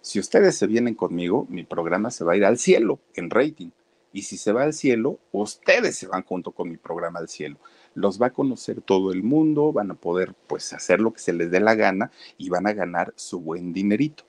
Si 0.00 0.20
ustedes 0.20 0.56
se 0.56 0.66
vienen 0.66 0.94
conmigo, 0.94 1.46
mi 1.50 1.64
programa 1.64 2.10
se 2.10 2.24
va 2.24 2.32
a 2.32 2.36
ir 2.36 2.44
al 2.44 2.58
cielo 2.58 3.00
en 3.14 3.30
rating. 3.30 3.70
Y 4.12 4.22
si 4.22 4.38
se 4.38 4.52
va 4.52 4.62
al 4.62 4.72
cielo, 4.72 5.18
ustedes 5.32 5.96
se 5.96 6.06
van 6.06 6.22
junto 6.22 6.52
con 6.52 6.70
mi 6.70 6.76
programa 6.76 7.18
al 7.18 7.28
cielo. 7.28 7.58
Los 7.94 8.20
va 8.20 8.28
a 8.28 8.32
conocer 8.32 8.80
todo 8.80 9.12
el 9.12 9.22
mundo, 9.22 9.72
van 9.72 9.90
a 9.90 9.94
poder 9.94 10.34
pues 10.46 10.72
hacer 10.72 11.00
lo 11.00 11.12
que 11.12 11.20
se 11.20 11.32
les 11.32 11.50
dé 11.50 11.60
la 11.60 11.74
gana 11.74 12.10
y 12.38 12.48
van 12.48 12.66
a 12.66 12.72
ganar 12.72 13.12
su 13.16 13.40
buen 13.40 13.72
dinerito. 13.72 14.27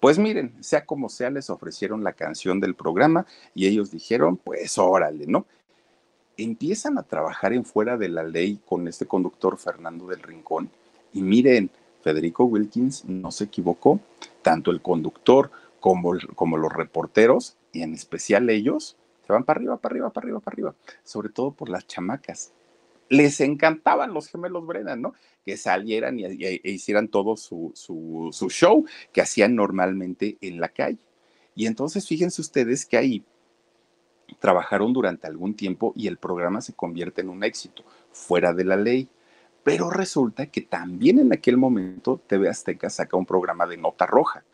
Pues 0.00 0.18
miren, 0.18 0.52
sea 0.62 0.84
como 0.84 1.08
sea, 1.08 1.30
les 1.30 1.50
ofrecieron 1.50 2.04
la 2.04 2.12
canción 2.12 2.60
del 2.60 2.74
programa 2.74 3.26
y 3.54 3.66
ellos 3.66 3.90
dijeron, 3.90 4.36
pues 4.36 4.76
órale, 4.78 5.26
¿no? 5.26 5.46
Empiezan 6.36 6.98
a 6.98 7.02
trabajar 7.02 7.54
en 7.54 7.64
fuera 7.64 7.96
de 7.96 8.10
la 8.10 8.22
ley 8.22 8.60
con 8.66 8.86
este 8.88 9.06
conductor 9.06 9.56
Fernando 9.56 10.06
del 10.06 10.22
Rincón 10.22 10.70
y 11.12 11.22
miren, 11.22 11.70
Federico 12.02 12.44
Wilkins 12.44 13.04
no 13.06 13.30
se 13.30 13.44
equivocó, 13.44 14.00
tanto 14.42 14.70
el 14.70 14.82
conductor 14.82 15.50
como, 15.80 16.12
como 16.34 16.56
los 16.56 16.72
reporteros 16.72 17.56
y 17.72 17.82
en 17.82 17.94
especial 17.94 18.50
ellos 18.50 18.96
se 19.26 19.32
van 19.32 19.44
para 19.44 19.58
arriba, 19.58 19.76
para 19.78 19.92
arriba, 19.94 20.10
para 20.10 20.24
arriba, 20.24 20.40
para 20.40 20.54
arriba, 20.54 20.74
sobre 21.02 21.30
todo 21.30 21.50
por 21.52 21.68
las 21.68 21.86
chamacas 21.86 22.52
les 23.08 23.40
encantaban 23.40 24.12
los 24.12 24.28
gemelos 24.28 24.66
Brennan, 24.66 25.00
¿no? 25.00 25.14
Que 25.44 25.56
salieran 25.56 26.18
y, 26.18 26.24
e 26.24 26.60
hicieran 26.64 27.08
todo 27.08 27.36
su, 27.36 27.72
show 28.50 28.84
que 29.12 29.20
hacían 29.20 29.54
normalmente 29.54 30.38
en 30.40 30.60
la 30.60 30.68
calle. 30.68 30.98
Y 31.54 31.66
entonces 31.66 32.06
fíjense 32.06 32.40
ustedes 32.40 32.84
que 32.84 32.96
ahí 32.96 33.24
trabajaron 34.40 34.92
durante 34.92 35.26
algún 35.26 35.54
tiempo 35.54 35.92
y 35.96 36.08
el 36.08 36.18
programa 36.18 36.60
se 36.60 36.74
convierte 36.74 37.20
en 37.20 37.30
un 37.30 37.44
éxito, 37.44 37.84
fuera 38.12 38.52
de 38.52 38.64
la 38.64 38.76
ley. 38.76 39.08
Pero 39.62 39.90
resulta 39.90 40.46
que 40.46 40.60
también 40.60 41.18
en 41.18 41.32
aquel 41.32 41.56
momento 41.56 42.20
TV 42.26 42.48
Azteca 42.48 42.88
saca 42.88 43.16
un 43.16 43.26
programa 43.26 43.66
de 43.66 43.76
nota 43.76 44.06
roja. 44.06 44.44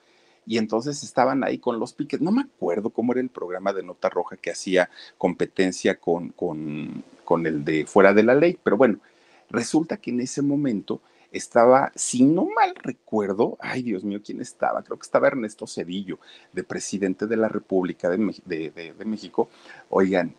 Y 0.46 0.58
entonces 0.58 1.02
estaban 1.02 1.44
ahí 1.44 1.58
con 1.58 1.78
los 1.78 1.92
piques. 1.92 2.20
No 2.20 2.32
me 2.32 2.42
acuerdo 2.42 2.90
cómo 2.90 3.12
era 3.12 3.20
el 3.20 3.28
programa 3.28 3.72
de 3.72 3.82
nota 3.82 4.08
roja 4.08 4.36
que 4.36 4.50
hacía 4.50 4.90
competencia 5.18 6.00
con, 6.00 6.30
con 6.30 7.04
con 7.24 7.46
el 7.46 7.64
de 7.64 7.86
fuera 7.86 8.12
de 8.12 8.22
la 8.22 8.34
ley. 8.34 8.58
Pero 8.62 8.76
bueno, 8.76 8.98
resulta 9.50 9.96
que 9.96 10.10
en 10.10 10.20
ese 10.20 10.42
momento 10.42 11.00
estaba, 11.32 11.92
si 11.94 12.24
no 12.24 12.46
mal 12.54 12.74
recuerdo, 12.74 13.56
ay 13.60 13.82
Dios 13.82 14.04
mío, 14.04 14.20
¿quién 14.24 14.40
estaba? 14.40 14.82
Creo 14.82 14.98
que 14.98 15.04
estaba 15.04 15.28
Ernesto 15.28 15.66
Cedillo, 15.66 16.18
de 16.52 16.62
presidente 16.62 17.26
de 17.26 17.36
la 17.36 17.48
República 17.48 18.08
de, 18.08 18.18
México. 19.06 19.48
Oigan, 19.88 20.36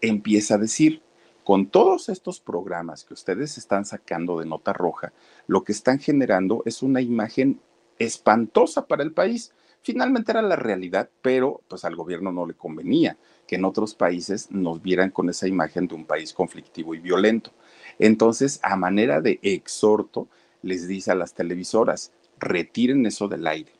empieza 0.00 0.54
a 0.54 0.58
decir, 0.58 1.02
con 1.44 1.66
todos 1.66 2.08
estos 2.08 2.40
programas 2.40 3.04
que 3.04 3.14
ustedes 3.14 3.58
están 3.58 3.84
sacando 3.84 4.38
de 4.38 4.46
nota 4.46 4.72
roja, 4.72 5.12
lo 5.46 5.62
que 5.64 5.72
están 5.72 5.98
generando 5.98 6.62
es 6.64 6.82
una 6.82 7.00
imagen 7.00 7.60
espantosa 7.98 8.86
para 8.86 9.02
el 9.02 9.12
país. 9.12 9.52
Finalmente 9.82 10.32
era 10.32 10.42
la 10.42 10.56
realidad, 10.56 11.08
pero 11.22 11.62
pues 11.68 11.84
al 11.84 11.94
gobierno 11.94 12.32
no 12.32 12.46
le 12.46 12.54
convenía 12.54 13.16
que 13.46 13.56
en 13.56 13.64
otros 13.64 13.94
países 13.94 14.50
nos 14.50 14.82
vieran 14.82 15.10
con 15.10 15.28
esa 15.28 15.46
imagen 15.46 15.86
de 15.86 15.94
un 15.94 16.04
país 16.04 16.32
conflictivo 16.32 16.94
y 16.94 16.98
violento. 16.98 17.52
Entonces, 17.98 18.60
a 18.62 18.76
manera 18.76 19.20
de 19.20 19.38
exhorto, 19.42 20.28
les 20.62 20.88
dice 20.88 21.12
a 21.12 21.14
las 21.14 21.34
televisoras, 21.34 22.12
retiren 22.38 23.06
eso 23.06 23.28
del 23.28 23.46
aire. 23.46 23.72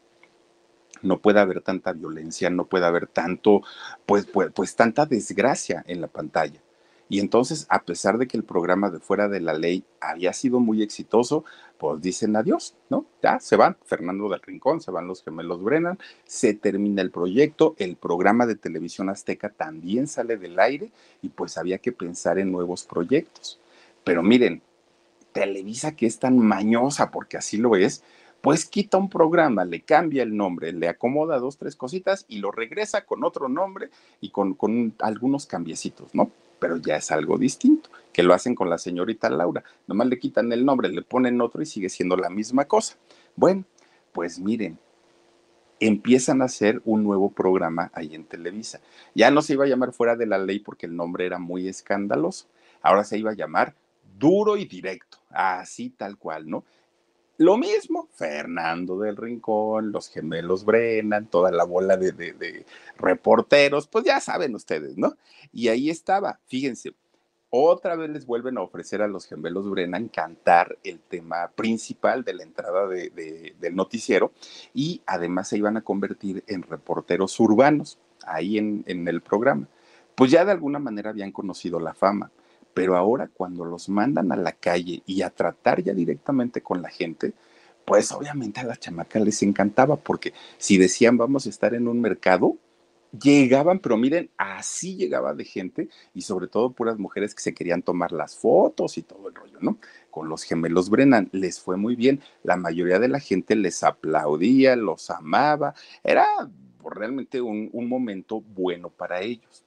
No 1.02 1.20
puede 1.20 1.40
haber 1.40 1.60
tanta 1.60 1.92
violencia, 1.92 2.48
no 2.48 2.66
puede 2.66 2.86
haber 2.86 3.06
tanto, 3.06 3.62
pues, 4.06 4.24
pues, 4.26 4.50
pues 4.54 4.76
tanta 4.76 5.04
desgracia 5.04 5.84
en 5.86 6.00
la 6.00 6.08
pantalla. 6.08 6.62
Y 7.08 7.20
entonces, 7.20 7.66
a 7.68 7.82
pesar 7.82 8.18
de 8.18 8.26
que 8.26 8.36
el 8.36 8.44
programa 8.44 8.90
de 8.90 8.98
Fuera 8.98 9.28
de 9.28 9.40
la 9.40 9.52
Ley 9.52 9.84
había 10.00 10.32
sido 10.32 10.58
muy 10.58 10.82
exitoso, 10.82 11.44
pues 11.78 12.00
dicen 12.00 12.36
adiós, 12.36 12.74
¿no? 12.88 13.06
Ya 13.22 13.38
se 13.40 13.56
van, 13.56 13.76
Fernando 13.84 14.28
del 14.28 14.40
Rincón, 14.42 14.80
se 14.80 14.90
van 14.90 15.06
los 15.06 15.22
gemelos 15.22 15.62
Brennan, 15.62 15.98
se 16.24 16.54
termina 16.54 17.02
el 17.02 17.10
proyecto, 17.10 17.74
el 17.78 17.96
programa 17.96 18.46
de 18.46 18.56
televisión 18.56 19.08
azteca 19.08 19.50
también 19.50 20.06
sale 20.06 20.36
del 20.36 20.58
aire 20.58 20.90
y 21.22 21.28
pues 21.28 21.58
había 21.58 21.78
que 21.78 21.92
pensar 21.92 22.38
en 22.38 22.52
nuevos 22.52 22.84
proyectos. 22.84 23.58
Pero 24.04 24.22
miren, 24.22 24.62
Televisa, 25.32 25.94
que 25.94 26.06
es 26.06 26.18
tan 26.18 26.38
mañosa, 26.38 27.10
porque 27.10 27.36
así 27.36 27.58
lo 27.58 27.76
es, 27.76 28.02
pues 28.40 28.64
quita 28.64 28.96
un 28.96 29.10
programa, 29.10 29.64
le 29.64 29.80
cambia 29.80 30.22
el 30.22 30.36
nombre, 30.36 30.72
le 30.72 30.88
acomoda 30.88 31.38
dos, 31.38 31.58
tres 31.58 31.76
cositas 31.76 32.24
y 32.28 32.38
lo 32.38 32.52
regresa 32.52 33.04
con 33.04 33.24
otro 33.24 33.48
nombre 33.48 33.90
y 34.20 34.30
con, 34.30 34.54
con 34.54 34.94
algunos 35.00 35.46
cambiecitos, 35.46 36.14
¿no? 36.14 36.30
Pero 36.58 36.76
ya 36.76 36.96
es 36.96 37.10
algo 37.10 37.38
distinto, 37.38 37.90
que 38.12 38.22
lo 38.22 38.34
hacen 38.34 38.54
con 38.54 38.70
la 38.70 38.78
señorita 38.78 39.28
Laura. 39.28 39.62
Nomás 39.86 40.08
le 40.08 40.18
quitan 40.18 40.52
el 40.52 40.64
nombre, 40.64 40.88
le 40.88 41.02
ponen 41.02 41.40
otro 41.40 41.62
y 41.62 41.66
sigue 41.66 41.88
siendo 41.88 42.16
la 42.16 42.30
misma 42.30 42.64
cosa. 42.64 42.96
Bueno, 43.34 43.64
pues 44.12 44.38
miren, 44.38 44.78
empiezan 45.80 46.42
a 46.42 46.46
hacer 46.46 46.80
un 46.84 47.02
nuevo 47.02 47.30
programa 47.30 47.90
ahí 47.92 48.14
en 48.14 48.24
Televisa. 48.24 48.80
Ya 49.14 49.30
no 49.30 49.42
se 49.42 49.54
iba 49.54 49.64
a 49.64 49.68
llamar 49.68 49.92
Fuera 49.92 50.16
de 50.16 50.26
la 50.26 50.38
Ley 50.38 50.60
porque 50.60 50.86
el 50.86 50.96
nombre 50.96 51.26
era 51.26 51.38
muy 51.38 51.68
escandaloso. 51.68 52.46
Ahora 52.80 53.04
se 53.04 53.18
iba 53.18 53.32
a 53.32 53.34
llamar 53.34 53.74
Duro 54.18 54.56
y 54.56 54.64
Directo, 54.64 55.18
así 55.30 55.90
tal 55.90 56.16
cual, 56.16 56.48
¿no? 56.48 56.64
Lo 57.38 57.58
mismo, 57.58 58.08
Fernando 58.14 58.98
del 58.98 59.16
Rincón, 59.16 59.92
los 59.92 60.08
gemelos 60.08 60.64
Brennan, 60.64 61.26
toda 61.26 61.50
la 61.50 61.64
bola 61.64 61.96
de, 61.96 62.12
de 62.12 62.64
reporteros, 62.96 63.86
pues 63.88 64.04
ya 64.04 64.20
saben 64.20 64.54
ustedes, 64.54 64.96
¿no? 64.96 65.16
Y 65.52 65.68
ahí 65.68 65.90
estaba, 65.90 66.40
fíjense, 66.46 66.94
otra 67.50 67.94
vez 67.94 68.10
les 68.10 68.26
vuelven 68.26 68.58
a 68.58 68.62
ofrecer 68.62 69.02
a 69.02 69.08
los 69.08 69.26
gemelos 69.26 69.70
Brennan 69.70 70.08
cantar 70.08 70.78
el 70.82 70.98
tema 71.00 71.48
principal 71.54 72.24
de 72.24 72.34
la 72.34 72.42
entrada 72.42 72.88
del 72.88 73.76
noticiero 73.76 74.32
y 74.74 75.02
además 75.06 75.48
se 75.48 75.58
iban 75.58 75.76
a 75.76 75.82
convertir 75.82 76.42
en 76.48 76.62
reporteros 76.62 77.38
urbanos 77.38 77.98
ahí 78.26 78.58
en, 78.58 78.82
en 78.86 79.06
el 79.08 79.22
programa. 79.22 79.68
Pues 80.14 80.30
ya 80.30 80.44
de 80.44 80.52
alguna 80.52 80.78
manera 80.78 81.10
habían 81.10 81.32
conocido 81.32 81.78
la 81.78 81.94
fama, 81.94 82.30
pero 82.76 82.94
ahora 82.94 83.30
cuando 83.32 83.64
los 83.64 83.88
mandan 83.88 84.32
a 84.32 84.36
la 84.36 84.52
calle 84.52 85.02
y 85.06 85.22
a 85.22 85.30
tratar 85.30 85.82
ya 85.82 85.94
directamente 85.94 86.60
con 86.60 86.82
la 86.82 86.90
gente, 86.90 87.32
pues 87.86 88.12
obviamente 88.12 88.60
a 88.60 88.64
la 88.64 88.76
chamaca 88.76 89.18
les 89.18 89.42
encantaba 89.42 89.96
porque 89.96 90.34
si 90.58 90.76
decían 90.76 91.16
vamos 91.16 91.46
a 91.46 91.48
estar 91.48 91.72
en 91.72 91.88
un 91.88 92.02
mercado, 92.02 92.58
llegaban, 93.18 93.78
pero 93.78 93.96
miren, 93.96 94.28
así 94.36 94.94
llegaba 94.94 95.32
de 95.32 95.46
gente 95.46 95.88
y 96.12 96.20
sobre 96.20 96.48
todo 96.48 96.72
puras 96.72 96.98
mujeres 96.98 97.34
que 97.34 97.40
se 97.40 97.54
querían 97.54 97.80
tomar 97.80 98.12
las 98.12 98.36
fotos 98.36 98.98
y 98.98 99.02
todo 99.02 99.30
el 99.30 99.34
rollo, 99.34 99.56
¿no? 99.62 99.78
Con 100.10 100.28
los 100.28 100.42
gemelos 100.42 100.90
Brennan 100.90 101.30
les 101.32 101.58
fue 101.58 101.78
muy 101.78 101.96
bien, 101.96 102.20
la 102.42 102.56
mayoría 102.56 102.98
de 102.98 103.08
la 103.08 103.20
gente 103.20 103.56
les 103.56 103.84
aplaudía, 103.84 104.76
los 104.76 105.08
amaba, 105.08 105.72
era 106.04 106.26
realmente 106.84 107.40
un, 107.40 107.70
un 107.72 107.88
momento 107.88 108.42
bueno 108.42 108.90
para 108.90 109.22
ellos. 109.22 109.65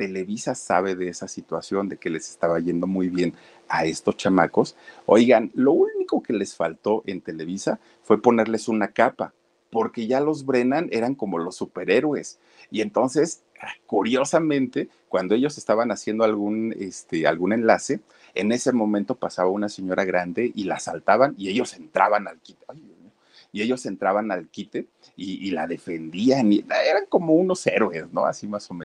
Televisa 0.00 0.54
sabe 0.54 0.94
de 0.94 1.08
esa 1.08 1.28
situación, 1.28 1.90
de 1.90 1.98
que 1.98 2.08
les 2.08 2.30
estaba 2.30 2.58
yendo 2.58 2.86
muy 2.86 3.10
bien 3.10 3.34
a 3.68 3.84
estos 3.84 4.16
chamacos. 4.16 4.74
Oigan, 5.04 5.50
lo 5.52 5.72
único 5.72 6.22
que 6.22 6.32
les 6.32 6.56
faltó 6.56 7.02
en 7.04 7.20
Televisa 7.20 7.78
fue 8.02 8.22
ponerles 8.22 8.68
una 8.68 8.88
capa, 8.88 9.34
porque 9.70 10.06
ya 10.06 10.20
los 10.20 10.46
Brennan 10.46 10.88
eran 10.90 11.14
como 11.14 11.36
los 11.36 11.56
superhéroes. 11.56 12.38
Y 12.70 12.80
entonces, 12.80 13.42
curiosamente, 13.84 14.88
cuando 15.10 15.34
ellos 15.34 15.58
estaban 15.58 15.90
haciendo 15.90 16.24
algún, 16.24 16.74
este, 16.80 17.26
algún 17.26 17.52
enlace, 17.52 18.00
en 18.34 18.52
ese 18.52 18.72
momento 18.72 19.16
pasaba 19.16 19.50
una 19.50 19.68
señora 19.68 20.06
grande 20.06 20.50
y 20.54 20.64
la 20.64 20.78
saltaban 20.78 21.34
y 21.36 21.50
ellos 21.50 21.74
entraban 21.74 22.26
al 22.26 22.38
quite. 22.38 22.64
y 23.52 23.60
ellos 23.60 23.84
entraban 23.84 24.30
al 24.30 24.48
quite 24.48 24.86
y 25.14 25.50
la 25.50 25.66
defendían. 25.66 26.52
Y 26.54 26.64
eran 26.88 27.04
como 27.06 27.34
unos 27.34 27.66
héroes, 27.66 28.10
¿no? 28.12 28.24
Así 28.24 28.46
más 28.46 28.70
o 28.70 28.74
menos. 28.74 28.89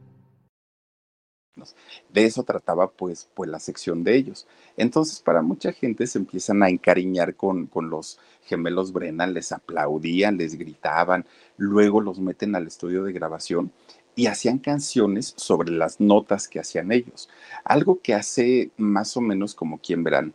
De 2.13 2.25
eso 2.25 2.43
trataba 2.43 2.91
pues, 2.91 3.29
pues 3.33 3.49
la 3.49 3.59
sección 3.59 4.03
de 4.03 4.15
ellos. 4.15 4.47
Entonces 4.77 5.19
para 5.19 5.41
mucha 5.41 5.71
gente 5.71 6.07
se 6.07 6.19
empiezan 6.19 6.61
a 6.63 6.69
encariñar 6.69 7.35
con, 7.35 7.67
con 7.67 7.89
los 7.89 8.19
gemelos 8.43 8.91
Brennan, 8.91 9.33
les 9.33 9.51
aplaudían, 9.51 10.37
les 10.37 10.55
gritaban, 10.57 11.25
luego 11.57 12.01
los 12.01 12.19
meten 12.19 12.55
al 12.55 12.67
estudio 12.67 13.03
de 13.03 13.13
grabación 13.13 13.71
y 14.15 14.27
hacían 14.27 14.59
canciones 14.59 15.33
sobre 15.37 15.71
las 15.71 15.99
notas 15.99 16.47
que 16.47 16.59
hacían 16.59 16.91
ellos. 16.91 17.29
Algo 17.63 18.01
que 18.01 18.13
hace 18.13 18.71
más 18.77 19.15
o 19.15 19.21
menos 19.21 19.55
como 19.55 19.79
quien 19.79 20.03
verán, 20.03 20.33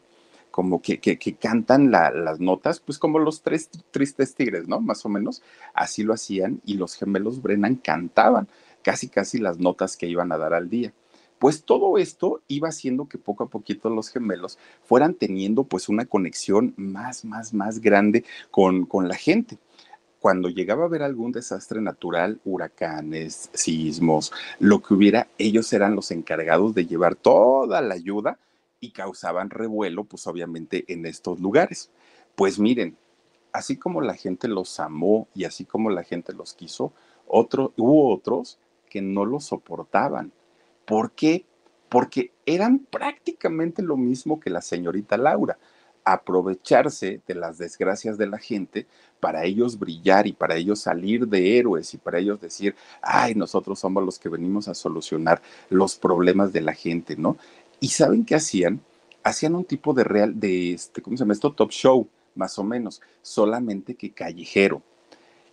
como 0.51 0.81
que, 0.81 0.99
que, 0.99 1.37
cantan 1.37 1.91
la, 1.91 2.11
las 2.11 2.41
notas, 2.41 2.81
pues 2.81 2.99
como 2.99 3.19
los 3.19 3.43
tres 3.43 3.69
tristes 3.91 4.35
tigres, 4.35 4.67
¿no? 4.67 4.81
Más 4.81 5.05
o 5.05 5.11
menos, 5.11 5.43
así 5.75 6.03
lo 6.03 6.15
hacían 6.15 6.63
y 6.65 6.75
los 6.75 6.95
gemelos 6.95 7.43
Brennan 7.43 7.77
cantaban 7.77 8.49
casi 8.83 9.09
casi 9.09 9.39
las 9.39 9.59
notas 9.59 9.97
que 9.97 10.07
iban 10.07 10.33
a 10.33 10.39
dar 10.39 10.55
al 10.55 10.71
día. 10.71 10.95
Pues 11.39 11.65
todo 11.65 11.99
esto 11.99 12.41
iba 12.49 12.69
haciendo 12.69 13.09
que 13.09 13.19
poco 13.19 13.45
a 13.45 13.49
poquito 13.49 13.91
los 13.91 14.09
gemelos 14.09 14.59
fueran 14.85 15.15
teniendo 15.15 15.65
pues 15.65 15.89
una 15.89 16.07
conexión 16.07 16.73
más, 16.77 17.25
más, 17.25 17.53
más 17.53 17.81
grande 17.81 18.25
con, 18.51 18.87
con 18.87 19.09
la 19.09 19.17
gente 19.17 19.59
cuando 20.27 20.49
llegaba 20.49 20.83
a 20.83 20.87
haber 20.87 21.05
algún 21.05 21.31
desastre 21.31 21.81
natural, 21.81 22.41
huracanes, 22.45 23.49
sismos, 23.53 24.33
lo 24.59 24.83
que 24.83 24.95
hubiera, 24.95 25.29
ellos 25.39 25.73
eran 25.73 25.95
los 25.95 26.11
encargados 26.11 26.75
de 26.75 26.85
llevar 26.85 27.15
toda 27.15 27.81
la 27.81 27.95
ayuda 27.95 28.37
y 28.81 28.91
causaban 28.91 29.51
revuelo, 29.51 30.03
pues 30.03 30.27
obviamente 30.27 30.85
en 30.89 31.07
estos 31.07 31.39
lugares. 31.39 31.91
Pues 32.35 32.59
miren, 32.59 32.97
así 33.53 33.77
como 33.77 34.01
la 34.01 34.15
gente 34.15 34.49
los 34.49 34.81
amó 34.81 35.29
y 35.33 35.45
así 35.45 35.65
como 35.65 35.91
la 35.91 36.03
gente 36.03 36.33
los 36.33 36.55
quiso, 36.55 36.93
hubo 37.27 38.13
otros 38.13 38.59
que 38.91 39.03
no 39.03 39.25
los 39.25 39.45
soportaban. 39.45 40.33
¿Por 40.87 41.13
qué? 41.13 41.45
Porque 41.89 42.33
eran 42.47 42.79
prácticamente 42.79 43.83
lo 43.83 43.97
mismo 43.97 44.41
que 44.41 44.51
la 44.51 44.63
señorita 44.63 45.17
Laura, 45.17 45.59
aprovecharse 46.05 47.21
de 47.27 47.35
las 47.35 47.59
desgracias 47.59 48.17
de 48.17 48.29
la 48.29 48.39
gente 48.39 48.87
para 49.19 49.45
ellos 49.45 49.77
brillar 49.77 50.29
y 50.29 50.33
para 50.33 50.55
ellos 50.55 50.79
salir 50.79 51.27
de 51.27 51.59
héroes 51.59 51.93
y 51.95 51.99
para 51.99 52.21
ellos 52.21 52.41
decir, 52.41 52.77
ay, 53.03 53.35
nosotros 53.35 53.81
somos 53.81 54.05
los 54.05 54.19
que 54.19 54.29
venimos 54.29 54.69
a 54.69 54.75
solucionar 54.75 55.43
los 55.69 55.97
problemas 55.97 56.53
de 56.53 56.61
la 56.61 56.75
gente, 56.75 57.17
¿no? 57.17 57.37
Y 57.81 57.89
¿saben 57.89 58.25
qué 58.25 58.37
hacían? 58.37 58.81
Hacían 59.25 59.57
un 59.57 59.65
tipo 59.65 59.93
de 59.95 60.05
real, 60.05 60.39
de 60.39 60.75
este, 60.75 61.03
¿cómo 61.03 61.17
se 61.17 61.25
llama 61.25 61.33
esto? 61.33 61.53
Top 61.53 61.73
show, 61.73 62.09
más 62.37 62.57
o 62.61 62.65
menos, 62.65 63.03
solamente 63.23 63.97
que 63.97 64.13
callejero. 64.13 64.83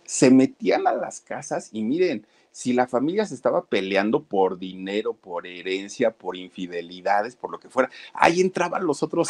Se 0.04 0.30
metían 0.30 0.86
a 0.86 0.92
las 0.92 1.20
casas 1.20 1.70
y 1.72 1.82
miren, 1.82 2.26
si 2.54 2.72
la 2.72 2.86
familia 2.86 3.26
se 3.26 3.34
estaba 3.34 3.66
peleando 3.66 4.22
por 4.22 4.58
dinero, 4.58 5.14
por 5.14 5.46
herencia, 5.46 6.12
por 6.12 6.36
infidelidades, 6.36 7.34
por 7.34 7.50
lo 7.50 7.58
que 7.58 7.68
fuera, 7.68 7.90
ahí 8.12 8.40
entraban 8.40 8.86
los 8.86 9.02
otros 9.02 9.28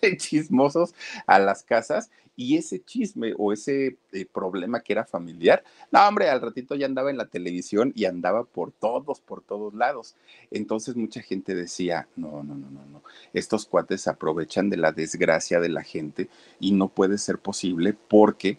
chismosos 0.18 0.94
a 1.26 1.38
las 1.38 1.62
casas 1.62 2.10
y 2.36 2.58
ese 2.58 2.84
chisme 2.84 3.32
o 3.38 3.52
ese 3.52 3.96
eh, 4.12 4.26
problema 4.26 4.80
que 4.80 4.92
era 4.92 5.06
familiar, 5.06 5.64
no, 5.90 6.06
hombre, 6.06 6.28
al 6.28 6.42
ratito 6.42 6.74
ya 6.74 6.84
andaba 6.84 7.10
en 7.10 7.16
la 7.16 7.28
televisión 7.28 7.92
y 7.96 8.04
andaba 8.04 8.44
por 8.44 8.72
todos, 8.72 9.20
por 9.20 9.40
todos 9.40 9.72
lados. 9.72 10.14
Entonces 10.50 10.96
mucha 10.96 11.22
gente 11.22 11.54
decía, 11.54 12.08
no, 12.14 12.44
no, 12.44 12.54
no, 12.54 12.70
no, 12.70 12.84
no, 12.86 13.02
estos 13.32 13.64
cuates 13.64 14.06
aprovechan 14.06 14.68
de 14.68 14.76
la 14.76 14.92
desgracia 14.92 15.60
de 15.60 15.70
la 15.70 15.82
gente 15.82 16.28
y 16.60 16.72
no 16.72 16.88
puede 16.88 17.16
ser 17.16 17.38
posible 17.38 17.94
porque 17.94 18.58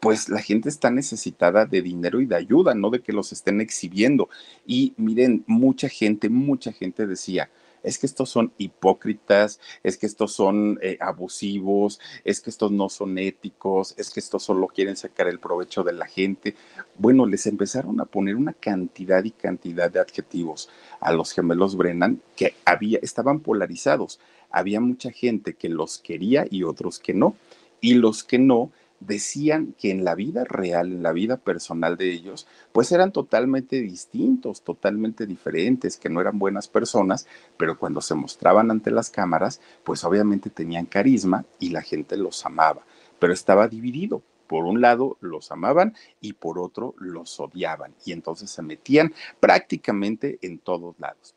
pues 0.00 0.28
la 0.28 0.40
gente 0.40 0.68
está 0.68 0.90
necesitada 0.90 1.66
de 1.66 1.82
dinero 1.82 2.20
y 2.20 2.26
de 2.26 2.36
ayuda, 2.36 2.74
no 2.74 2.90
de 2.90 3.00
que 3.00 3.12
los 3.12 3.32
estén 3.32 3.60
exhibiendo. 3.60 4.28
Y 4.66 4.94
miren, 4.96 5.44
mucha 5.46 5.88
gente, 5.88 6.28
mucha 6.28 6.72
gente 6.72 7.06
decía, 7.06 7.50
es 7.82 7.98
que 7.98 8.06
estos 8.06 8.30
son 8.30 8.52
hipócritas, 8.58 9.60
es 9.82 9.96
que 9.96 10.06
estos 10.06 10.32
son 10.32 10.78
eh, 10.82 10.98
abusivos, 11.00 12.00
es 12.24 12.40
que 12.40 12.50
estos 12.50 12.70
no 12.70 12.88
son 12.88 13.18
éticos, 13.18 13.94
es 13.96 14.10
que 14.10 14.20
estos 14.20 14.42
solo 14.42 14.66
quieren 14.68 14.96
sacar 14.96 15.28
el 15.28 15.38
provecho 15.38 15.82
de 15.82 15.92
la 15.92 16.06
gente. 16.06 16.54
Bueno, 16.96 17.26
les 17.26 17.46
empezaron 17.46 18.00
a 18.00 18.04
poner 18.04 18.36
una 18.36 18.52
cantidad 18.52 19.24
y 19.24 19.30
cantidad 19.30 19.90
de 19.90 20.00
adjetivos 20.00 20.68
a 21.00 21.12
los 21.12 21.32
gemelos 21.32 21.76
Brennan 21.76 22.20
que 22.36 22.54
había, 22.64 22.98
estaban 23.02 23.40
polarizados. 23.40 24.20
Había 24.50 24.80
mucha 24.80 25.10
gente 25.10 25.54
que 25.54 25.68
los 25.68 25.98
quería 25.98 26.46
y 26.50 26.62
otros 26.62 26.98
que 26.98 27.14
no. 27.14 27.36
Y 27.80 27.94
los 27.94 28.24
que 28.24 28.38
no 28.38 28.72
decían 29.00 29.74
que 29.78 29.90
en 29.90 30.04
la 30.04 30.14
vida 30.14 30.44
real, 30.44 30.92
en 30.92 31.02
la 31.02 31.12
vida 31.12 31.36
personal 31.36 31.96
de 31.96 32.12
ellos, 32.12 32.46
pues 32.72 32.90
eran 32.92 33.12
totalmente 33.12 33.80
distintos, 33.80 34.62
totalmente 34.62 35.26
diferentes, 35.26 35.96
que 35.96 36.08
no 36.08 36.20
eran 36.20 36.38
buenas 36.38 36.68
personas, 36.68 37.26
pero 37.56 37.78
cuando 37.78 38.00
se 38.00 38.14
mostraban 38.14 38.70
ante 38.70 38.90
las 38.90 39.10
cámaras, 39.10 39.60
pues 39.84 40.04
obviamente 40.04 40.50
tenían 40.50 40.86
carisma 40.86 41.44
y 41.58 41.70
la 41.70 41.82
gente 41.82 42.16
los 42.16 42.44
amaba, 42.44 42.82
pero 43.18 43.32
estaba 43.32 43.68
dividido. 43.68 44.22
Por 44.46 44.64
un 44.64 44.80
lado 44.80 45.18
los 45.20 45.52
amaban 45.52 45.94
y 46.22 46.32
por 46.32 46.58
otro 46.58 46.94
los 46.98 47.38
odiaban 47.38 47.94
y 48.06 48.12
entonces 48.12 48.48
se 48.48 48.62
metían 48.62 49.12
prácticamente 49.40 50.38
en 50.40 50.58
todos 50.58 50.98
lados. 50.98 51.34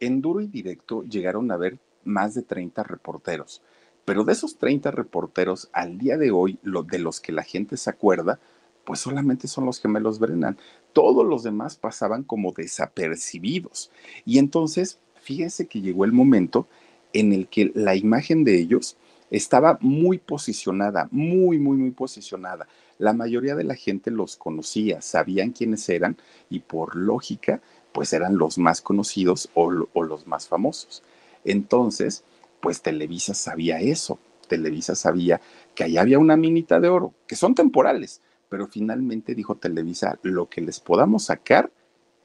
En 0.00 0.22
duro 0.22 0.40
y 0.40 0.46
directo 0.46 1.02
llegaron 1.02 1.50
a 1.52 1.58
ver 1.58 1.78
más 2.04 2.34
de 2.34 2.42
30 2.42 2.82
reporteros 2.82 3.60
pero 4.06 4.22
de 4.22 4.32
esos 4.32 4.56
30 4.56 4.92
reporteros, 4.92 5.68
al 5.72 5.98
día 5.98 6.16
de 6.16 6.30
hoy, 6.30 6.58
de 6.62 6.98
los 7.00 7.20
que 7.20 7.32
la 7.32 7.42
gente 7.42 7.76
se 7.76 7.90
acuerda, 7.90 8.38
pues 8.84 9.00
solamente 9.00 9.48
son 9.48 9.66
los 9.66 9.80
gemelos 9.80 10.20
Brennan. 10.20 10.56
Todos 10.92 11.26
los 11.26 11.42
demás 11.42 11.76
pasaban 11.76 12.22
como 12.22 12.52
desapercibidos. 12.52 13.90
Y 14.24 14.38
entonces, 14.38 15.00
fíjense 15.20 15.66
que 15.66 15.80
llegó 15.80 16.04
el 16.04 16.12
momento 16.12 16.68
en 17.12 17.32
el 17.32 17.48
que 17.48 17.72
la 17.74 17.96
imagen 17.96 18.44
de 18.44 18.60
ellos 18.60 18.96
estaba 19.28 19.76
muy 19.80 20.18
posicionada, 20.18 21.08
muy, 21.10 21.58
muy, 21.58 21.76
muy 21.76 21.90
posicionada. 21.90 22.68
La 22.98 23.12
mayoría 23.12 23.56
de 23.56 23.64
la 23.64 23.74
gente 23.74 24.12
los 24.12 24.36
conocía, 24.36 25.02
sabían 25.02 25.50
quiénes 25.50 25.88
eran 25.88 26.16
y 26.48 26.60
por 26.60 26.94
lógica, 26.94 27.60
pues 27.90 28.12
eran 28.12 28.38
los 28.38 28.56
más 28.56 28.80
conocidos 28.82 29.50
o 29.54 29.68
los 29.68 30.28
más 30.28 30.46
famosos. 30.46 31.02
Entonces, 31.44 32.22
pues 32.66 32.82
Televisa 32.82 33.32
sabía 33.32 33.78
eso. 33.78 34.18
Televisa 34.48 34.96
sabía 34.96 35.40
que 35.76 35.84
allá 35.84 36.00
había 36.00 36.18
una 36.18 36.36
minita 36.36 36.80
de 36.80 36.88
oro, 36.88 37.14
que 37.28 37.36
son 37.36 37.54
temporales, 37.54 38.22
pero 38.48 38.66
finalmente 38.66 39.36
dijo 39.36 39.54
Televisa, 39.54 40.18
lo 40.22 40.48
que 40.48 40.62
les 40.62 40.80
podamos 40.80 41.26
sacar, 41.26 41.70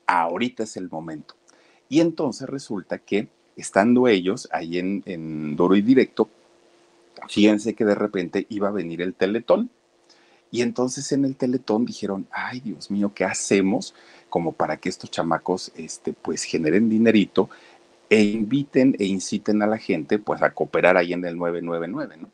ahorita 0.08 0.64
es 0.64 0.78
el 0.78 0.90
momento. 0.90 1.36
Y 1.90 2.00
entonces 2.00 2.50
resulta 2.50 2.98
que 2.98 3.28
estando 3.56 4.08
ellos 4.08 4.50
ahí 4.52 4.80
en, 4.80 5.04
en 5.06 5.56
Duro 5.56 5.76
y 5.76 5.84
Directo, 5.84 6.28
fíjense 7.30 7.76
que 7.76 7.86
de 7.86 7.94
repente 7.94 8.48
iba 8.50 8.70
a 8.70 8.72
venir 8.72 9.04
el 9.04 9.14
Teletón. 9.14 9.70
Y 10.50 10.64
entonces 10.64 11.12
en 11.12 11.24
el 11.24 11.36
Teletón 11.36 11.86
dijeron, 11.86 12.26
ay 12.32 12.62
Dios 12.62 12.90
mío, 12.90 13.12
¿qué 13.14 13.26
hacemos 13.26 13.94
como 14.28 14.54
para 14.54 14.78
que 14.78 14.90
estos 14.90 15.12
chamacos 15.12 15.72
este, 15.76 16.14
pues 16.14 16.46
generen 16.46 16.90
dinerito 16.90 17.52
e 18.12 18.22
inviten 18.24 18.94
e 19.00 19.06
inciten 19.06 19.62
a 19.62 19.68
la 19.68 19.78
gente 19.78 20.20
pues 20.20 20.42
a 20.42 20.54
cooperar 20.54 20.98
ahí 20.98 21.14
en 21.14 21.24
el 21.24 21.38
999, 21.38 22.18
¿no? 22.18 22.30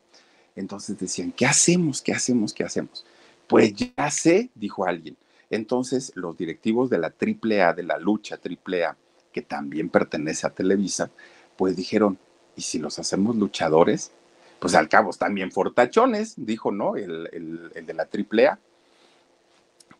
Entonces 0.56 0.98
decían, 0.98 1.30
¿qué 1.30 1.46
hacemos? 1.46 2.02
¿Qué 2.02 2.10
hacemos? 2.12 2.52
¿Qué 2.52 2.64
hacemos? 2.64 3.06
Pues 3.46 3.74
ya 3.74 4.10
sé, 4.10 4.50
dijo 4.56 4.86
alguien. 4.86 5.16
Entonces 5.50 6.10
los 6.16 6.36
directivos 6.36 6.90
de 6.90 6.98
la 6.98 7.14
AAA, 7.16 7.74
de 7.74 7.84
la 7.84 7.96
lucha 7.96 8.40
AAA, 8.44 8.96
que 9.32 9.40
también 9.40 9.88
pertenece 9.88 10.48
a 10.48 10.50
Televisa, 10.50 11.10
pues 11.56 11.76
dijeron, 11.76 12.18
¿y 12.56 12.62
si 12.62 12.80
los 12.80 12.98
hacemos 12.98 13.36
luchadores? 13.36 14.10
Pues 14.58 14.74
al 14.74 14.88
cabo 14.88 15.12
también 15.12 15.52
fortachones, 15.52 16.34
dijo, 16.36 16.72
¿no? 16.72 16.96
El, 16.96 17.28
el, 17.32 17.70
el 17.76 17.86
de 17.86 17.94
la 17.94 18.02
AAA. 18.02 18.58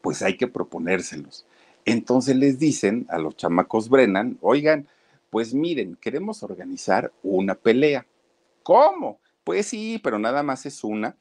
Pues 0.01 0.23
hay 0.23 0.37
que 0.37 0.49
proponérselos. 0.49 1.47
Entonces 1.85 2.35
les 2.35 2.59
dicen 2.59 3.07
a 3.11 3.19
los 3.19 3.37
chamacos 3.37 3.89
Brennan, 3.89 4.39
oigan, 4.41 4.89
pues 5.31 5.55
miren, 5.55 5.97
queremos 6.01 6.43
organizar 6.43 7.13
una 7.23 7.55
pelea. 7.55 8.07
¿Cómo? 8.63 9.21
Pues 9.45 9.67
sí, 9.67 10.01
pero 10.03 10.19
nada 10.19 10.43
más 10.43 10.67
es 10.67 10.85
una. 10.85 11.17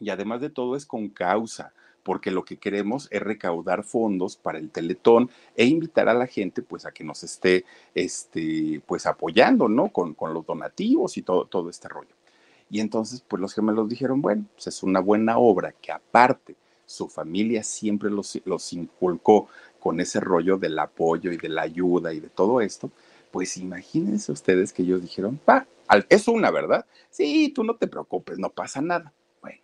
Y 0.00 0.10
además 0.10 0.40
de 0.40 0.50
todo 0.50 0.76
es 0.76 0.86
con 0.86 1.08
causa, 1.08 1.72
porque 2.02 2.30
lo 2.30 2.44
que 2.44 2.56
queremos 2.56 3.08
es 3.10 3.20
recaudar 3.20 3.84
fondos 3.84 4.36
para 4.36 4.58
el 4.58 4.70
Teletón 4.70 5.30
e 5.56 5.66
invitar 5.66 6.08
a 6.08 6.14
la 6.14 6.26
gente 6.26 6.62
pues 6.62 6.86
a 6.86 6.92
que 6.92 7.04
nos 7.04 7.22
esté 7.24 7.64
este, 7.94 8.80
pues 8.86 9.06
apoyando, 9.06 9.68
¿no? 9.68 9.88
Con, 9.88 10.14
con 10.14 10.32
los 10.32 10.46
donativos 10.46 11.16
y 11.16 11.22
todo, 11.22 11.46
todo 11.46 11.68
este 11.68 11.88
rollo. 11.88 12.14
Y 12.70 12.80
entonces 12.80 13.22
pues 13.26 13.40
los 13.40 13.54
gemelos 13.54 13.88
dijeron, 13.88 14.22
bueno, 14.22 14.44
pues 14.54 14.68
es 14.68 14.82
una 14.82 15.00
buena 15.00 15.38
obra 15.38 15.72
que 15.72 15.90
aparte 15.92 16.54
su 16.86 17.08
familia 17.08 17.62
siempre 17.62 18.10
los, 18.10 18.40
los 18.46 18.72
inculcó 18.72 19.48
con 19.78 20.00
ese 20.00 20.20
rollo 20.20 20.56
del 20.56 20.78
apoyo 20.78 21.30
y 21.30 21.36
de 21.36 21.48
la 21.48 21.62
ayuda 21.62 22.12
y 22.12 22.20
de 22.20 22.30
todo 22.30 22.60
esto, 22.60 22.90
pues 23.30 23.56
imagínense 23.56 24.32
ustedes 24.32 24.72
que 24.72 24.82
ellos 24.82 25.02
dijeron, 25.02 25.38
pa, 25.44 25.66
es 26.08 26.28
una, 26.28 26.50
¿verdad? 26.50 26.86
Sí, 27.10 27.52
tú 27.54 27.64
no 27.64 27.76
te 27.76 27.86
preocupes, 27.86 28.38
no 28.38 28.50
pasa 28.50 28.80
nada. 28.80 29.12
Bueno, 29.40 29.60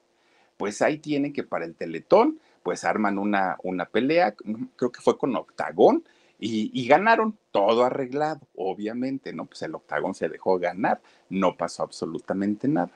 pues 0.56 0.82
ahí 0.82 0.98
tienen 0.98 1.32
que 1.32 1.44
para 1.44 1.64
el 1.64 1.74
Teletón, 1.74 2.40
pues 2.62 2.84
arman 2.84 3.18
una, 3.18 3.56
una 3.62 3.86
pelea, 3.86 4.34
creo 4.76 4.92
que 4.92 5.00
fue 5.00 5.18
con 5.18 5.36
Octagón, 5.36 6.04
y, 6.38 6.70
y, 6.78 6.88
ganaron 6.88 7.38
todo 7.52 7.84
arreglado, 7.84 8.40
obviamente, 8.56 9.32
¿no? 9.32 9.46
Pues 9.46 9.62
el 9.62 9.74
Octagón 9.74 10.14
se 10.14 10.28
dejó 10.28 10.58
ganar, 10.58 11.00
no 11.30 11.56
pasó 11.56 11.84
absolutamente 11.84 12.66
nada. 12.66 12.90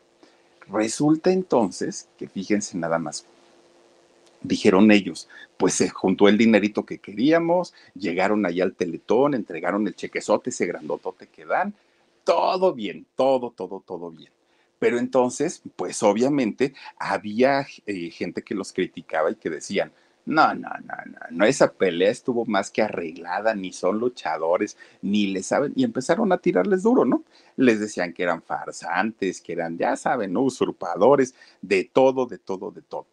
Resulta 0.67 1.31
entonces 1.31 2.11
que 2.19 2.29
fíjense 2.29 2.77
nada 2.77 2.99
más, 2.99 3.27
dijeron 4.42 4.90
ellos, 4.90 5.29
pues 5.57 5.74
se 5.74 5.88
juntó 5.88 6.29
el 6.29 6.38
dinerito 6.38 6.85
que 6.85 6.98
queríamos, 6.98 7.74
llegaron 7.94 8.46
allá 8.46 8.64
al 8.64 8.74
teletón, 8.74 9.35
entregaron 9.35 9.87
el 9.87 9.94
chequezote, 9.94 10.51
ese 10.51 10.66
grandotote 10.66 11.27
que 11.27 11.44
dan, 11.44 11.74
todo 12.24 12.74
bien, 12.74 13.07
todo, 13.16 13.51
todo, 13.51 13.83
todo 13.85 14.11
bien. 14.11 14.31
Pero 14.79 14.98
entonces, 14.98 15.62
pues 15.77 16.03
obviamente 16.03 16.74
había 16.98 17.66
eh, 17.87 18.11
gente 18.11 18.42
que 18.42 18.55
los 18.55 18.72
criticaba 18.72 19.31
y 19.31 19.35
que 19.35 19.51
decían, 19.51 19.92
no, 20.24 20.55
no, 20.55 20.68
no, 20.85 20.94
no, 21.07 21.18
no, 21.31 21.44
esa 21.46 21.72
pelea 21.72 22.11
estuvo 22.11 22.44
más 22.44 22.70
que 22.70 22.83
arreglada, 22.83 23.55
ni 23.55 23.72
son 23.72 23.98
luchadores, 23.98 24.77
ni 25.01 25.29
le 25.29 25.42
saben, 25.42 25.72
y 25.74 25.85
empezaron 25.85 26.31
a 26.33 26.38
tirarles 26.38 26.83
duro, 26.83 27.07
¿no? 27.07 27.24
Les 27.57 27.81
decían 27.81 28.12
que 28.12 28.24
eran 28.24 28.42
farsantes, 28.42 29.40
que 29.40 29.55
eran, 29.55 29.79
ya 29.79 29.96
saben, 29.96 30.35
¿no? 30.35 30.42
usurpadores, 30.42 31.35
de 31.62 31.85
todo, 31.85 32.27
de 32.27 32.37
todo, 32.37 32.70
de 32.70 32.83
todo. 32.83 33.07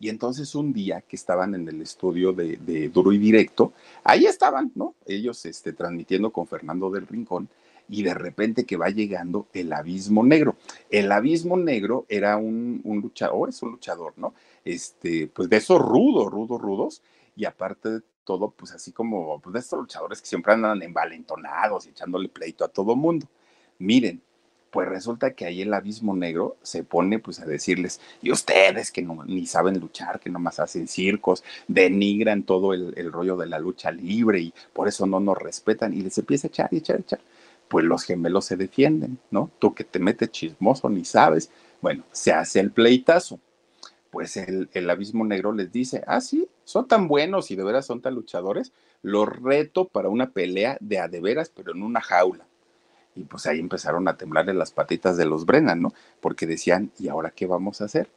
Y 0.00 0.08
entonces 0.08 0.54
un 0.54 0.72
día 0.72 1.00
que 1.00 1.16
estaban 1.16 1.54
en 1.54 1.68
el 1.68 1.82
estudio 1.82 2.32
de, 2.32 2.90
Duro 2.92 3.12
y 3.12 3.18
Directo, 3.18 3.72
ahí 4.04 4.26
estaban, 4.26 4.70
¿no? 4.74 4.94
Ellos 5.06 5.44
este, 5.46 5.72
transmitiendo 5.72 6.30
con 6.30 6.46
Fernando 6.46 6.90
del 6.90 7.06
Rincón 7.06 7.48
y 7.88 8.02
de 8.02 8.14
repente 8.14 8.64
que 8.64 8.76
va 8.76 8.90
llegando 8.90 9.48
el 9.52 9.72
abismo 9.72 10.24
negro. 10.24 10.56
El 10.90 11.10
abismo 11.10 11.56
negro 11.56 12.06
era 12.08 12.36
un, 12.36 12.82
luchador, 12.84 13.48
es 13.48 13.62
un 13.62 13.72
luchador, 13.72 14.12
¿no? 14.16 14.34
Este, 14.64 15.26
pues 15.26 15.48
de 15.48 15.56
esos 15.56 15.80
rudos, 15.80 16.30
rudos, 16.30 16.60
rudos, 16.60 17.02
y 17.34 17.44
aparte 17.44 17.90
de 17.90 18.00
todo, 18.24 18.50
pues 18.50 18.72
así 18.72 18.92
como 18.92 19.40
pues 19.40 19.54
de 19.54 19.60
estos 19.60 19.78
luchadores 19.78 20.20
que 20.20 20.26
siempre 20.26 20.52
andan 20.52 20.82
envalentonados 20.82 21.86
y 21.86 21.90
echándole 21.90 22.28
pleito 22.28 22.64
a 22.64 22.68
todo 22.68 22.94
mundo. 22.94 23.26
Miren, 23.78 24.20
pues 24.70 24.88
resulta 24.88 25.32
que 25.32 25.46
ahí 25.46 25.62
el 25.62 25.72
abismo 25.72 26.14
negro 26.14 26.56
se 26.62 26.84
pone 26.84 27.18
pues 27.18 27.40
a 27.40 27.46
decirles, 27.46 28.00
y 28.22 28.30
ustedes 28.30 28.90
que 28.90 29.02
no, 29.02 29.24
ni 29.24 29.46
saben 29.46 29.80
luchar, 29.80 30.20
que 30.20 30.30
nomás 30.30 30.60
hacen 30.60 30.88
circos, 30.88 31.42
denigran 31.66 32.42
todo 32.42 32.74
el, 32.74 33.12
rollo 33.12 33.36
de 33.36 33.46
la 33.46 33.58
lucha 33.58 33.90
libre 33.90 34.40
y 34.40 34.54
por 34.72 34.88
eso 34.88 35.06
no 35.06 35.20
nos 35.20 35.38
respetan 35.38 35.94
y 35.94 36.02
les 36.02 36.18
empieza 36.18 36.48
a 36.48 36.50
echar 36.50 36.68
y 36.72 36.78
echar 36.78 36.98
y 36.98 37.02
echar. 37.02 37.20
Pues 37.68 37.84
los 37.84 38.04
gemelos 38.04 38.46
se 38.46 38.56
defienden, 38.56 39.18
¿no? 39.30 39.50
Tú 39.58 39.74
que 39.74 39.84
te 39.84 39.98
metes 39.98 40.30
chismoso 40.30 40.88
ni 40.88 41.04
sabes. 41.04 41.50
Bueno, 41.80 42.04
se 42.12 42.32
hace 42.32 42.60
el 42.60 42.70
pleitazo. 42.70 43.40
Pues 44.10 44.36
el, 44.38 44.70
el 44.72 44.88
abismo 44.88 45.24
negro 45.24 45.52
les 45.52 45.70
dice, 45.70 46.02
ah, 46.06 46.20
sí, 46.22 46.48
son 46.64 46.88
tan 46.88 47.08
buenos 47.08 47.50
y 47.50 47.56
de 47.56 47.64
veras 47.64 47.86
son 47.86 48.00
tan 48.00 48.14
luchadores, 48.14 48.72
los 49.02 49.28
reto 49.28 49.86
para 49.86 50.08
una 50.08 50.30
pelea 50.30 50.78
de 50.80 50.98
a 50.98 51.08
de 51.08 51.20
veras, 51.20 51.50
pero 51.54 51.72
en 51.72 51.82
una 51.82 52.00
jaula 52.00 52.47
y 53.18 53.24
pues 53.24 53.46
ahí 53.46 53.58
empezaron 53.58 54.06
a 54.06 54.16
temblarle 54.16 54.54
las 54.54 54.70
patitas 54.70 55.16
de 55.16 55.26
los 55.26 55.44
Brennan, 55.44 55.82
¿no? 55.82 55.92
Porque 56.20 56.46
decían, 56.46 56.92
¿y 56.98 57.08
ahora 57.08 57.30
qué 57.30 57.46
vamos 57.46 57.80
a 57.80 57.86
hacer? 57.86 58.08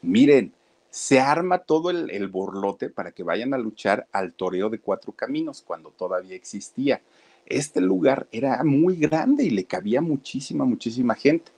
Miren, 0.00 0.54
se 0.88 1.20
arma 1.20 1.58
todo 1.58 1.90
el, 1.90 2.10
el 2.10 2.28
borlote 2.28 2.88
para 2.88 3.12
que 3.12 3.22
vayan 3.22 3.52
a 3.52 3.58
luchar 3.58 4.06
al 4.12 4.32
toreo 4.32 4.70
de 4.70 4.78
cuatro 4.78 5.12
caminos 5.12 5.60
cuando 5.60 5.90
todavía 5.90 6.34
existía. 6.34 7.02
Este 7.44 7.82
lugar 7.82 8.28
era 8.32 8.64
muy 8.64 8.96
grande 8.96 9.44
y 9.44 9.50
le 9.50 9.64
cabía 9.64 10.00
muchísima, 10.00 10.64
muchísima 10.64 11.14
gente. 11.14 11.52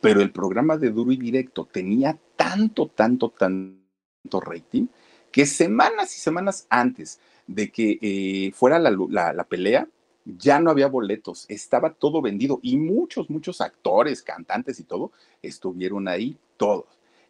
Pero 0.00 0.20
el 0.20 0.32
programa 0.32 0.76
de 0.76 0.90
duro 0.90 1.12
y 1.12 1.16
directo 1.16 1.68
tenía 1.70 2.18
tanto, 2.36 2.88
tanto, 2.88 3.30
tanto 3.30 4.40
rating 4.40 4.86
que 5.30 5.46
semanas 5.46 6.16
y 6.16 6.20
semanas 6.20 6.66
antes 6.68 7.20
de 7.46 7.70
que 7.70 7.98
eh, 8.02 8.52
fuera 8.52 8.78
la, 8.78 8.94
la, 9.08 9.32
la 9.32 9.44
pelea, 9.44 9.88
ya 10.24 10.58
no 10.58 10.70
había 10.70 10.88
boletos, 10.88 11.44
estaba 11.48 11.92
todo 11.92 12.22
vendido 12.22 12.58
y 12.62 12.76
muchos, 12.76 13.28
muchos 13.28 13.60
actores, 13.60 14.22
cantantes 14.22 14.80
y 14.80 14.84
todo 14.84 15.12
estuvieron 15.42 16.08
ahí, 16.08 16.38
todos. 16.56 16.86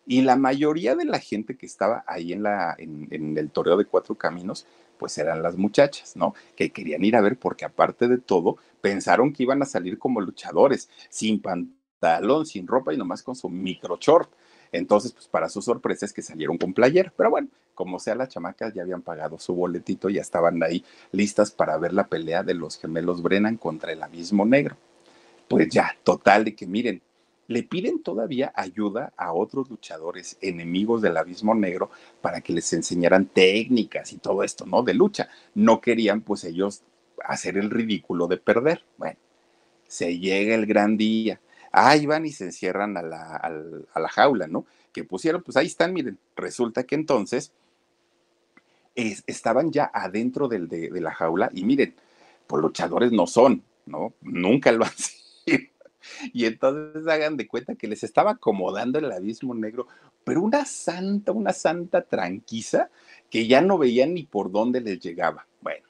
Y 0.07 0.23
la 0.23 0.37
mayoría 0.37 0.95
de 0.95 1.07
la 1.07 1.19
gente 1.19 1.57
que 1.57 1.67
estaba 1.67 2.05
ahí 2.07 2.33
en, 2.33 2.43
la, 2.43 2.75
en, 2.79 3.37
el 3.39 3.51
toreo 3.51 3.77
de 3.77 3.87
cuatro 3.87 4.15
caminos, 4.15 4.67
pues 4.99 5.17
eran 5.19 5.43
las 5.43 5.57
muchachas, 5.57 6.15
¿no? 6.15 6.35
Que 6.57 6.71
querían 6.71 7.05
ir 7.05 7.17
a 7.17 7.21
ver 7.21 7.39
porque 7.39 7.65
aparte 7.65 8.07
de 8.07 8.19
todo, 8.19 8.59
pensaron 8.81 9.33
que 9.33 9.43
iban 9.45 9.63
a 9.63 9.67
salir 9.67 9.99
como 9.99 10.21
luchadores, 10.21 10.91
sin 11.09 11.41
pantalón, 11.41 12.45
sin 12.47 12.67
ropa 12.67 12.93
y 12.93 12.99
nomás 12.99 13.23
con 13.23 13.35
su 13.35 13.49
micro 13.49 13.97
short. 13.99 14.31
Entonces, 14.75 15.13
pues 15.13 15.29
para 15.29 15.49
su 15.49 15.63
sorpresa 15.63 16.05
es 16.05 16.13
que 16.13 16.21
salieron 16.21 16.59
con 16.59 16.75
player. 16.75 17.13
Pero 17.17 17.31
bueno, 17.31 17.49
como 17.75 18.01
sea, 18.01 18.17
las 18.17 18.29
chamacas 18.29 18.75
ya 18.75 18.83
habían 18.83 19.03
pagado 19.03 19.39
su 19.39 19.55
boletito, 19.55 20.11
ya 20.11 20.21
estaban 20.21 20.61
ahí 20.63 20.85
listas 21.13 21.53
para 21.53 21.79
ver 21.79 21.93
la 21.93 22.09
pelea 22.09 22.43
de 22.43 22.55
los 22.55 22.79
gemelos 22.79 23.23
Brennan 23.23 23.57
contra 23.57 23.93
el 23.93 24.03
abismo 24.03 24.45
negro. 24.45 24.77
Pues 25.49 25.69
ya, 25.69 25.97
total 26.03 26.45
de 26.45 26.57
que 26.57 26.67
miren, 26.67 27.03
le 27.47 27.63
piden 27.63 28.03
todavía 28.03 28.53
ayuda 28.57 29.13
a 29.17 29.33
otros 29.33 29.71
luchadores 29.71 30.39
enemigos 30.41 31.03
del 31.03 31.19
abismo 31.19 31.55
negro 31.55 31.91
para 32.21 32.41
que 32.41 32.53
les 32.53 32.73
enseñaran 32.73 33.27
técnicas 33.27 34.13
y 34.13 34.17
todo 34.17 34.43
esto, 34.43 34.67
¿no? 34.67 34.83
De 34.83 34.95
lucha. 34.95 35.29
No 35.55 35.81
querían 35.81 36.21
pues 36.23 36.43
ellos 36.43 36.83
hacer 37.23 37.59
el 37.59 37.71
ridículo 37.71 38.27
de 38.27 38.39
perder. 38.39 38.83
Bueno, 38.97 39.19
se 39.87 40.19
llega 40.19 40.57
el 40.57 40.67
gran 40.67 40.97
día. 40.97 41.41
Ahí 41.77 42.07
van 42.07 42.25
y 42.25 42.31
se 42.31 42.45
encierran 42.45 42.97
a 42.97 43.03
la, 43.03 43.37
a 43.37 44.01
la 44.01 44.09
jaula, 44.09 44.47
¿no? 44.47 44.65
Que 44.93 45.03
pusieron, 45.03 45.43
pues 45.43 45.57
ahí 45.57 45.67
están, 45.67 45.93
miren. 45.93 46.19
Resulta 46.37 46.85
que 46.85 46.95
entonces 46.95 47.53
estaban 48.95 49.73
ya 49.73 49.91
adentro 49.93 50.49
del, 50.49 50.69
de, 50.69 50.89
la 51.01 51.13
jaula 51.13 51.51
y 51.53 51.65
miren, 51.65 51.95
pues 52.47 52.63
luchadores 52.63 53.13
no 53.13 53.27
son, 53.27 53.63
¿no? 53.87 54.15
Nunca 54.21 54.71
lo 54.73 54.85
han 54.85 54.93
sido 54.97 55.75
y 56.33 56.45
entonces 56.45 57.07
hagan 57.09 57.37
de 57.37 57.49
cuenta 57.49 57.75
que 57.75 57.89
les 57.89 58.05
estaba 58.05 58.33
acomodando 58.33 58.99
el 58.99 59.11
abismo 59.11 59.55
negro, 59.55 59.89
pero 60.23 60.43
una 60.43 60.65
santa, 60.65 61.33
una 61.33 61.53
santa 61.53 62.03
tranquila 62.03 62.91
que 63.31 63.47
ya 63.47 63.63
no 63.63 63.79
veían 63.79 64.15
ni 64.15 64.25
por 64.25 64.53
dónde 64.53 64.81
les 64.81 65.01
llegaba. 65.01 65.47
Bueno, 65.61 65.87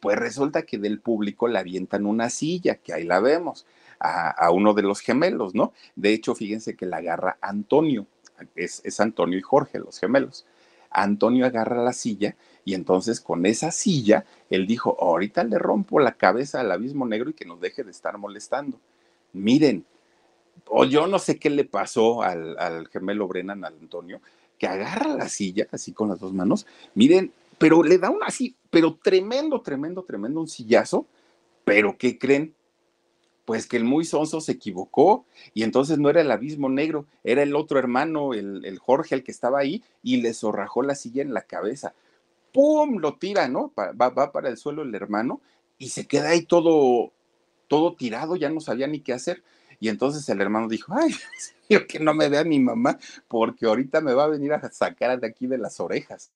pues 0.00 0.18
resulta 0.18 0.62
que 0.62 0.78
del 0.78 1.00
público 1.00 1.46
le 1.48 1.58
avientan 1.58 2.06
una 2.06 2.28
silla, 2.28 2.74
que 2.74 2.92
ahí 2.92 3.04
la 3.04 3.20
vemos, 3.20 3.66
a, 4.04 4.50
uno 4.50 4.74
de 4.74 4.82
los 4.82 5.00
gemelos, 5.00 5.54
¿no? 5.54 5.72
De 5.94 6.12
hecho, 6.12 6.34
fíjense 6.34 6.74
que 6.74 6.86
la 6.86 6.96
agarra 6.96 7.38
Antonio, 7.40 8.06
es, 8.56 8.80
es 8.84 8.98
Antonio 9.00 9.38
y 9.38 9.42
Jorge, 9.42 9.78
los 9.78 9.98
gemelos. 10.00 10.44
Antonio 10.90 11.46
agarra 11.46 11.82
la 11.82 11.92
silla 11.92 12.36
y 12.64 12.74
entonces 12.74 13.20
con 13.20 13.46
esa 13.46 13.70
silla, 13.70 14.24
él 14.50 14.66
dijo, 14.66 14.96
ahorita 15.00 15.44
le 15.44 15.58
rompo 15.58 16.00
la 16.00 16.12
cabeza 16.12 16.60
al 16.60 16.72
abismo 16.72 17.06
negro 17.06 17.30
y 17.30 17.34
que 17.34 17.44
nos 17.44 17.60
deje 17.60 17.84
de 17.84 17.90
estar 17.92 18.18
molestando 18.18 18.78
miren, 19.32 19.84
o 20.66 20.84
yo 20.84 21.06
no 21.06 21.18
sé 21.18 21.38
qué 21.38 21.50
le 21.50 21.64
pasó 21.64 22.22
al, 22.22 22.88
gemelo 22.92 23.28
Brennan, 23.28 23.64
al 23.64 23.74
Antonio, 23.80 24.20
que 24.58 24.66
agarra 24.66 25.14
la 25.14 25.28
silla 25.28 25.66
así 25.72 25.92
con 25.92 26.08
las 26.08 26.20
dos 26.20 26.32
manos, 26.32 26.66
miren, 26.94 27.32
pero 27.58 27.82
le 27.82 27.98
da 27.98 28.10
un 28.10 28.22
así, 28.22 28.56
pero 28.70 28.98
tremendo, 29.02 29.60
tremendo, 29.60 30.02
tremendo 30.02 30.40
un 30.40 30.48
sillazo, 30.48 31.06
pero 31.64 31.96
¿qué 31.96 32.18
creen? 32.18 32.54
Pues 33.44 33.66
que 33.66 33.76
el 33.76 33.84
muy 33.84 34.04
sonso 34.04 34.40
se 34.40 34.52
equivocó 34.52 35.26
y 35.52 35.64
entonces 35.64 35.98
no 35.98 36.08
era 36.10 36.20
el 36.20 36.30
abismo 36.30 36.68
negro, 36.68 37.06
era 37.24 37.42
el 37.42 37.56
otro 37.56 37.78
hermano, 37.78 38.34
el, 38.34 38.78
Jorge, 38.78 39.16
el 39.16 39.24
que 39.24 39.32
estaba 39.32 39.58
ahí, 39.58 39.82
y 40.02 40.22
le 40.22 40.32
zorrajó 40.32 40.82
la 40.82 40.94
silla 40.94 41.22
en 41.22 41.34
la 41.34 41.42
cabeza. 41.42 41.94
¡Pum! 42.52 42.98
Lo 42.98 43.14
tira, 43.14 43.48
¿no? 43.48 43.72
Va, 43.78 43.92
va 43.92 44.32
para 44.32 44.48
el 44.48 44.56
suelo 44.56 44.82
el 44.82 44.94
hermano 44.94 45.40
y 45.78 45.88
se 45.88 46.06
queda 46.06 46.30
ahí 46.30 46.42
todo 46.42 47.12
todo 47.72 47.94
tirado, 47.94 48.36
ya 48.36 48.50
no 48.50 48.60
sabía 48.60 48.86
ni 48.86 49.00
qué 49.00 49.14
hacer. 49.14 49.42
Y 49.80 49.88
entonces 49.88 50.28
el 50.28 50.42
hermano 50.42 50.68
dijo, 50.68 50.92
ay, 50.94 51.10
Dios 51.70 51.84
que 51.88 51.98
no 51.98 52.12
me 52.12 52.28
vea 52.28 52.44
mi 52.44 52.60
mamá, 52.60 52.98
porque 53.28 53.64
ahorita 53.64 54.02
me 54.02 54.12
va 54.12 54.24
a 54.24 54.28
venir 54.28 54.52
a 54.52 54.70
sacar 54.70 55.18
de 55.18 55.26
aquí 55.26 55.46
de 55.46 55.56
las 55.56 55.80
orejas. 55.80 56.30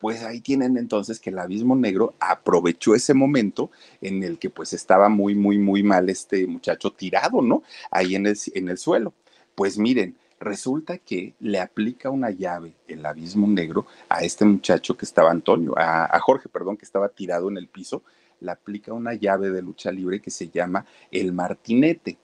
Pues 0.00 0.24
ahí 0.24 0.40
tienen 0.40 0.76
entonces 0.76 1.20
que 1.20 1.30
el 1.30 1.38
abismo 1.38 1.76
negro 1.76 2.14
aprovechó 2.18 2.94
ese 2.94 3.14
momento 3.14 3.70
en 4.00 4.24
el 4.24 4.38
que 4.38 4.50
pues 4.50 4.72
estaba 4.72 5.08
muy, 5.08 5.36
muy, 5.36 5.58
muy 5.58 5.82
mal 5.82 6.08
este 6.10 6.46
muchacho 6.46 6.90
tirado, 6.92 7.42
¿no? 7.42 7.62
Ahí 7.90 8.16
en 8.16 8.26
el, 8.26 8.36
en 8.54 8.68
el 8.68 8.78
suelo. 8.78 9.14
Pues 9.54 9.78
miren, 9.78 10.16
resulta 10.40 10.98
que 10.98 11.34
le 11.38 11.60
aplica 11.60 12.10
una 12.10 12.30
llave 12.30 12.74
el 12.88 13.04
abismo 13.06 13.46
negro 13.46 13.86
a 14.08 14.24
este 14.24 14.44
muchacho 14.44 14.96
que 14.96 15.04
estaba 15.04 15.30
Antonio, 15.30 15.78
a, 15.78 16.04
a 16.04 16.18
Jorge, 16.18 16.48
perdón, 16.48 16.76
que 16.76 16.86
estaba 16.86 17.08
tirado 17.10 17.48
en 17.50 17.58
el 17.58 17.68
piso 17.68 18.02
le 18.40 18.50
aplica 18.50 18.92
una 18.92 19.14
llave 19.14 19.50
de 19.50 19.62
lucha 19.62 19.92
libre 19.92 20.20
que 20.20 20.30
se 20.30 20.48
llama 20.48 20.84
el 21.10 21.32
martinete. 21.32 22.18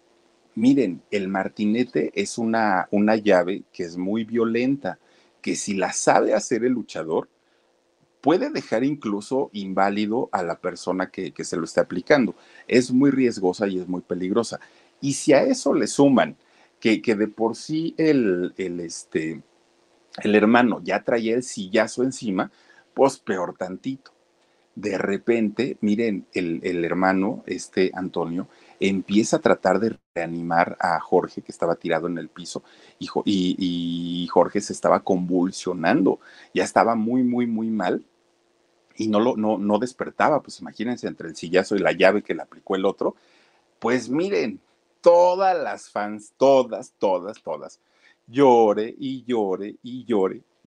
Miren, 0.55 1.03
el 1.11 1.29
martinete 1.29 2.11
es 2.15 2.39
una, 2.39 2.89
una 2.91 3.17
llave 3.17 3.65
que 3.73 3.85
es 3.85 3.97
muy 3.97 4.25
violenta, 4.25 4.99
que 5.43 5.55
si 5.55 5.75
la 5.75 5.93
sabe 5.93 6.35
hacer 6.35 6.65
el 6.65 6.73
luchador, 6.73 7.29
puede 8.27 8.51
dejar 8.51 8.83
incluso 8.83 9.51
inválido 9.53 10.29
a 10.33 10.43
la 10.43 10.59
persona 10.59 11.13
que, 11.13 11.33
se 11.45 11.57
lo 11.57 11.63
está 11.63 11.83
aplicando. 11.83 12.35
Es 12.67 12.91
muy 12.91 13.13
riesgosa 13.13 13.69
y 13.69 13.79
es 13.79 13.87
muy 13.87 14.01
peligrosa. 14.01 14.59
Y 15.01 15.13
si 15.13 15.33
a 15.33 15.45
eso 15.45 15.73
le 15.73 15.87
suman 15.87 16.37
que, 16.81 17.01
que 17.01 17.15
de 17.15 17.29
por 17.29 17.55
sí 17.55 17.95
el, 17.97 18.53
el, 18.57 18.81
este, 18.81 19.43
el 20.25 20.35
hermano 20.35 20.81
ya 20.83 21.05
traía 21.05 21.37
el 21.37 21.45
sillazo 21.45 22.03
encima, 22.03 22.51
pues 22.95 23.17
peor 23.19 23.55
tantito 23.57 24.11
de 24.77 24.99
repente, 24.99 25.79
miren, 25.81 26.27
el, 26.35 26.85
hermano, 26.85 27.43
este 27.47 27.91
Antonio, 27.95 28.47
empieza 28.79 29.39
a 29.39 29.41
tratar 29.41 29.81
de 29.81 29.99
reanimar 30.15 30.77
a 30.81 31.01
Jorge, 31.01 31.41
que 31.41 31.51
estaba 31.51 31.77
tirado 31.77 32.09
en 32.09 32.19
el 32.19 32.29
piso, 32.29 32.63
y, 32.99 33.09
y, 33.25 34.27
Jorge 34.27 34.61
se 34.61 34.75
estaba 34.75 35.01
convulsionando, 35.01 36.21
ya 36.53 36.63
estaba 36.63 36.95
muy, 36.95 37.23
muy, 37.23 37.47
muy 37.47 37.71
mal, 37.71 38.05
y 38.97 39.09
no, 39.09 39.21
lo, 39.21 39.37
no, 39.37 39.59
no 39.59 39.79
despertaba, 39.79 40.43
pues 40.43 40.61
imagínense, 40.61 41.07
entre 41.07 41.29
el 41.29 41.37
sillazo 41.37 41.77
y 41.77 41.81
la 41.81 41.93
llave 41.93 42.23
que 42.23 42.35
le 42.35 42.43
aplicó 42.43 42.77
el 42.77 42.85
otro, 42.85 43.17
pues 43.79 44.09
miren, 44.09 44.61
todas 45.01 45.57
las 45.57 45.91
fans, 45.91 46.33
todas, 46.37 46.93
todas, 46.99 47.43
todas, 47.43 47.81
llore 48.27 48.95
y 48.99 49.25
llore 49.25 49.77
y 49.83 50.05
llore 50.05 50.43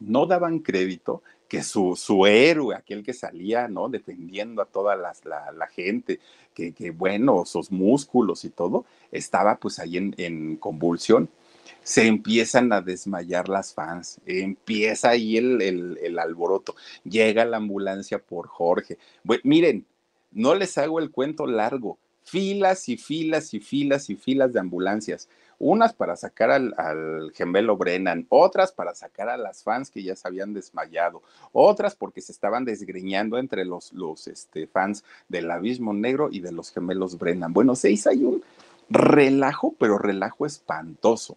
no 0.00 0.26
daban 0.26 0.58
crédito 0.58 1.22
que 1.48 1.62
su, 1.62 1.96
su 1.96 2.26
héroe, 2.26 2.76
aquel 2.76 3.02
que 3.02 3.12
salía, 3.12 3.68
¿no? 3.68 3.88
Defendiendo 3.88 4.62
a 4.62 4.66
toda 4.66 4.94
la, 4.96 5.12
la, 5.24 5.66
gente, 5.66 6.20
que, 6.54 6.72
que, 6.72 6.92
bueno, 6.92 7.44
sus 7.44 7.72
músculos 7.72 8.44
y 8.44 8.50
todo, 8.50 8.84
estaba 9.10 9.56
pues 9.56 9.78
ahí 9.80 9.96
en, 9.96 10.14
en, 10.16 10.56
convulsión. 10.56 11.28
Se 11.82 12.06
empiezan 12.06 12.72
a 12.72 12.80
desmayar 12.80 13.48
las 13.48 13.74
fans, 13.74 14.20
empieza 14.26 15.10
ahí 15.10 15.36
el, 15.36 15.60
el, 15.60 15.98
el 16.02 16.18
alboroto, 16.18 16.76
llega 17.04 17.44
la 17.44 17.56
ambulancia 17.56 18.18
por 18.18 18.46
Jorge. 18.46 18.96
Miren, 19.42 19.84
no 20.30 20.54
les 20.54 20.78
hago 20.78 21.00
el 21.00 21.10
cuento 21.10 21.46
largo, 21.46 21.98
filas 22.22 22.88
y 22.88 22.96
filas 22.96 23.54
y 23.54 23.60
filas 23.60 24.08
y 24.08 24.14
filas 24.14 24.52
de 24.52 24.60
ambulancias 24.60 25.28
unas 25.60 25.92
para 25.92 26.16
sacar 26.16 26.50
al, 26.50 27.32
gemelo 27.34 27.76
Brennan, 27.76 28.26
otras 28.30 28.72
para 28.72 28.94
sacar 28.94 29.28
a 29.28 29.36
las 29.36 29.62
fans 29.62 29.90
que 29.90 30.02
ya 30.02 30.16
se 30.16 30.26
habían 30.26 30.54
desmayado, 30.54 31.22
otras 31.52 31.94
porque 31.94 32.22
se 32.22 32.32
estaban 32.32 32.64
desgreñando 32.64 33.38
entre 33.38 33.66
los, 33.66 33.92
los 33.92 34.26
este, 34.26 34.66
fans 34.66 35.04
del 35.28 35.50
Abismo 35.50 35.92
Negro 35.92 36.30
y 36.32 36.40
de 36.40 36.50
los 36.50 36.72
gemelos 36.72 37.18
Brennan. 37.18 37.52
Bueno, 37.52 37.76
se 37.76 37.90
hizo 37.90 38.08
ahí 38.08 38.24
un 38.24 38.42
relajo, 38.88 39.74
pero 39.78 39.98
relajo 39.98 40.46
espantoso. 40.46 41.36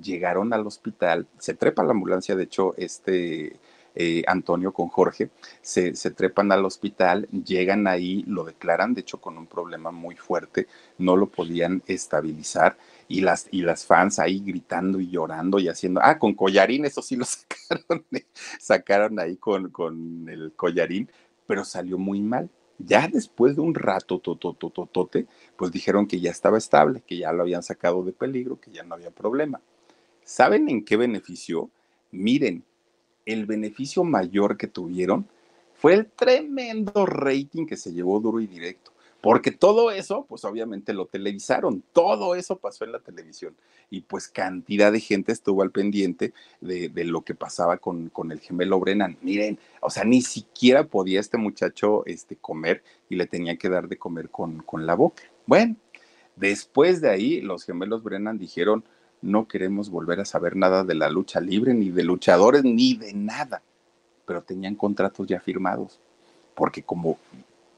Llegaron 0.00 0.52
al 0.52 0.66
hospital, 0.66 1.26
se 1.38 1.54
trepa 1.54 1.82
la 1.82 1.92
ambulancia, 1.92 2.36
de 2.36 2.44
hecho, 2.44 2.74
este 2.76 3.56
eh, 3.94 4.22
Antonio 4.26 4.72
con 4.72 4.88
Jorge, 4.88 5.30
se, 5.62 5.96
se, 5.96 6.10
trepan 6.10 6.52
al 6.52 6.66
hospital, 6.66 7.26
llegan 7.30 7.86
ahí, 7.86 8.22
lo 8.26 8.44
declaran, 8.44 8.92
de 8.92 9.00
hecho, 9.00 9.18
con 9.18 9.38
un 9.38 9.46
problema 9.46 9.90
muy 9.90 10.16
fuerte, 10.16 10.66
no 10.98 11.16
lo 11.16 11.28
podían 11.28 11.82
estabilizar 11.86 12.76
y 13.08 13.20
las, 13.20 13.48
y 13.50 13.62
las 13.62 13.84
fans 13.84 14.18
ahí 14.18 14.40
gritando 14.40 15.00
y 15.00 15.08
llorando 15.08 15.58
y 15.58 15.68
haciendo, 15.68 16.00
ah, 16.02 16.18
con 16.18 16.34
collarín, 16.34 16.84
eso 16.84 17.02
sí 17.02 17.16
lo 17.16 17.24
sacaron, 17.24 18.04
sacaron 18.58 19.20
ahí 19.20 19.36
con, 19.36 19.70
con 19.70 20.28
el 20.28 20.52
collarín, 20.54 21.10
pero 21.46 21.64
salió 21.64 21.98
muy 21.98 22.20
mal. 22.20 22.50
Ya 22.78 23.08
después 23.08 23.56
de 23.56 23.62
un 23.62 23.74
rato, 23.74 24.18
totototote, 24.18 25.26
pues 25.56 25.72
dijeron 25.72 26.06
que 26.06 26.20
ya 26.20 26.30
estaba 26.30 26.58
estable, 26.58 27.02
que 27.06 27.16
ya 27.16 27.32
lo 27.32 27.42
habían 27.42 27.62
sacado 27.62 28.02
de 28.02 28.12
peligro, 28.12 28.60
que 28.60 28.70
ya 28.70 28.82
no 28.82 28.94
había 28.94 29.10
problema. 29.10 29.60
¿Saben 30.24 30.68
en 30.68 30.84
qué 30.84 30.96
benefició? 30.96 31.70
Miren, 32.10 32.64
el 33.24 33.46
beneficio 33.46 34.04
mayor 34.04 34.58
que 34.58 34.66
tuvieron 34.66 35.26
fue 35.74 35.94
el 35.94 36.06
tremendo 36.06 37.06
rating 37.06 37.66
que 37.66 37.76
se 37.76 37.92
llevó 37.92 38.20
duro 38.20 38.40
y 38.40 38.46
directo 38.46 38.92
porque 39.26 39.50
todo 39.50 39.90
eso, 39.90 40.24
pues 40.28 40.44
obviamente 40.44 40.92
lo 40.92 41.06
televisaron, 41.06 41.82
todo 41.92 42.36
eso 42.36 42.60
pasó 42.60 42.84
en 42.84 42.92
la 42.92 43.00
televisión 43.00 43.56
y 43.90 44.02
pues 44.02 44.28
cantidad 44.28 44.92
de 44.92 45.00
gente 45.00 45.32
estuvo 45.32 45.62
al 45.62 45.72
pendiente 45.72 46.32
de, 46.60 46.92
lo 47.04 47.22
que 47.22 47.34
pasaba 47.34 47.78
con, 47.78 48.08
con, 48.08 48.30
el 48.30 48.38
gemelo 48.38 48.78
Brennan. 48.78 49.18
Miren, 49.22 49.58
o 49.80 49.90
sea, 49.90 50.04
ni 50.04 50.22
siquiera 50.22 50.86
podía 50.86 51.18
este 51.18 51.38
muchacho 51.38 52.06
este, 52.06 52.36
comer 52.36 52.84
y 53.08 53.16
le 53.16 53.26
tenía 53.26 53.56
que 53.56 53.68
dar 53.68 53.88
de 53.88 53.98
comer 53.98 54.30
con, 54.30 54.62
con 54.62 54.86
la 54.86 54.94
boca. 54.94 55.24
Bueno, 55.44 55.74
después 56.36 57.00
de 57.00 57.10
ahí 57.10 57.40
los 57.40 57.64
gemelos 57.64 58.04
Brennan 58.04 58.38
dijeron, 58.38 58.84
no 59.22 59.48
queremos 59.48 59.90
volver 59.90 60.20
a 60.20 60.24
saber 60.24 60.54
nada 60.54 60.84
de 60.84 60.94
la 60.94 61.08
lucha 61.08 61.40
libre, 61.40 61.74
ni 61.74 61.90
de 61.90 62.04
luchadores, 62.04 62.62
ni 62.62 62.94
de 62.94 63.12
nada, 63.12 63.60
pero 64.24 64.44
tenían 64.44 64.76
contratos 64.76 65.26
ya 65.26 65.40
firmados, 65.40 65.98
porque 66.54 66.84
como 66.84 67.18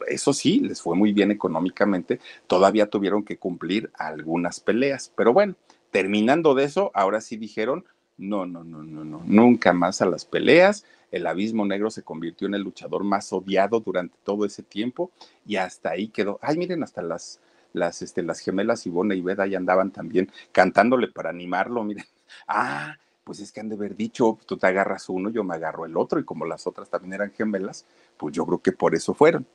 eso 0.07 0.33
sí, 0.33 0.61
les 0.61 0.81
fue 0.81 0.97
muy 0.97 1.13
bien 1.13 1.31
económicamente, 1.31 2.21
todavía 2.47 2.89
tuvieron 2.89 3.25
que 3.25 3.39
cumplir 3.39 3.91
algunas 3.95 4.61
peleas, 4.61 5.13
pero 5.17 5.33
bueno, 5.33 5.55
terminando 5.91 6.55
de 6.55 6.65
eso, 6.65 6.91
ahora 6.95 7.21
sí 7.21 7.37
dijeron, 7.37 7.85
no, 8.19 8.47
no, 8.47 8.65
no, 8.65 8.83
no, 8.83 9.05
no, 9.05 9.23
nunca 9.25 9.73
más 9.73 10.03
a 10.03 10.07
las 10.07 10.25
peleas. 10.25 10.85
El 11.11 11.27
Abismo 11.27 11.65
Negro 11.65 11.89
se 11.91 12.03
convirtió 12.03 12.49
en 12.49 12.55
el 12.55 12.63
luchador 12.63 13.05
más 13.05 13.33
odiado 13.33 13.81
durante 13.81 14.17
todo 14.25 14.45
ese 14.45 14.63
tiempo 14.63 15.11
y 15.47 15.57
hasta 15.57 15.91
ahí 15.91 16.09
quedó. 16.09 16.39
Ay, 16.43 16.59
miren, 16.59 16.83
hasta 16.83 17.01
las, 17.01 17.41
las, 17.73 18.03
este, 18.03 18.23
las 18.23 18.41
gemelas 18.41 18.87
Ivona 18.87 19.15
y 19.15 19.23
Veda 19.23 19.47
ya 19.47 19.57
andaban 19.57 19.93
también 19.93 20.31
cantándole 20.53 21.09
para 21.09 21.31
animarlo, 21.31 21.83
miren. 21.85 22.05
Ah, 22.47 22.99
pues 23.25 23.41
es 23.41 23.53
que 23.53 23.61
han 23.61 23.71
de 23.71 23.75
haber 23.75 23.97
dicho, 23.97 24.39
tú 24.47 24.59
te 24.59 24.67
agarras 24.67 25.09
uno, 25.09 25.31
yo 25.31 25.45
me 25.45 25.55
agarro 25.55 25.87
el 25.87 25.97
otro, 25.97 26.21
y 26.21 26.25
como 26.25 26.45
las 26.45 26.67
otras 26.67 26.91
también 26.91 27.15
eran 27.15 27.33
gemelas, 27.33 27.87
pues 28.19 28.35
yo 28.35 28.45
creo 28.45 28.59
que 28.59 28.73
por 28.73 28.95
eso 28.95 29.15
fueron. 29.15 29.47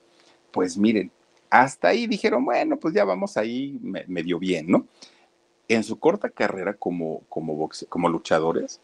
Pues 0.54 0.78
miren, 0.78 1.12
hasta 1.50 1.90
ahí 1.90 2.08
dijeron, 2.08 2.46
bueno, 2.46 2.78
pues 2.78 2.94
ya 2.94 3.04
vamos 3.04 3.38
ahí 3.38 3.80
medio 4.08 4.40
bien, 4.40 4.68
¿no? 4.68 4.88
En 5.68 5.84
su 5.84 5.98
corta 6.00 6.30
carrera 6.30 6.76
como, 6.76 7.24
como, 7.28 7.70
como 7.90 8.08
luchadores, 8.08 8.80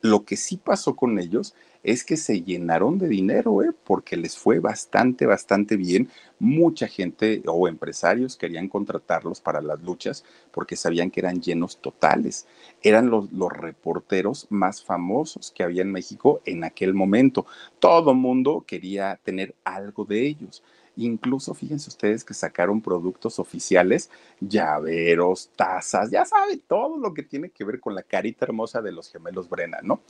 lo 0.00 0.24
que 0.24 0.36
sí 0.36 0.56
pasó 0.56 0.96
con 0.96 1.18
ellos 1.18 1.54
es 1.82 2.04
que 2.04 2.16
se 2.16 2.42
llenaron 2.42 2.98
de 2.98 3.08
dinero, 3.08 3.62
¿eh? 3.62 3.72
porque 3.84 4.16
les 4.16 4.36
fue 4.38 4.60
bastante, 4.60 5.26
bastante 5.26 5.76
bien. 5.76 6.08
Mucha 6.38 6.88
gente 6.88 7.42
o 7.46 7.68
empresarios 7.68 8.36
querían 8.36 8.68
contratarlos 8.68 9.40
para 9.40 9.60
las 9.60 9.82
luchas 9.82 10.24
porque 10.52 10.76
sabían 10.76 11.10
que 11.10 11.20
eran 11.20 11.42
llenos 11.42 11.78
totales. 11.78 12.46
Eran 12.82 13.10
los, 13.10 13.30
los 13.32 13.52
reporteros 13.52 14.46
más 14.50 14.82
famosos 14.82 15.50
que 15.50 15.62
había 15.62 15.82
en 15.82 15.92
México 15.92 16.40
en 16.46 16.64
aquel 16.64 16.94
momento. 16.94 17.46
Todo 17.78 18.14
mundo 18.14 18.64
quería 18.66 19.18
tener 19.22 19.54
algo 19.64 20.06
de 20.06 20.26
ellos. 20.26 20.62
Incluso 20.96 21.54
fíjense 21.54 21.88
ustedes 21.88 22.24
que 22.24 22.34
sacaron 22.34 22.80
productos 22.80 23.38
oficiales, 23.38 24.10
llaveros, 24.40 25.50
tazas, 25.56 26.10
ya 26.10 26.24
saben, 26.24 26.62
todo 26.66 26.98
lo 26.98 27.14
que 27.14 27.22
tiene 27.22 27.50
que 27.50 27.64
ver 27.64 27.80
con 27.80 27.94
la 27.94 28.02
carita 28.02 28.44
hermosa 28.44 28.82
de 28.82 28.92
los 28.92 29.10
gemelos 29.10 29.48
Brennan, 29.48 29.86
¿no? 29.86 30.00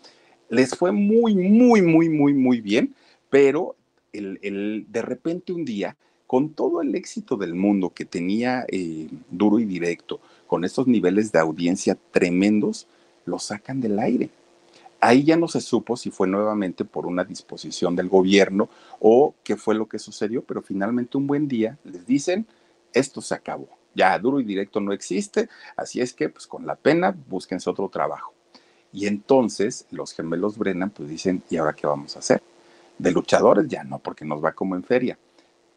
Les 0.48 0.74
fue 0.74 0.90
muy, 0.90 1.36
muy, 1.36 1.82
muy, 1.82 2.08
muy, 2.08 2.34
muy 2.34 2.60
bien, 2.60 2.94
pero 3.28 3.76
el, 4.12 4.86
de 4.88 5.02
repente 5.02 5.52
un 5.52 5.64
día, 5.64 5.96
con 6.26 6.54
todo 6.54 6.82
el 6.82 6.94
éxito 6.94 7.36
del 7.36 7.54
mundo 7.54 7.90
que 7.90 8.04
tenía 8.04 8.64
eh, 8.68 9.08
duro 9.30 9.58
y 9.58 9.64
directo, 9.64 10.20
con 10.46 10.64
estos 10.64 10.86
niveles 10.86 11.30
de 11.30 11.38
audiencia 11.38 11.96
tremendos, 12.10 12.88
lo 13.26 13.38
sacan 13.38 13.80
del 13.80 13.98
aire. 13.98 14.30
Ahí 15.00 15.24
ya 15.24 15.36
no 15.36 15.48
se 15.48 15.60
supo 15.60 15.96
si 15.96 16.10
fue 16.10 16.28
nuevamente 16.28 16.84
por 16.84 17.06
una 17.06 17.24
disposición 17.24 17.96
del 17.96 18.08
gobierno 18.08 18.68
o 18.98 19.34
qué 19.42 19.56
fue 19.56 19.74
lo 19.74 19.88
que 19.88 19.98
sucedió, 19.98 20.42
pero 20.42 20.60
finalmente 20.60 21.16
un 21.16 21.26
buen 21.26 21.48
día 21.48 21.78
les 21.84 22.06
dicen, 22.06 22.46
esto 22.92 23.22
se 23.22 23.34
acabó, 23.34 23.68
ya 23.94 24.18
duro 24.18 24.40
y 24.40 24.44
directo 24.44 24.78
no 24.80 24.92
existe, 24.92 25.48
así 25.76 26.00
es 26.00 26.12
que 26.12 26.28
pues 26.28 26.46
con 26.46 26.66
la 26.66 26.76
pena 26.76 27.16
búsquense 27.28 27.70
otro 27.70 27.88
trabajo. 27.88 28.34
Y 28.92 29.06
entonces 29.06 29.86
los 29.90 30.12
gemelos 30.12 30.58
Brennan 30.58 30.90
pues 30.90 31.08
dicen, 31.08 31.42
¿y 31.48 31.56
ahora 31.56 31.72
qué 31.72 31.86
vamos 31.86 32.16
a 32.16 32.18
hacer? 32.18 32.42
De 32.98 33.12
luchadores 33.12 33.68
ya 33.68 33.84
no, 33.84 34.00
porque 34.00 34.26
nos 34.26 34.44
va 34.44 34.52
como 34.52 34.76
en 34.76 34.84
feria, 34.84 35.18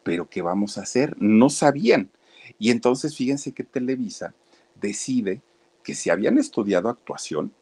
pero 0.02 0.28
¿qué 0.28 0.42
vamos 0.42 0.76
a 0.76 0.82
hacer? 0.82 1.16
No 1.18 1.48
sabían. 1.48 2.10
Y 2.58 2.70
entonces 2.70 3.16
fíjense 3.16 3.52
que 3.52 3.64
Televisa 3.64 4.34
decide 4.74 5.40
que 5.82 5.94
si 5.94 6.10
habían 6.10 6.36
estudiado 6.36 6.90
actuación, 6.90 7.52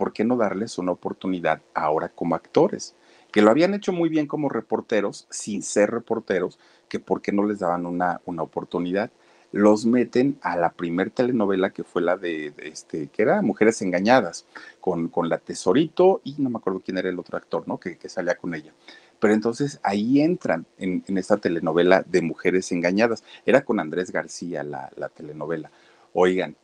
¿por 0.00 0.14
qué 0.14 0.24
no 0.24 0.38
darles 0.38 0.78
una 0.78 0.92
oportunidad 0.92 1.60
ahora 1.74 2.08
como 2.08 2.34
actores? 2.34 2.94
Que 3.30 3.42
lo 3.42 3.50
habían 3.50 3.74
hecho 3.74 3.92
muy 3.92 4.08
bien 4.08 4.26
como 4.26 4.48
reporteros, 4.48 5.26
sin 5.28 5.62
ser 5.62 5.90
reporteros, 5.90 6.58
que 6.88 6.98
por 6.98 7.20
qué 7.20 7.32
no 7.32 7.44
les 7.44 7.58
daban 7.58 7.84
una, 7.84 8.22
una 8.24 8.42
oportunidad. 8.42 9.10
Los 9.52 9.84
meten 9.84 10.38
a 10.40 10.56
la 10.56 10.70
primer 10.72 11.10
telenovela 11.10 11.68
que 11.68 11.84
fue 11.84 12.00
la 12.00 12.16
de, 12.16 12.54
este, 12.62 13.08
que 13.08 13.20
era 13.20 13.42
Mujeres 13.42 13.82
Engañadas, 13.82 14.46
con, 14.80 15.08
con, 15.08 15.28
la 15.28 15.36
Tesorito 15.36 16.22
y 16.24 16.36
no 16.38 16.48
me 16.48 16.56
acuerdo 16.56 16.80
quién 16.82 16.96
era 16.96 17.10
el 17.10 17.18
otro 17.18 17.36
actor, 17.36 17.68
¿no? 17.68 17.78
Que, 17.78 17.98
que 17.98 18.08
salía 18.08 18.36
con 18.36 18.54
ella. 18.54 18.72
Pero 19.18 19.34
entonces 19.34 19.80
ahí 19.82 20.22
entran 20.22 20.64
en, 20.78 21.04
en, 21.06 21.18
esta 21.18 21.36
telenovela 21.36 22.04
de 22.06 22.22
Mujeres 22.22 22.72
Engañadas. 22.72 23.22
Era 23.44 23.66
con 23.66 23.80
Andrés 23.80 24.12
García 24.12 24.64
la, 24.64 24.90
la 24.96 25.10
telenovela. 25.10 25.70
Oigan, 26.14 26.56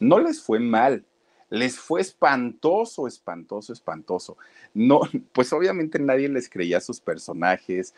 no 0.00 0.18
les 0.18 0.42
fue 0.42 0.58
mal, 0.58 1.04
les 1.52 1.78
fue 1.78 2.00
espantoso, 2.00 3.06
espantoso, 3.06 3.74
espantoso. 3.74 4.38
No, 4.72 5.02
pues 5.32 5.52
obviamente 5.52 5.98
nadie 5.98 6.28
les 6.30 6.48
creía 6.48 6.78
a 6.78 6.80
sus 6.80 6.98
personajes. 6.98 7.94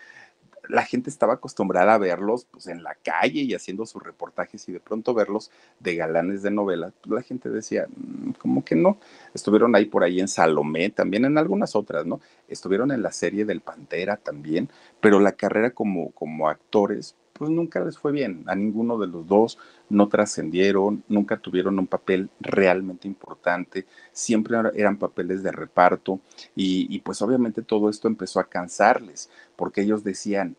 La 0.69 0.83
gente 0.83 1.09
estaba 1.09 1.35
acostumbrada 1.35 1.95
a 1.95 1.99
verlos 1.99 2.47
pues, 2.51 2.67
en 2.67 2.83
la 2.83 2.97
calle 2.97 3.43
y 3.43 3.55
haciendo 3.55 3.87
sus 3.87 4.03
reportajes 4.03 4.69
y 4.69 4.73
de 4.73 4.81
pronto 4.81 5.15
verlos 5.15 5.53
de 5.79 5.95
galanes 5.95 6.43
de 6.43 6.51
novela, 6.51 6.93
la 7.05 7.23
gente 7.23 7.49
decía, 7.49 7.87
mm, 7.95 8.33
¿cómo 8.41 8.65
que 8.65 8.75
no? 8.75 8.99
Estuvieron 9.35 9.77
ahí 9.77 9.85
por 9.85 10.03
ahí 10.03 10.19
en 10.19 10.27
Salomé, 10.27 10.91
también 10.91 11.25
en 11.25 11.39
algunas 11.39 11.77
otras, 11.77 12.05
¿no? 12.07 12.21
Estuvieron 12.49 12.91
en 12.91 13.03
la 13.03 13.13
serie 13.13 13.45
del 13.45 13.61
Pantera 13.61 14.17
también, 14.17 14.69
pero 15.01 15.21
la 15.21 15.33
carrera 15.33 15.71
como, 15.71 16.11
como 16.11 16.49
actores, 16.49 17.15
pues 17.35 17.51
nunca 17.51 17.81
les 17.85 17.99
fue 17.99 18.13
bien. 18.13 18.45
A 18.47 18.55
ninguno 18.55 18.97
de 18.97 19.09
los 19.09 19.27
dos 19.27 19.59
no 19.91 20.09
trascendieron, 20.09 21.05
nunca 21.09 21.37
tuvieron 21.37 21.79
un 21.79 21.87
papel 21.87 22.31
realmente 22.41 23.09
importante, 23.09 23.87
siempre 24.13 24.57
eran 24.75 24.99
papeles 24.99 25.43
de 25.43 25.53
reparto 25.53 26.21
y, 26.55 26.99
pues 27.01 27.21
obviamente 27.23 27.63
todo 27.63 27.91
esto 27.91 28.09
empezó 28.09 28.41
a 28.41 28.49
cansarles 28.49 29.31
porque 29.57 29.83
ellos 29.83 30.05
decían, 30.05 30.57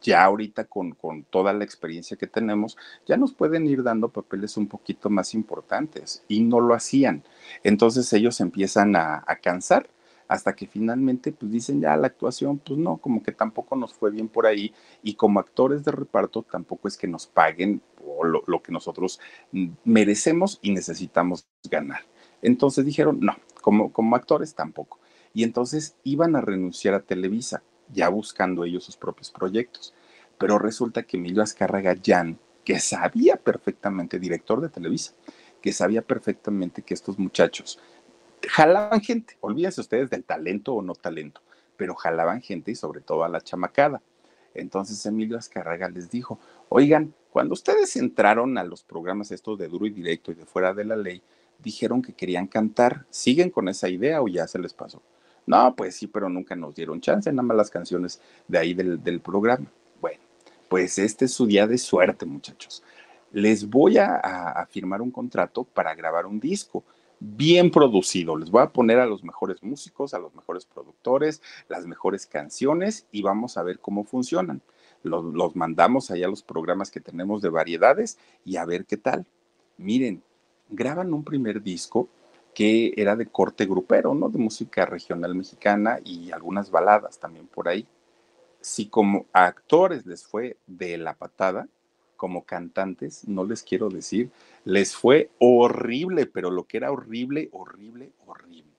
ya 0.00 0.24
ahorita 0.24 0.64
con, 0.64 0.92
con, 0.92 1.24
toda 1.24 1.52
la 1.52 1.64
experiencia 1.64 2.16
que 2.16 2.26
tenemos, 2.26 2.76
ya 3.06 3.16
nos 3.16 3.32
pueden 3.32 3.66
ir 3.66 3.82
dando 3.82 4.08
papeles 4.08 4.56
un 4.56 4.66
poquito 4.66 5.10
más 5.10 5.34
importantes 5.34 6.24
y 6.28 6.40
no 6.40 6.60
lo 6.60 6.74
hacían. 6.74 7.22
Entonces 7.62 8.12
ellos 8.12 8.40
empiezan 8.40 8.96
a, 8.96 9.22
a 9.26 9.36
cansar 9.36 9.88
hasta 10.28 10.54
que 10.54 10.66
finalmente 10.66 11.32
pues 11.32 11.50
dicen 11.50 11.80
ya 11.80 11.96
la 11.96 12.06
actuación, 12.06 12.58
pues 12.58 12.78
no, 12.78 12.98
como 12.98 13.22
que 13.22 13.32
tampoco 13.32 13.74
nos 13.76 13.94
fue 13.94 14.10
bien 14.10 14.28
por 14.28 14.46
ahí 14.46 14.74
y 15.02 15.14
como 15.14 15.40
actores 15.40 15.84
de 15.84 15.90
reparto 15.90 16.42
tampoco 16.42 16.86
es 16.86 16.96
que 16.96 17.08
nos 17.08 17.26
paguen 17.26 17.80
lo, 18.22 18.42
lo 18.46 18.62
que 18.62 18.70
nosotros 18.70 19.18
merecemos 19.84 20.58
y 20.62 20.72
necesitamos 20.72 21.46
ganar. 21.70 22.02
Entonces 22.42 22.84
dijeron, 22.84 23.18
no, 23.20 23.36
como, 23.60 23.92
como 23.92 24.16
actores 24.16 24.54
tampoco. 24.54 24.98
Y 25.34 25.44
entonces 25.44 25.96
iban 26.04 26.36
a 26.36 26.40
renunciar 26.40 26.94
a 26.94 27.00
Televisa, 27.00 27.62
ya 27.92 28.08
buscando 28.08 28.64
ellos 28.64 28.84
sus 28.84 28.96
propios 28.96 29.30
proyectos. 29.30 29.94
Pero 30.38 30.58
resulta 30.58 31.02
que 31.02 31.16
Emilio 31.16 31.42
Azcárraga 31.42 31.96
Jan, 32.04 32.38
que 32.64 32.80
sabía 32.80 33.36
perfectamente, 33.36 34.18
director 34.18 34.60
de 34.60 34.68
Televisa, 34.68 35.14
que 35.60 35.72
sabía 35.72 36.02
perfectamente 36.02 36.82
que 36.82 36.94
estos 36.94 37.18
muchachos 37.18 37.80
jalaban 38.48 39.00
gente, 39.00 39.36
olvídense 39.40 39.80
ustedes 39.80 40.10
del 40.10 40.24
talento 40.24 40.74
o 40.74 40.82
no 40.82 40.94
talento, 40.94 41.40
pero 41.76 41.94
jalaban 41.94 42.40
gente 42.40 42.70
y 42.70 42.74
sobre 42.74 43.00
todo 43.00 43.24
a 43.24 43.28
la 43.28 43.40
chamacada. 43.40 44.02
Entonces 44.54 45.04
Emilio 45.06 45.38
Azcarraga 45.38 45.88
les 45.88 46.10
dijo, 46.10 46.38
oigan, 46.68 47.14
cuando 47.30 47.52
ustedes 47.52 47.94
entraron 47.96 48.58
a 48.58 48.64
los 48.64 48.82
programas 48.82 49.30
estos 49.30 49.58
de 49.58 49.68
duro 49.68 49.86
y 49.86 49.90
directo 49.90 50.32
y 50.32 50.34
de 50.34 50.46
fuera 50.46 50.74
de 50.74 50.84
la 50.84 50.96
ley, 50.96 51.22
dijeron 51.58 52.02
que 52.02 52.12
querían 52.12 52.46
cantar, 52.46 53.04
¿siguen 53.10 53.50
con 53.50 53.68
esa 53.68 53.88
idea 53.88 54.22
o 54.22 54.28
ya 54.28 54.46
se 54.48 54.58
les 54.58 54.72
pasó? 54.72 55.02
No, 55.46 55.74
pues 55.74 55.96
sí, 55.96 56.06
pero 56.06 56.28
nunca 56.28 56.56
nos 56.56 56.74
dieron 56.74 57.00
chance, 57.00 57.30
nada 57.30 57.42
más 57.42 57.56
las 57.56 57.70
canciones 57.70 58.20
de 58.48 58.58
ahí 58.58 58.74
del, 58.74 59.02
del 59.02 59.20
programa. 59.20 59.66
Bueno, 60.00 60.20
pues 60.68 60.98
este 60.98 61.26
es 61.26 61.32
su 61.32 61.46
día 61.46 61.66
de 61.66 61.78
suerte, 61.78 62.26
muchachos. 62.26 62.82
Les 63.30 63.68
voy 63.68 63.98
a, 63.98 64.16
a 64.16 64.66
firmar 64.66 65.02
un 65.02 65.10
contrato 65.10 65.64
para 65.64 65.94
grabar 65.94 66.26
un 66.26 66.40
disco 66.40 66.84
bien 67.20 67.70
producido. 67.70 68.36
Les 68.36 68.50
voy 68.50 68.62
a 68.62 68.72
poner 68.72 68.98
a 68.98 69.06
los 69.06 69.24
mejores 69.24 69.62
músicos, 69.62 70.14
a 70.14 70.18
los 70.18 70.34
mejores 70.34 70.66
productores, 70.66 71.42
las 71.68 71.86
mejores 71.86 72.26
canciones 72.26 73.06
y 73.12 73.22
vamos 73.22 73.56
a 73.56 73.62
ver 73.62 73.78
cómo 73.80 74.04
funcionan. 74.04 74.62
Los, 75.02 75.54
mandamos 75.54 76.10
allá 76.10 76.26
a 76.26 76.30
los 76.30 76.42
programas 76.42 76.90
que 76.90 77.00
tenemos 77.00 77.40
de 77.40 77.50
variedades 77.50 78.18
y 78.44 78.56
a 78.56 78.64
ver 78.64 78.84
qué 78.84 78.96
tal. 78.96 79.26
Miren, 79.76 80.22
graban 80.68 81.14
un 81.14 81.24
primer 81.24 81.62
disco 81.62 82.08
que 82.54 82.92
era 82.96 83.14
de 83.14 83.26
corte 83.26 83.66
grupero, 83.66 84.14
¿no? 84.14 84.28
De 84.28 84.38
música 84.38 84.84
regional 84.86 85.34
mexicana 85.34 86.00
y 86.04 86.32
algunas 86.32 86.70
baladas 86.70 87.18
también 87.18 87.46
por 87.46 87.68
ahí. 87.68 87.86
Si 88.60 88.88
como 88.88 89.26
actores 89.32 90.04
les 90.04 90.26
fue 90.26 90.56
de 90.66 90.98
la 90.98 91.14
patada, 91.14 91.68
como 92.18 92.44
cantantes, 92.44 93.26
no 93.26 93.44
les 93.44 93.62
quiero 93.62 93.88
decir, 93.88 94.30
les 94.64 94.94
fue 94.94 95.30
horrible, 95.38 96.26
pero 96.26 96.50
lo 96.50 96.64
que 96.64 96.76
era 96.76 96.92
horrible, 96.92 97.48
horrible, 97.52 98.10
horrible. 98.26 98.70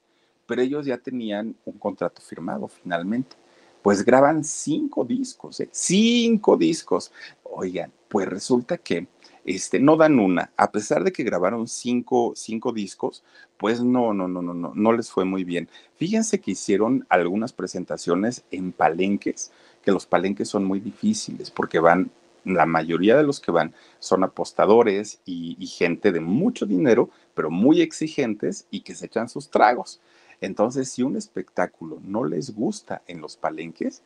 Pero 0.46 0.62
ellos 0.62 0.86
ya 0.86 0.98
tenían 0.98 1.56
un 1.66 1.80
contrato 1.80 2.22
firmado 2.22 2.68
finalmente. 2.68 3.36
Pues 3.82 4.04
graban 4.04 4.44
cinco 4.44 5.06
discos, 5.06 5.62
¿eh? 5.62 5.70
cinco 5.72 6.58
discos. 6.58 7.14
Oigan, 7.44 7.92
pues 8.10 8.28
resulta 8.28 8.78
que 8.78 9.08
este, 9.46 9.80
no 9.80 9.96
dan 9.96 10.20
una, 10.20 10.52
a 10.58 10.72
pesar 10.72 11.04
de 11.04 11.14
que 11.14 11.24
grabaron 11.24 11.68
cinco, 11.68 12.34
cinco 12.36 12.74
discos, 12.74 13.24
pues 13.58 13.82
no, 13.82 14.14
no, 14.14 14.28
no, 14.28 14.42
no, 14.42 14.54
no, 14.54 14.74
no 14.76 14.92
les 14.92 15.10
fue 15.10 15.24
muy 15.24 15.46
bien. 15.46 15.70
Fíjense 15.96 16.42
que 16.42 16.52
hicieron 16.52 17.06
algunas 17.10 17.54
presentaciones 17.54 18.44
en 18.52 18.74
palenques, 18.74 19.52
que 19.82 19.92
los 19.92 20.06
palenques 20.06 20.50
son 20.50 20.66
muy 20.66 20.82
difíciles 20.82 21.50
porque 21.52 21.80
van 21.80 22.12
la 22.46 22.66
mayoría 22.66 23.18
de 23.18 23.24
los 23.24 23.40
que 23.40 23.52
van 23.52 23.74
son 24.00 24.24
apostadores 24.24 25.22
y, 25.26 25.56
gente 25.68 26.12
de 26.12 26.20
mucho 26.20 26.66
dinero, 26.66 27.10
pero 27.34 27.50
muy 27.50 27.82
exigentes 27.82 28.68
y 28.72 28.82
que 28.82 28.96
se 28.96 29.06
echan 29.06 29.30
sus 29.30 29.50
tragos. 29.50 30.02
Entonces, 30.42 30.90
si 30.90 31.04
un 31.04 31.18
espectáculo 31.18 32.00
no 32.04 32.24
les 32.24 32.56
gusta 32.56 33.02
en 33.08 33.22
los 33.22 33.38
palenques, 33.38 34.02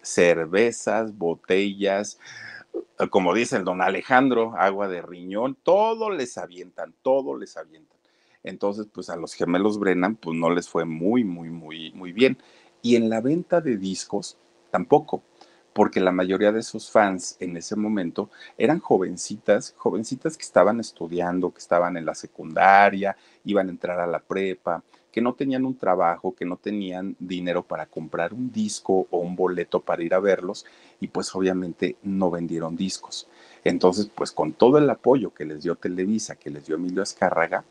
cervezas, 0.00 1.16
botellas, 1.16 2.18
como 3.10 3.34
dice 3.34 3.56
el 3.56 3.64
don 3.64 3.82
Alejandro, 3.82 4.54
agua 4.56 4.88
de 4.88 5.02
riñón, 5.02 5.56
todo 5.62 6.10
les 6.10 6.38
avientan, 6.38 6.94
todo 7.02 7.36
les 7.36 7.56
avientan. 7.56 7.98
Entonces, 8.44 8.86
pues 8.92 9.08
a 9.10 9.16
los 9.16 9.34
gemelos 9.34 9.78
Brennan, 9.78 10.16
pues 10.16 10.36
no 10.36 10.50
les 10.50 10.68
fue 10.68 10.84
muy, 10.84 11.24
muy, 11.24 11.50
muy, 11.50 11.92
muy 11.92 12.12
bien. 12.12 12.38
Y 12.80 12.96
en 12.96 13.08
la 13.08 13.20
venta 13.20 13.60
de 13.60 13.76
discos, 13.76 14.36
tampoco, 14.70 15.22
porque 15.72 16.00
la 16.00 16.12
mayoría 16.12 16.52
de 16.52 16.62
sus 16.62 16.90
fans 16.90 17.36
en 17.40 17.56
ese 17.56 17.76
momento 17.76 18.30
eran 18.58 18.78
jovencitas, 18.80 19.74
jovencitas 19.76 20.36
que 20.36 20.44
estaban 20.44 20.80
estudiando, 20.80 21.52
que 21.52 21.60
estaban 21.60 21.96
en 21.96 22.06
la 22.06 22.14
secundaria, 22.14 23.16
iban 23.44 23.68
a 23.68 23.70
entrar 23.70 24.00
a 24.00 24.06
la 24.06 24.20
prepa, 24.20 24.82
que 25.10 25.20
no 25.20 25.34
tenían 25.34 25.64
un 25.64 25.76
trabajo, 25.76 26.34
que 26.34 26.46
no 26.46 26.56
tenían 26.56 27.14
dinero 27.18 27.62
para 27.62 27.86
comprar 27.86 28.32
un 28.32 28.50
disco 28.50 29.06
o 29.10 29.18
un 29.18 29.36
boleto 29.36 29.80
para 29.80 30.02
ir 30.02 30.14
a 30.14 30.20
verlos 30.20 30.64
y 31.00 31.08
pues 31.08 31.34
obviamente 31.34 31.96
no 32.02 32.30
vendieron 32.30 32.76
discos. 32.76 33.28
Entonces, 33.62 34.10
pues 34.14 34.32
con 34.32 34.54
todo 34.54 34.78
el 34.78 34.88
apoyo 34.88 35.32
que 35.34 35.44
les 35.44 35.62
dio 35.62 35.76
Televisa, 35.76 36.36
que 36.36 36.50
les 36.50 36.66
dio 36.66 36.76
Emilio 36.76 37.02
Azcárraga, 37.02 37.64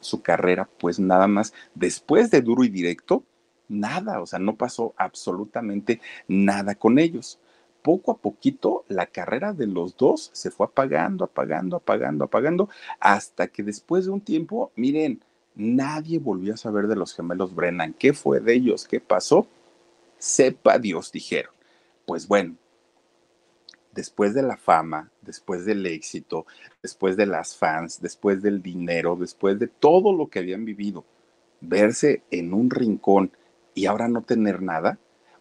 su 0.00 0.22
carrera, 0.22 0.68
pues 0.78 0.98
nada 0.98 1.26
más, 1.26 1.52
después 1.74 2.30
de 2.30 2.42
duro 2.42 2.64
y 2.64 2.68
directo, 2.68 3.24
nada, 3.70 4.20
o 4.20 4.26
sea, 4.26 4.38
no 4.38 4.56
pasó 4.56 4.94
absolutamente 4.98 6.00
nada 6.28 6.74
con 6.74 6.98
ellos. 6.98 7.38
Poco 7.82 8.12
a 8.12 8.18
poquito 8.18 8.84
la 8.88 9.06
carrera 9.06 9.54
de 9.54 9.66
los 9.66 9.96
dos 9.96 10.30
se 10.34 10.50
fue 10.50 10.66
apagando, 10.66 11.24
apagando, 11.24 11.76
apagando, 11.76 12.24
apagando, 12.26 12.68
hasta 12.98 13.48
que 13.48 13.62
después 13.62 14.04
de 14.04 14.10
un 14.10 14.20
tiempo, 14.20 14.70
miren, 14.76 15.22
Nadie 15.54 16.18
volvió 16.18 16.54
a 16.54 16.56
saber 16.56 16.86
de 16.86 16.96
los 16.96 17.14
gemelos 17.14 17.54
Brennan. 17.54 17.92
¿Qué 17.92 18.12
fue 18.12 18.40
de 18.40 18.54
ellos? 18.54 18.86
¿Qué 18.86 19.00
pasó? 19.00 19.46
Sepa 20.18 20.78
Dios, 20.78 21.12
dijeron. 21.12 21.52
Pues 22.06 22.28
bueno, 22.28 22.56
después 23.92 24.32
de 24.32 24.42
la 24.42 24.56
fama, 24.56 25.10
después 25.20 25.64
del 25.64 25.84
éxito, 25.86 26.46
después 26.82 27.16
de 27.16 27.26
las 27.26 27.56
fans, 27.56 28.00
después 28.00 28.42
del 28.42 28.62
dinero, 28.62 29.16
después 29.16 29.58
de 29.58 29.66
todo 29.66 30.12
lo 30.12 30.28
que 30.28 30.38
habían 30.38 30.64
vivido, 30.64 31.04
verse 31.60 32.22
en 32.30 32.54
un 32.54 32.70
rincón 32.70 33.32
y 33.80 33.86
ahora 33.86 34.08
no 34.08 34.20
tener 34.20 34.60
nada, 34.60 34.98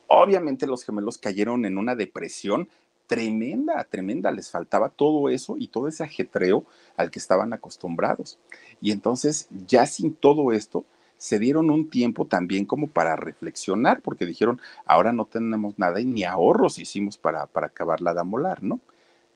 obviamente 0.08 0.66
los 0.66 0.86
gemelos 0.86 1.18
cayeron 1.18 1.66
en 1.66 1.78
una 1.78 1.94
depresión 1.94 2.70
tremenda, 3.06 3.84
tremenda, 3.84 4.32
les 4.32 4.50
faltaba 4.50 4.88
todo 4.88 5.28
eso 5.28 5.58
y 5.60 5.68
todo 5.68 5.90
ese 5.90 6.06
ajetreo 6.06 6.64
al 6.96 7.12
que 7.12 7.20
estaban 7.20 7.52
acostumbrados. 7.52 8.40
Y 8.80 8.92
entonces, 8.92 9.50
ya 9.68 9.86
sin 9.88 10.14
todo 10.14 10.54
esto, 10.54 10.86
se 11.18 11.38
dieron 11.38 11.70
un 11.70 11.90
tiempo 11.90 12.28
también 12.28 12.64
como 12.64 12.88
para 12.88 13.18
reflexionar, 13.18 14.02
porque 14.02 14.26
dijeron, 14.26 14.62
ahora 14.86 15.12
no 15.12 15.26
tenemos 15.26 15.78
nada 15.78 16.00
y 16.00 16.06
ni 16.06 16.24
ahorros 16.24 16.80
hicimos 16.80 17.18
para, 17.18 17.46
para 17.48 17.68
acabar 17.68 18.00
la 18.00 18.24
molar, 18.24 18.64
¿no? 18.64 18.80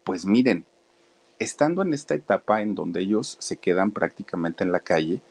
Pues 0.05 0.25
miren, 0.25 0.65
estando 1.39 1.81
en 1.81 1.93
esta 1.93 2.15
etapa 2.15 2.61
en 2.61 2.73
donde 2.73 3.01
ellos 3.01 3.35
se 3.41 3.57
quedan 3.57 3.91
prácticamente 3.91 4.63
en 4.63 4.71
la 4.71 4.79
calle, 4.79 5.21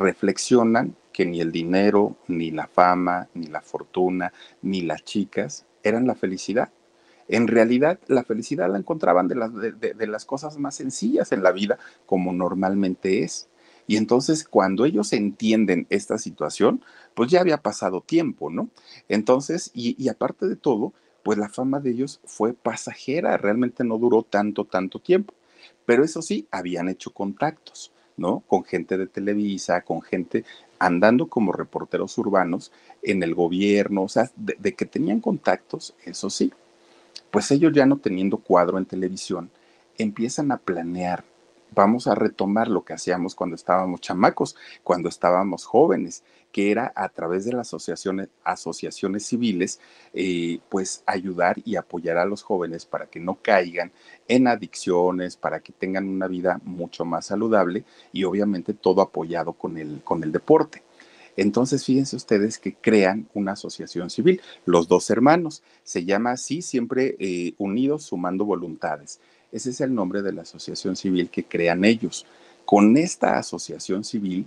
reflexionan 0.00 0.96
que 1.12 1.26
ni 1.26 1.40
el 1.40 1.52
dinero, 1.52 2.16
ni 2.26 2.50
la 2.50 2.66
fama, 2.66 3.28
ni 3.34 3.46
la 3.46 3.60
fortuna, 3.60 4.32
ni 4.62 4.82
las 4.82 5.04
chicas 5.04 5.66
eran 5.84 6.06
la 6.06 6.16
felicidad 6.16 6.70
en 7.30 7.46
realidad, 7.46 8.00
la 8.08 8.24
felicidad 8.24 8.68
la 8.70 8.78
encontraban 8.78 9.28
de 9.28 9.36
las, 9.36 9.52
de, 9.54 10.06
las 10.08 10.24
cosas 10.24 10.58
más 10.58 10.74
sencillas 10.74 11.30
en 11.30 11.44
la 11.44 11.52
vida, 11.52 11.78
como 12.04 12.32
normalmente 12.32 13.22
es. 13.22 13.48
Y 13.86 13.96
entonces, 13.96 14.44
cuando 14.44 14.84
ellos 14.84 15.12
entienden 15.12 15.86
esta 15.90 16.18
situación, 16.18 16.84
pues 17.14 17.30
ya 17.30 17.40
había 17.40 17.58
pasado 17.58 18.00
tiempo, 18.00 18.50
¿no? 18.50 18.68
Entonces, 19.08 19.70
y, 19.74 19.94
y 20.02 20.08
aparte 20.08 20.48
de 20.48 20.56
todo, 20.56 20.92
pues 21.22 21.38
la 21.38 21.48
fama 21.48 21.78
de 21.78 21.90
ellos 21.90 22.20
fue 22.24 22.52
pasajera, 22.52 23.36
realmente 23.36 23.84
no 23.84 23.96
duró 23.98 24.24
tanto, 24.24 24.64
tanto 24.64 24.98
tiempo. 24.98 25.32
Pero 25.86 26.04
eso 26.04 26.22
sí, 26.22 26.48
habían 26.50 26.88
hecho 26.88 27.12
contactos, 27.12 27.92
¿no? 28.20 28.44
Con 28.46 28.62
gente 28.62 28.96
de 28.96 29.08
Televisa, 29.08 29.80
con 29.80 30.02
gente 30.02 30.44
andando 30.78 31.26
como 31.26 31.50
reporteros 31.50 32.16
urbanos 32.18 32.70
en 33.02 33.24
el 33.24 33.34
gobierno, 33.34 34.02
o 34.02 34.08
sea, 34.08 34.30
de 34.36 34.74
que 34.74 34.86
tenían 34.86 35.20
contactos, 35.20 35.94
eso 36.04 36.30
sí 36.30 36.52
pues 37.30 37.50
ellos 37.50 37.72
ya 37.72 37.86
no 37.86 37.96
teniendo 37.96 38.38
cuadro 38.38 38.78
en 38.78 38.86
televisión, 38.86 39.50
empiezan 39.98 40.52
a 40.52 40.58
planear, 40.58 41.24
vamos 41.72 42.06
a 42.06 42.14
retomar 42.14 42.68
lo 42.68 42.84
que 42.84 42.92
hacíamos 42.92 43.34
cuando 43.34 43.54
estábamos 43.54 44.00
chamacos, 44.00 44.56
cuando 44.82 45.08
estábamos 45.08 45.64
jóvenes, 45.64 46.24
que 46.52 46.70
era 46.70 46.92
a 46.94 47.08
través 47.08 47.44
de 47.44 47.52
las 47.52 47.68
asociaciones, 47.68 48.28
asociaciones 48.44 49.26
civiles, 49.26 49.80
eh, 50.12 50.58
pues 50.68 51.02
ayudar 51.06 51.56
y 51.64 51.76
apoyar 51.76 52.18
a 52.18 52.24
los 52.24 52.42
jóvenes 52.42 52.86
para 52.86 53.06
que 53.06 53.20
no 53.20 53.38
caigan 53.40 53.92
en 54.28 54.48
adicciones, 54.48 55.36
para 55.36 55.60
que 55.60 55.72
tengan 55.72 56.08
una 56.08 56.26
vida 56.26 56.60
mucho 56.64 57.04
más 57.04 57.26
saludable 57.26 57.84
y 58.12 58.24
obviamente 58.24 58.74
todo 58.74 59.02
apoyado 59.02 59.52
con 59.52 59.76
el, 59.78 60.02
con 60.02 60.22
el 60.24 60.32
deporte. 60.32 60.82
Entonces, 61.36 61.84
fíjense 61.84 62.16
ustedes 62.16 62.58
que 62.58 62.74
crean 62.74 63.28
una 63.34 63.52
asociación 63.52 64.10
civil, 64.10 64.40
los 64.66 64.88
dos 64.88 65.08
hermanos. 65.10 65.62
Se 65.84 66.04
llama 66.04 66.32
así, 66.32 66.60
siempre 66.60 67.16
eh, 67.18 67.54
unidos 67.58 68.04
sumando 68.04 68.44
voluntades. 68.44 69.20
Ese 69.52 69.70
es 69.70 69.80
el 69.80 69.94
nombre 69.94 70.22
de 70.22 70.32
la 70.32 70.42
asociación 70.42 70.96
civil 70.96 71.30
que 71.30 71.44
crean 71.44 71.84
ellos. 71.84 72.26
Con 72.64 72.96
esta 72.96 73.38
asociación 73.38 74.04
civil 74.04 74.46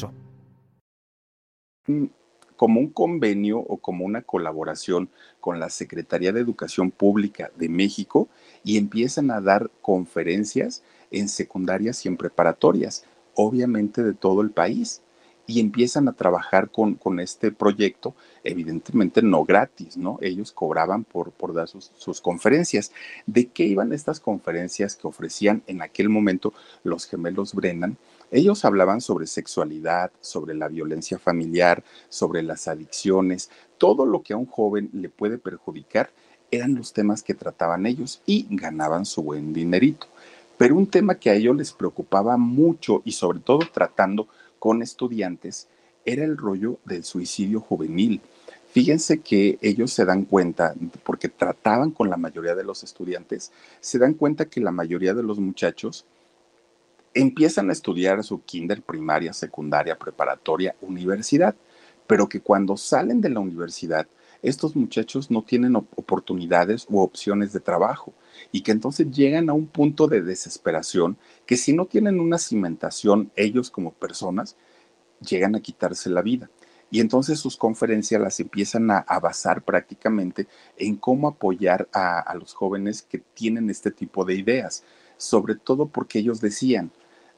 como 2.55 2.79
un 2.79 2.89
convenio 2.89 3.57
o 3.57 3.77
como 3.77 4.05
una 4.05 4.21
colaboración 4.21 5.09
con 5.39 5.59
la 5.59 5.69
Secretaría 5.69 6.31
de 6.31 6.41
Educación 6.41 6.91
Pública 6.91 7.49
de 7.55 7.69
México 7.69 8.29
y 8.63 8.77
empiezan 8.77 9.31
a 9.31 9.41
dar 9.41 9.71
conferencias 9.81 10.83
en 11.09 11.27
secundarias 11.27 12.05
y 12.05 12.09
en 12.09 12.17
preparatorias, 12.17 13.05
obviamente 13.33 14.03
de 14.03 14.13
todo 14.13 14.41
el 14.41 14.51
país, 14.51 15.01
y 15.47 15.59
empiezan 15.59 16.07
a 16.07 16.13
trabajar 16.13 16.69
con, 16.69 16.93
con 16.93 17.19
este 17.19 17.51
proyecto, 17.51 18.15
evidentemente 18.43 19.21
no 19.21 19.43
gratis, 19.43 19.97
¿no? 19.97 20.17
Ellos 20.21 20.51
cobraban 20.51 21.03
por, 21.03 21.31
por 21.31 21.53
dar 21.53 21.67
sus, 21.67 21.91
sus 21.97 22.21
conferencias. 22.21 22.91
¿De 23.25 23.47
qué 23.47 23.65
iban 23.65 23.91
estas 23.91 24.19
conferencias 24.19 24.95
que 24.95 25.07
ofrecían 25.07 25.63
en 25.67 25.81
aquel 25.81 26.09
momento 26.09 26.53
los 26.83 27.07
gemelos 27.07 27.53
Brennan? 27.53 27.97
Ellos 28.31 28.63
hablaban 28.63 29.01
sobre 29.01 29.27
sexualidad, 29.27 30.11
sobre 30.21 30.55
la 30.55 30.69
violencia 30.69 31.19
familiar, 31.19 31.83
sobre 32.07 32.41
las 32.41 32.67
adicciones, 32.69 33.49
todo 33.77 34.05
lo 34.05 34.23
que 34.23 34.33
a 34.33 34.37
un 34.37 34.45
joven 34.45 34.89
le 34.93 35.09
puede 35.09 35.37
perjudicar 35.37 36.09
eran 36.49 36.75
los 36.75 36.93
temas 36.93 37.23
que 37.23 37.33
trataban 37.33 37.85
ellos 37.85 38.21
y 38.25 38.45
ganaban 38.49 39.05
su 39.05 39.23
buen 39.23 39.53
dinerito. 39.53 40.07
Pero 40.57 40.75
un 40.75 40.87
tema 40.87 41.15
que 41.15 41.29
a 41.29 41.33
ellos 41.33 41.55
les 41.55 41.71
preocupaba 41.71 42.37
mucho 42.37 43.01
y 43.05 43.13
sobre 43.13 43.39
todo 43.39 43.59
tratando 43.73 44.27
con 44.59 44.81
estudiantes 44.81 45.67
era 46.05 46.23
el 46.23 46.37
rollo 46.37 46.77
del 46.85 47.03
suicidio 47.03 47.61
juvenil. 47.61 48.21
Fíjense 48.71 49.19
que 49.19 49.57
ellos 49.61 49.91
se 49.91 50.05
dan 50.05 50.23
cuenta, 50.23 50.73
porque 51.03 51.27
trataban 51.27 51.91
con 51.91 52.09
la 52.09 52.17
mayoría 52.17 52.55
de 52.55 52.63
los 52.63 52.83
estudiantes, 52.83 53.51
se 53.81 53.99
dan 53.99 54.13
cuenta 54.13 54.45
que 54.45 54.61
la 54.61 54.71
mayoría 54.71 55.13
de 55.13 55.23
los 55.23 55.39
muchachos 55.39 56.05
empiezan 57.13 57.69
a 57.69 57.73
estudiar 57.73 58.23
su 58.23 58.41
kinder, 58.43 58.81
primaria, 58.81 59.33
secundaria, 59.33 59.97
preparatoria, 59.97 60.75
universidad, 60.81 61.55
pero 62.07 62.27
que 62.27 62.41
cuando 62.41 62.77
salen 62.77 63.21
de 63.21 63.29
la 63.29 63.39
universidad, 63.39 64.07
estos 64.41 64.75
muchachos 64.75 65.29
no 65.29 65.43
tienen 65.43 65.75
oportunidades 65.75 66.87
u 66.89 66.99
opciones 66.99 67.53
de 67.53 67.59
trabajo 67.59 68.13
y 68.51 68.61
que 68.61 68.71
entonces 68.71 69.11
llegan 69.11 69.49
a 69.49 69.53
un 69.53 69.67
punto 69.67 70.07
de 70.07 70.21
desesperación 70.21 71.17
que 71.45 71.57
si 71.57 71.73
no 71.73 71.85
tienen 71.85 72.19
una 72.19 72.39
cimentación 72.39 73.31
ellos 73.35 73.69
como 73.69 73.91
personas, 73.91 74.55
llegan 75.19 75.55
a 75.55 75.59
quitarse 75.59 76.09
la 76.09 76.23
vida. 76.23 76.49
Y 76.89 76.99
entonces 76.99 77.39
sus 77.39 77.55
conferencias 77.55 78.19
las 78.19 78.39
empiezan 78.39 78.91
a, 78.91 79.05
basar 79.21 79.63
prácticamente 79.63 80.47
en 80.75 80.97
cómo 80.97 81.29
apoyar 81.29 81.87
a, 81.93 82.19
a 82.19 82.35
los 82.35 82.53
jóvenes 82.53 83.03
que 83.03 83.19
tienen 83.19 83.69
este 83.69 83.91
tipo 83.91 84.25
de 84.25 84.35
ideas, 84.35 84.83
sobre 85.15 85.55
todo 85.55 85.87
porque 85.87 86.19
ellos 86.19 86.41
decían, 86.41 86.91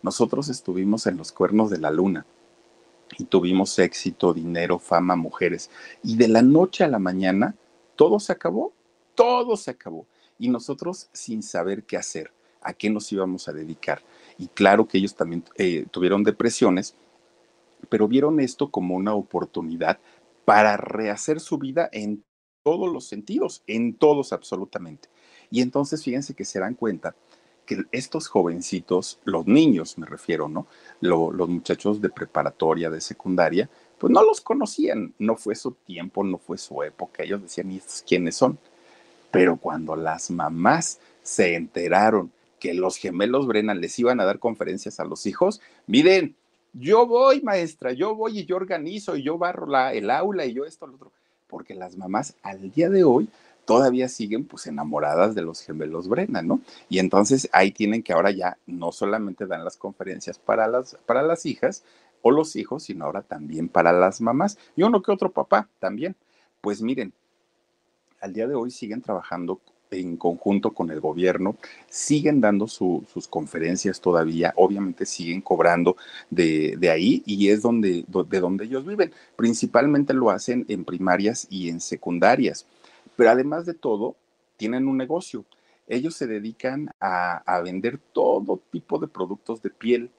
nosotros 0.04 0.50
estuvimos 0.50 1.08
en 1.08 1.18
los 1.18 1.32
cuernos 1.32 1.72
de 1.72 1.80
la 1.80 1.90
luna 1.90 2.26
y 3.18 3.26
tuvimos 3.26 3.78
éxito, 3.80 4.34
dinero, 4.34 4.78
fama, 4.78 5.16
mujeres, 5.16 5.72
y 6.04 6.16
de 6.16 6.28
la 6.28 6.42
noche 6.42 6.84
a 6.84 6.88
la 6.88 7.00
mañana 7.00 7.56
todo 7.96 8.20
se 8.20 8.32
acabó, 8.32 8.74
todo 9.16 9.58
se 9.58 9.72
acabó, 9.72 10.06
y 10.38 10.50
nosotros 10.50 11.10
sin 11.14 11.42
saber 11.42 11.84
qué 11.84 11.98
hacer, 11.98 12.32
a 12.62 12.74
qué 12.74 12.90
nos 12.90 13.12
íbamos 13.12 13.48
a 13.48 13.54
dedicar. 13.54 14.02
Y 14.38 14.48
claro 14.48 14.88
que 14.88 14.98
ellos 15.00 15.16
también 15.16 15.44
eh, 15.58 15.86
tuvieron 15.92 16.24
depresiones 16.24 16.96
pero 17.90 18.08
vieron 18.08 18.40
esto 18.40 18.70
como 18.70 18.96
una 18.96 19.14
oportunidad 19.14 20.00
para 20.46 20.78
rehacer 20.78 21.40
su 21.40 21.58
vida 21.58 21.90
en 21.92 22.24
todos 22.64 22.92
los 22.92 23.06
sentidos, 23.06 23.64
en 23.68 23.94
todos 23.96 24.34
absolutamente. 24.34 25.10
Y 25.50 25.62
entonces 25.62 26.04
fíjense 26.04 26.34
que 26.34 26.46
se 26.46 26.60
dan 26.60 26.76
cuenta 26.76 27.16
que 27.66 27.84
estos 27.92 28.28
jovencitos, 28.28 29.20
los 29.24 29.48
niños 29.48 29.98
me 29.98 30.06
refiero, 30.06 30.50
¿no? 30.50 30.68
los 31.02 31.50
muchachos 31.50 32.02
de 32.02 32.10
preparatoria, 32.10 32.90
de 32.90 33.02
secundaria, 33.02 33.70
pues 33.98 34.12
no 34.12 34.24
los 34.24 34.42
conocían, 34.42 35.14
no 35.20 35.36
fue 35.36 35.56
su 35.56 35.72
tiempo, 35.72 36.24
no 36.24 36.38
fue 36.38 36.58
su 36.58 36.84
época, 36.84 37.24
ellos 37.24 37.42
decían, 37.42 37.72
¿y 37.72 37.82
quiénes 38.08 38.36
son? 38.36 38.58
Pero 39.32 39.58
cuando 39.58 39.96
las 39.96 40.30
mamás 40.30 41.00
se 41.22 41.56
enteraron 41.56 42.32
que 42.60 42.74
los 42.74 42.98
gemelos 42.98 43.48
Brennan 43.48 43.82
les 43.82 43.98
iban 44.00 44.20
a 44.20 44.26
dar 44.26 44.40
conferencias 44.40 45.00
a 45.00 45.06
los 45.06 45.26
hijos, 45.26 45.62
miren, 45.88 46.36
yo 46.74 47.06
voy, 47.06 47.42
maestra, 47.42 47.94
yo 47.94 48.16
voy 48.16 48.40
y 48.40 48.46
yo 48.46 48.56
organizo 48.56 49.16
y 49.16 49.24
yo 49.24 49.38
barro 49.38 49.68
el 49.90 50.10
aula 50.10 50.46
y 50.46 50.54
yo 50.54 50.66
esto, 50.66 50.88
lo 50.88 50.96
otro. 50.96 51.12
Porque 51.54 51.76
las 51.76 51.98
mamás 51.98 52.34
al 52.42 52.72
día 52.72 52.90
de 52.90 53.04
hoy 53.04 53.30
todavía 53.66 54.10
siguen 54.10 54.44
pues 54.44 54.66
enamoradas 54.66 55.36
de 55.36 55.44
los 55.44 55.62
gemelos 55.62 56.08
Brennan, 56.10 56.48
¿no? 56.48 56.62
Y 56.90 56.98
entonces 56.98 57.48
ahí 57.54 57.72
tienen 57.72 58.02
que 58.02 58.12
ahora 58.12 58.32
ya 58.32 58.58
no 58.66 58.92
solamente 58.92 59.46
dan 59.46 59.64
las 59.64 59.78
conferencias 59.78 60.40
para 60.40 60.68
las, 60.68 60.96
para 61.06 61.22
las 61.22 61.46
hijas 61.46 61.84
o 62.24 62.32
los 62.32 62.56
hijos, 62.56 62.82
sino 62.82 63.06
ahora 63.06 63.22
también 63.22 63.70
para 63.70 63.94
las 63.94 64.20
mamás 64.20 64.58
y 64.76 64.82
uno 64.82 65.04
que 65.04 65.12
otro 65.12 65.32
papá 65.32 65.70
también. 65.78 66.16
Pues 66.60 66.82
miren, 66.82 67.14
al 68.20 68.34
día 68.34 68.48
de 68.48 68.56
hoy 68.56 68.72
siguen 68.72 69.04
trabajando 69.04 69.62
en 69.94 70.18
conjunto 70.18 70.72
con 70.72 70.92
el 70.92 71.00
gobierno, 71.00 71.56
siguen 71.90 72.42
dando 72.42 72.68
sus 72.68 73.28
conferencias 73.30 74.02
todavía, 74.02 74.54
obviamente 74.56 75.06
siguen 75.06 75.42
cobrando 75.42 75.96
de, 76.30 76.78
ahí 76.92 77.24
y 77.26 77.50
es 77.50 77.62
donde, 77.62 78.06
de 78.08 78.40
donde 78.40 78.66
ellos 78.66 78.86
viven. 78.86 79.12
Principalmente 79.36 80.14
lo 80.14 80.30
hacen 80.30 80.66
en 80.68 80.86
primarias 80.86 81.48
y 81.50 81.70
en 81.70 81.80
secundarias, 81.80 82.66
pero 83.16 83.32
además 83.32 83.66
de 83.66 83.74
todo, 83.74 84.16
tienen 84.58 84.88
un 84.88 84.98
negocio. 84.98 85.46
Ellos 85.88 86.16
se 86.16 86.28
dedican 86.28 86.90
a, 87.00 87.38
a 87.38 87.62
vender 87.62 88.00
todo 88.14 88.62
tipo 88.72 89.00
de 89.00 89.08
productos 89.08 89.62
de 89.62 89.70
piel, 89.70 90.10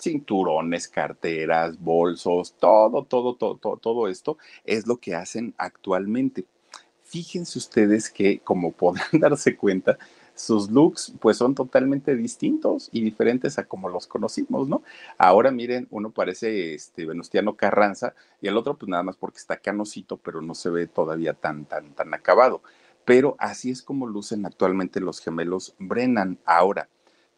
cinturones, 0.00 0.88
carteras, 0.88 1.78
bolsos, 1.78 2.54
todo, 2.58 3.04
todo, 3.04 3.34
todo, 3.34 3.56
todo, 3.56 3.76
todo 3.76 4.08
esto 4.08 4.38
es 4.64 4.86
lo 4.86 4.96
que 4.96 5.14
hacen 5.14 5.54
actualmente 5.58 6.44
fíjense 7.10 7.58
ustedes 7.58 8.08
que, 8.08 8.38
como 8.40 8.72
podrán 8.76 9.08
darse 9.12 9.56
cuenta, 9.56 9.98
sus 10.34 10.70
looks 10.70 11.12
pues 11.20 11.36
son 11.36 11.54
totalmente 11.54 12.16
distintos 12.16 12.88
y 12.92 13.02
diferentes 13.02 13.58
a 13.58 13.64
como 13.66 13.88
los 13.88 14.06
conocimos, 14.06 14.68
¿no? 14.68 14.82
Ahora 15.18 15.50
miren, 15.50 15.86
uno 15.90 16.10
parece 16.10 16.72
este 16.74 17.04
Venustiano 17.04 17.56
Carranza 17.56 18.14
y 18.40 18.48
el 18.48 18.56
otro 18.56 18.78
pues 18.78 18.88
nada 18.88 19.02
más 19.02 19.16
porque 19.16 19.38
está 19.38 19.58
canosito, 19.58 20.16
pero 20.16 20.40
no 20.40 20.54
se 20.54 20.70
ve 20.70 20.86
todavía 20.86 21.34
tan 21.34 21.66
tan 21.66 21.92
tan 21.94 22.14
acabado. 22.14 22.62
Pero 23.04 23.36
así 23.38 23.70
es 23.70 23.82
como 23.82 24.06
lucen 24.06 24.46
actualmente 24.46 25.00
los 25.00 25.20
gemelos 25.20 25.74
Brennan. 25.78 26.38
Ahora, 26.44 26.88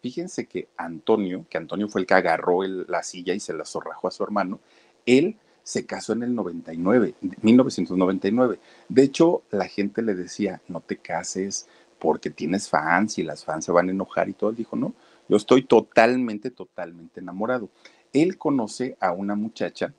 fíjense 0.00 0.46
que 0.46 0.68
Antonio, 0.76 1.46
que 1.48 1.58
Antonio 1.58 1.88
fue 1.88 2.02
el 2.02 2.06
que 2.06 2.14
agarró 2.14 2.62
la 2.62 3.02
silla 3.02 3.34
y 3.34 3.40
se 3.40 3.54
la 3.54 3.64
zorrajó 3.64 4.08
a 4.08 4.10
su 4.12 4.22
hermano, 4.22 4.60
él 5.06 5.38
se 5.62 5.86
casó 5.86 6.12
en 6.12 6.24
el 6.24 6.34
99, 6.34 7.14
1999. 7.42 8.58
De 8.88 9.02
hecho, 9.02 9.42
la 9.50 9.66
gente 9.66 10.02
le 10.02 10.14
decía, 10.14 10.60
no 10.68 10.80
te 10.80 10.96
cases 10.96 11.68
porque 11.98 12.30
tienes 12.30 12.68
fans 12.68 13.18
y 13.18 13.22
las 13.22 13.44
fans 13.44 13.64
se 13.64 13.72
van 13.72 13.88
a 13.88 13.92
enojar 13.92 14.28
y 14.28 14.32
todo. 14.32 14.50
Él 14.50 14.56
dijo, 14.56 14.76
no, 14.76 14.94
yo 15.28 15.36
estoy 15.36 15.64
totalmente, 15.64 16.50
totalmente 16.50 17.20
enamorado. 17.20 17.70
Él 18.12 18.38
conoce 18.38 18.96
a 19.00 19.12
una 19.12 19.34
muchacha 19.34 19.94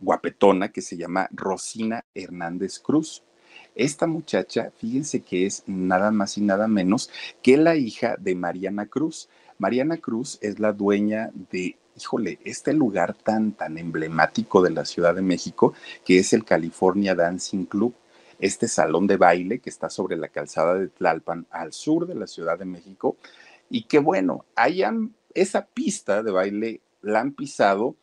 guapetona 0.00 0.70
que 0.70 0.82
se 0.82 0.96
llama 0.96 1.28
Rosina 1.32 2.04
Hernández 2.14 2.78
Cruz. 2.78 3.22
Esta 3.74 4.06
muchacha, 4.06 4.72
fíjense 4.76 5.22
que 5.22 5.46
es 5.46 5.62
nada 5.66 6.10
más 6.10 6.38
y 6.38 6.40
nada 6.40 6.68
menos 6.68 7.10
que 7.42 7.56
la 7.56 7.76
hija 7.76 8.16
de 8.18 8.34
Mariana 8.34 8.86
Cruz. 8.86 9.28
Mariana 9.58 9.96
Cruz 9.96 10.38
es 10.42 10.58
la 10.58 10.72
dueña 10.72 11.30
de 11.50 11.76
híjole, 11.96 12.38
este 12.44 12.72
lugar 12.72 13.14
tan, 13.14 13.52
tan 13.52 13.78
emblemático 13.78 14.62
de 14.62 14.70
la 14.70 14.84
Ciudad 14.84 15.14
de 15.14 15.22
México, 15.22 15.74
que 16.04 16.18
es 16.18 16.32
el 16.32 16.44
California 16.44 17.14
Dancing 17.14 17.64
Club, 17.64 17.94
este 18.38 18.68
salón 18.68 19.06
de 19.06 19.16
baile 19.16 19.60
que 19.60 19.70
está 19.70 19.88
sobre 19.88 20.16
la 20.16 20.28
calzada 20.28 20.74
de 20.74 20.88
Tlalpan, 20.88 21.46
al 21.50 21.72
sur 21.72 22.06
de 22.06 22.14
la 22.14 22.26
Ciudad 22.26 22.58
de 22.58 22.64
México, 22.64 23.16
y 23.70 23.84
que 23.84 23.98
bueno, 23.98 24.44
hayan 24.56 25.14
esa 25.34 25.66
pista 25.66 26.22
de 26.22 26.30
baile 26.30 26.80
la 27.02 27.20
han 27.20 27.32
pisado 27.32 27.96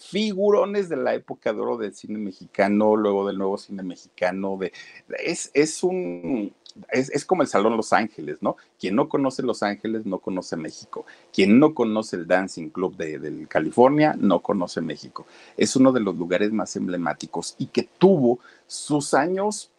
figurones 0.00 0.88
de 0.88 0.96
la 0.96 1.14
época 1.14 1.52
de 1.52 1.60
oro 1.60 1.76
del 1.76 1.94
cine 1.94 2.18
mexicano, 2.18 2.96
luego 2.96 3.26
del 3.26 3.38
nuevo 3.38 3.58
cine 3.58 3.82
mexicano, 3.82 4.56
de, 4.56 4.72
es, 5.18 5.50
es 5.52 5.82
un, 5.82 6.54
es, 6.90 7.24
como 7.26 7.42
el 7.42 7.48
Salón 7.48 7.76
Los 7.76 7.92
Ángeles, 7.92 8.38
¿no? 8.40 8.56
Quien 8.78 8.96
no 8.96 9.08
conoce 9.08 9.42
Los 9.42 9.62
Ángeles 9.62 10.06
no 10.06 10.18
conoce 10.18 10.56
México. 10.56 11.04
Quien 11.32 11.58
no 11.58 11.74
conoce 11.74 12.16
el 12.16 12.26
Dancing 12.26 12.70
Club 12.70 12.96
de, 12.96 13.46
California 13.48 14.14
no 14.18 14.40
conoce 14.40 14.80
México. 14.80 15.26
Es 15.56 15.76
uno 15.76 15.92
de 15.92 16.00
los 16.00 16.16
lugares 16.16 16.50
más 16.50 16.74
emblemáticos 16.76 17.54
y 17.58 17.66
que 17.66 17.82
tuvo 17.82 18.38
sus 18.66 19.14
años 19.14 19.70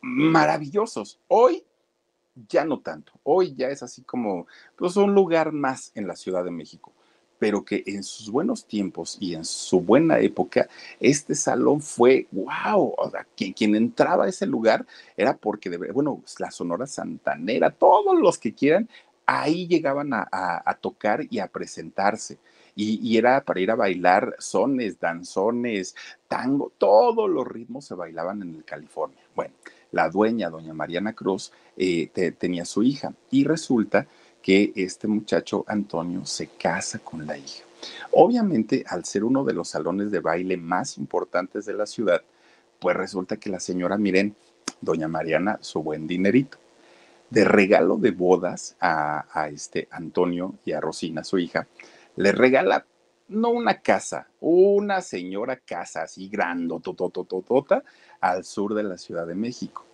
maravillosos. 0.00 1.20
Hoy 1.28 1.64
ya 2.48 2.64
no 2.64 2.80
tanto. 2.80 3.12
Hoy 3.22 3.54
ya 3.54 3.68
es 3.68 3.82
así 3.82 4.02
como 4.02 4.46
pues, 4.76 4.96
un 4.96 5.14
lugar 5.14 5.52
más 5.52 5.92
en 5.94 6.08
la 6.08 6.16
Ciudad 6.16 6.44
de 6.44 6.50
México 6.50 6.92
pero 7.44 7.62
que 7.62 7.82
en 7.84 8.02
sus 8.02 8.30
buenos 8.30 8.64
tiempos 8.64 9.18
y 9.20 9.34
en 9.34 9.44
su 9.44 9.78
buena 9.78 10.18
época, 10.18 10.66
este 10.98 11.34
salón 11.34 11.82
fue, 11.82 12.26
wow, 12.32 12.94
o 12.96 13.10
sea, 13.10 13.26
quien, 13.36 13.76
entraba 13.76 14.24
a 14.24 14.28
ese 14.28 14.46
lugar 14.46 14.86
era 15.14 15.36
porque, 15.36 15.68
de, 15.68 15.76
bueno, 15.92 16.22
la 16.38 16.50
Sonora 16.50 16.86
Santanera, 16.86 17.70
todos 17.70 18.18
los 18.18 18.38
que 18.38 18.54
quieran, 18.54 18.88
ahí 19.26 19.66
llegaban 19.66 20.14
a, 20.14 20.78
tocar 20.80 21.26
y 21.28 21.38
a 21.38 21.48
presentarse. 21.48 22.38
Y, 22.74 23.14
era 23.18 23.44
para 23.44 23.60
ir 23.60 23.70
a 23.70 23.74
bailar 23.74 24.34
sones, 24.38 24.98
danzones, 24.98 25.94
tango, 26.26 26.72
todos 26.78 27.28
los 27.28 27.46
ritmos 27.46 27.84
se 27.84 27.94
bailaban 27.94 28.40
en 28.40 28.62
California. 28.62 29.20
Bueno, 29.36 29.52
la 29.92 30.08
dueña, 30.08 30.48
doña 30.48 30.72
Mariana 30.72 31.12
Cruz, 31.12 31.52
eh, 31.76 32.08
tenía 32.38 32.64
su 32.64 32.82
hija 32.82 33.12
y 33.30 33.44
resulta 33.44 34.06
que 34.44 34.74
este 34.76 35.08
muchacho 35.08 35.64
Antonio 35.66 36.26
se 36.26 36.48
casa 36.48 36.98
con 36.98 37.26
la 37.26 37.38
hija. 37.38 37.64
Obviamente, 38.10 38.84
al 38.86 39.06
ser 39.06 39.24
uno 39.24 39.42
de 39.42 39.54
los 39.54 39.70
salones 39.70 40.10
de 40.10 40.20
baile 40.20 40.58
más 40.58 40.98
importantes 40.98 41.64
de 41.64 41.72
la 41.72 41.86
ciudad, 41.86 42.20
pues 42.78 42.94
resulta 42.94 43.38
que 43.38 43.48
la 43.48 43.58
señora, 43.58 43.96
miren, 43.96 44.36
doña 44.82 45.08
Mariana, 45.08 45.56
su 45.62 45.82
buen 45.82 46.06
dinerito. 46.06 46.58
De 47.30 47.46
regalo 47.46 47.96
de 47.96 48.10
bodas 48.10 48.76
a, 48.80 49.48
este 49.50 49.88
Antonio 49.90 50.56
y 50.66 50.72
a 50.72 50.80
Rosina, 50.80 51.24
su 51.24 51.38
hija, 51.38 51.66
le 52.16 52.30
regala 52.30 52.84
no 53.28 53.48
una 53.48 53.80
casa, 53.80 54.28
una 54.40 55.00
señora 55.00 55.56
casa 55.56 56.02
así 56.02 56.28
grandototototota 56.28 57.82
al 58.20 58.44
sur 58.44 58.74
de 58.74 58.82
la 58.82 58.98
Ciudad 58.98 59.26
de 59.26 59.36
México. 59.36 59.86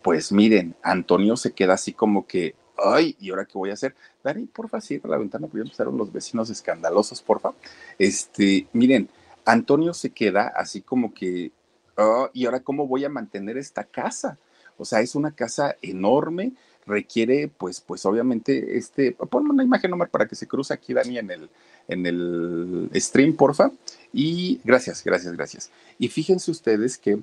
Pues 0.00 0.32
miren, 0.32 0.74
Antonio 0.82 1.36
se 1.36 1.52
queda 1.52 1.74
así 1.74 1.92
como 1.92 2.26
que, 2.26 2.54
ay, 2.84 3.16
¿y 3.20 3.30
ahora 3.30 3.44
qué 3.44 3.58
voy 3.58 3.70
a 3.70 3.74
hacer? 3.74 3.94
Dani, 4.24 4.46
porfa, 4.46 4.80
cierra 4.80 5.10
la 5.10 5.18
ventana, 5.18 5.46
porque 5.46 5.62
empezaron 5.62 5.96
los 5.96 6.12
vecinos 6.12 6.50
escandalosos, 6.50 7.22
porfa. 7.22 7.52
Este, 7.98 8.66
miren, 8.72 9.08
Antonio 9.44 9.94
se 9.94 10.10
queda 10.10 10.52
así 10.54 10.82
como 10.82 11.12
que, 11.14 11.52
Oh, 11.96 12.30
y 12.32 12.46
ahora, 12.46 12.60
¿cómo 12.60 12.86
voy 12.86 13.04
a 13.04 13.10
mantener 13.10 13.58
esta 13.58 13.84
casa? 13.84 14.38
O 14.78 14.84
sea, 14.86 15.00
es 15.00 15.14
una 15.14 15.32
casa 15.32 15.76
enorme, 15.82 16.52
requiere, 16.86 17.48
pues, 17.48 17.80
pues 17.82 18.06
obviamente, 18.06 18.78
este, 18.78 19.12
ponme 19.12 19.50
una 19.50 19.64
imagen, 19.64 19.92
Omar, 19.92 20.08
para 20.08 20.26
que 20.26 20.34
se 20.34 20.48
cruce 20.48 20.72
aquí, 20.72 20.94
Dani, 20.94 21.18
en 21.18 21.30
el, 21.30 21.50
en 21.88 22.06
el 22.06 22.90
stream, 22.94 23.36
porfa. 23.36 23.70
Y 24.12 24.60
gracias, 24.64 25.04
gracias, 25.04 25.34
gracias. 25.34 25.70
Y 25.98 26.08
fíjense 26.08 26.50
ustedes 26.50 26.96
que 26.96 27.20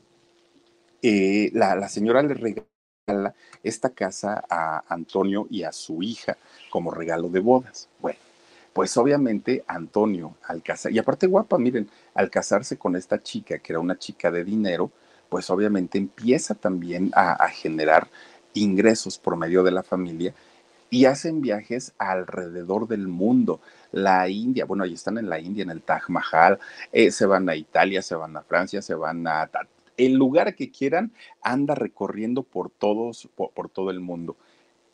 eh, 1.02 1.50
la, 1.54 1.76
la 1.76 1.90
señora 1.90 2.22
le 2.22 2.34
regala 2.36 2.68
esta 3.64 3.90
casa 3.90 4.44
a 4.50 4.84
Antonio 4.90 5.48
y 5.50 5.64
a 5.64 5.72
su 5.72 6.04
hija 6.04 6.38
como 6.70 6.92
regalo 6.92 7.30
de 7.30 7.40
bodas. 7.40 7.88
Bueno, 8.02 8.20
pues 8.74 8.96
obviamente 8.98 9.64
Antonio, 9.68 10.36
al 10.44 10.62
casar, 10.62 10.92
y 10.92 11.00
aparte 11.00 11.28
guapa, 11.28 11.58
miren, 11.58 11.90
al 12.14 12.30
casarse 12.30 12.78
con 12.78 12.96
esta 12.96 13.22
chica, 13.24 13.60
que 13.60 13.74
era 13.74 13.80
una 13.80 13.98
chica 13.98 14.30
de 14.30 14.44
dinero, 14.44 14.92
pues 15.30 15.50
obviamente 15.50 15.98
empieza 15.98 16.54
también 16.54 17.12
a, 17.16 17.48
generar 17.50 18.08
ingresos 18.54 19.18
por 19.18 19.38
medio 19.38 19.64
de 19.64 19.72
la 19.72 19.84
familia 19.84 20.34
y 20.90 21.06
hacen 21.06 21.42
viajes 21.42 21.94
alrededor 21.98 22.88
del 22.88 23.08
mundo. 23.08 23.60
La 23.92 24.28
India, 24.30 24.66
bueno, 24.66 24.84
ahí 24.84 24.94
están 24.94 25.18
en 25.18 25.30
la 25.30 25.40
India, 25.40 25.64
en 25.64 25.70
el 25.70 25.82
Taj 25.82 26.10
Mahal, 26.10 26.60
eh, 26.92 27.12
se 27.12 27.26
van 27.26 27.48
a 27.50 27.56
Italia, 27.56 28.02
se 28.02 28.16
van 28.16 28.36
a 28.36 28.42
Francia, 28.42 28.82
se 28.82 28.96
van 28.96 29.28
a... 29.28 29.50
El 29.98 30.14
lugar 30.14 30.56
que 30.56 30.72
quieran, 30.72 31.12
anda 31.42 31.76
recorriendo 31.76 32.44
por 32.44 32.70
todos, 32.70 33.28
por 33.36 33.70
todo 33.70 33.90
el 33.92 34.00
mundo. 34.00 34.38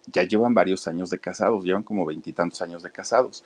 Ya 0.07 0.23
llevan 0.23 0.53
varios 0.53 0.87
años 0.87 1.09
de 1.09 1.19
casados, 1.19 1.63
llevan 1.63 1.83
como 1.83 2.05
veintitantos 2.05 2.61
años 2.61 2.83
de 2.83 2.91
casados 2.91 3.43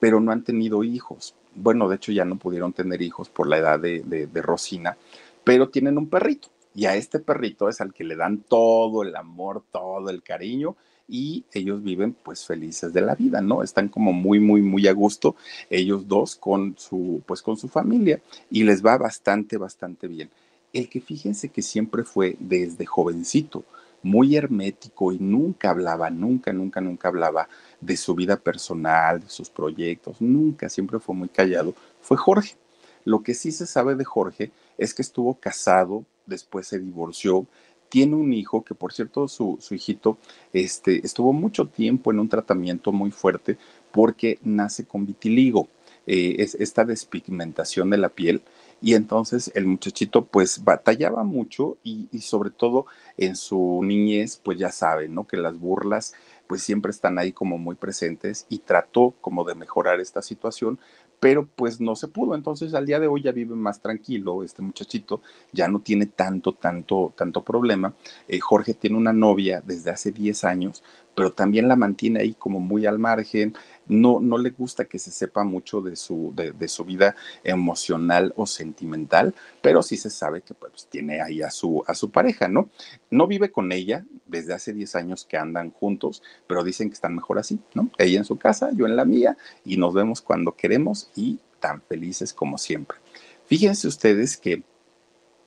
pero 0.00 0.18
no 0.18 0.32
han 0.32 0.42
tenido 0.42 0.82
hijos. 0.82 1.36
Bueno, 1.54 1.88
de 1.88 1.96
hecho 1.96 2.10
ya 2.10 2.24
no 2.24 2.36
pudieron 2.36 2.72
tener 2.72 3.02
hijos 3.02 3.28
por 3.28 3.46
la 3.46 3.58
edad 3.58 3.78
de, 3.78 4.28
Rosina, 4.42 4.96
pero 5.44 5.68
tienen 5.68 5.98
un 5.98 6.08
perrito. 6.08 6.48
Y 6.74 6.86
a 6.86 6.96
este 6.96 7.20
perrito 7.20 7.68
es 7.68 7.80
al 7.80 7.92
que 7.92 8.04
le 8.04 8.16
dan 8.16 8.38
todo 8.38 9.02
el 9.02 9.14
amor, 9.14 9.62
todo 9.70 10.08
el 10.08 10.22
cariño 10.22 10.76
y 11.08 11.44
ellos 11.52 11.82
viven 11.82 12.14
pues 12.22 12.46
felices 12.46 12.92
de 12.92 13.00
la 13.00 13.16
vida, 13.16 13.40
¿no? 13.40 13.64
Están 13.64 13.88
como 13.88 14.12
muy, 14.12 14.38
muy, 14.38 14.62
muy 14.62 14.86
a 14.86 14.92
gusto 14.92 15.34
ellos 15.68 16.06
dos 16.06 16.36
con 16.36 16.76
su, 16.78 17.22
pues 17.26 17.42
con 17.42 17.56
su 17.56 17.66
familia 17.66 18.20
y 18.50 18.62
les 18.62 18.86
va 18.86 18.96
bastante, 18.96 19.56
bastante 19.56 20.06
bien. 20.06 20.30
El 20.72 20.88
que 20.88 21.00
fíjense 21.00 21.48
que 21.48 21.62
siempre 21.62 22.04
fue 22.04 22.36
desde 22.38 22.86
jovencito, 22.86 23.64
muy 24.02 24.36
hermético 24.36 25.12
y 25.12 25.18
nunca 25.18 25.70
hablaba, 25.70 26.10
nunca, 26.10 26.52
nunca, 26.52 26.80
nunca 26.80 27.08
hablaba 27.08 27.48
de 27.80 27.96
su 27.96 28.14
vida 28.14 28.36
personal, 28.36 29.20
de 29.20 29.28
sus 29.28 29.50
proyectos, 29.50 30.20
nunca, 30.20 30.68
siempre 30.68 30.98
fue 30.98 31.14
muy 31.14 31.28
callado, 31.28 31.74
fue 32.00 32.16
Jorge. 32.16 32.56
Lo 33.04 33.22
que 33.22 33.34
sí 33.34 33.52
se 33.52 33.66
sabe 33.66 33.94
de 33.94 34.04
Jorge 34.04 34.52
es 34.78 34.94
que 34.94 35.02
estuvo 35.02 35.34
casado, 35.34 36.04
después 36.26 36.66
se 36.66 36.78
divorció, 36.78 37.46
tiene 37.88 38.14
un 38.14 38.32
hijo 38.32 38.62
que, 38.62 38.74
por 38.74 38.92
cierto, 38.92 39.26
su, 39.26 39.58
hijito 39.70 40.16
este, 40.52 41.04
estuvo 41.04 41.32
mucho 41.32 41.66
tiempo 41.66 42.12
en 42.12 42.20
un 42.20 42.28
tratamiento 42.28 42.92
muy 42.92 43.10
fuerte 43.10 43.58
porque 43.90 44.38
nace 44.42 44.84
con 44.86 45.06
vitiligo, 45.06 45.68
eh, 46.06 46.36
es 46.38 46.54
esta 46.54 46.84
despigmentación 46.84 47.90
de 47.90 47.98
la 47.98 48.08
piel 48.08 48.42
y 48.82 48.94
entonces 48.94 49.52
el 49.54 49.66
muchachito 49.66 50.24
pues 50.24 50.64
batallaba 50.64 51.22
mucho 51.24 51.76
y, 51.82 52.08
sobre 52.20 52.50
todo 52.50 52.86
en 53.16 53.36
su 53.36 53.80
niñez 53.82 54.40
pues 54.42 54.58
ya 54.58 54.72
saben, 54.72 55.14
¿no? 55.14 55.26
Que 55.26 55.36
las 55.36 55.58
burlas 55.58 56.14
pues 56.46 56.62
siempre 56.62 56.90
están 56.90 57.18
ahí 57.18 57.32
como 57.32 57.58
muy 57.58 57.76
presentes 57.76 58.46
y 58.48 58.58
trató 58.58 59.14
como 59.20 59.44
de 59.44 59.54
mejorar 59.54 60.00
esta 60.00 60.20
situación, 60.22 60.80
pero 61.20 61.46
pues 61.46 61.80
no 61.80 61.94
se 61.94 62.08
pudo. 62.08 62.34
Entonces 62.34 62.74
al 62.74 62.86
día 62.86 62.98
de 62.98 63.06
hoy 63.06 63.22
ya 63.22 63.32
vive 63.32 63.54
más 63.54 63.80
tranquilo 63.80 64.42
este 64.42 64.62
muchachito, 64.62 65.20
ya 65.52 65.68
no 65.68 65.80
tiene 65.80 66.06
tanto, 66.06 66.54
tanto, 66.54 67.12
tanto 67.16 67.44
problema. 67.44 67.94
Eh, 68.26 68.40
Jorge 68.40 68.74
tiene 68.74 68.96
una 68.96 69.12
novia 69.12 69.62
desde 69.64 69.90
hace 69.90 70.10
10 70.10 70.44
años, 70.44 70.82
pero 71.20 71.34
también 71.34 71.68
la 71.68 71.76
mantiene 71.76 72.20
ahí 72.20 72.32
como 72.32 72.60
muy 72.60 72.86
al 72.86 72.98
margen, 72.98 73.52
no, 73.86 74.20
no 74.20 74.38
le 74.38 74.48
gusta 74.48 74.86
que 74.86 74.98
se 74.98 75.10
sepa 75.10 75.44
mucho 75.44 75.82
de 75.82 75.94
su, 75.94 76.32
de, 76.34 76.66
su 76.66 76.82
vida 76.86 77.14
emocional 77.44 78.32
o 78.38 78.46
sentimental, 78.46 79.34
pero 79.60 79.82
sí 79.82 79.98
se 79.98 80.08
sabe 80.08 80.40
que 80.40 80.54
pues, 80.54 80.86
tiene 80.86 81.20
ahí 81.20 81.42
a 81.42 81.50
su, 81.50 81.84
a 81.86 81.94
su 81.94 82.10
pareja, 82.10 82.48
¿no? 82.48 82.70
No 83.10 83.26
vive 83.26 83.52
con 83.52 83.70
ella 83.70 84.06
desde 84.24 84.54
hace 84.54 84.72
10 84.72 84.96
años 84.96 85.26
que 85.26 85.36
andan 85.36 85.72
juntos, 85.72 86.22
pero 86.46 86.64
dicen 86.64 86.88
que 86.88 86.94
están 86.94 87.14
mejor 87.14 87.38
así, 87.38 87.60
¿no? 87.74 87.90
Ella 87.98 88.16
en 88.16 88.24
su 88.24 88.38
casa, 88.38 88.70
yo 88.72 88.86
en 88.86 88.96
la 88.96 89.04
mía, 89.04 89.36
y 89.62 89.76
nos 89.76 89.92
vemos 89.92 90.22
cuando 90.22 90.52
queremos 90.52 91.10
y 91.14 91.38
tan 91.60 91.82
felices 91.82 92.32
como 92.32 92.56
siempre. 92.56 92.96
Fíjense 93.44 93.88
ustedes 93.88 94.38
que 94.38 94.62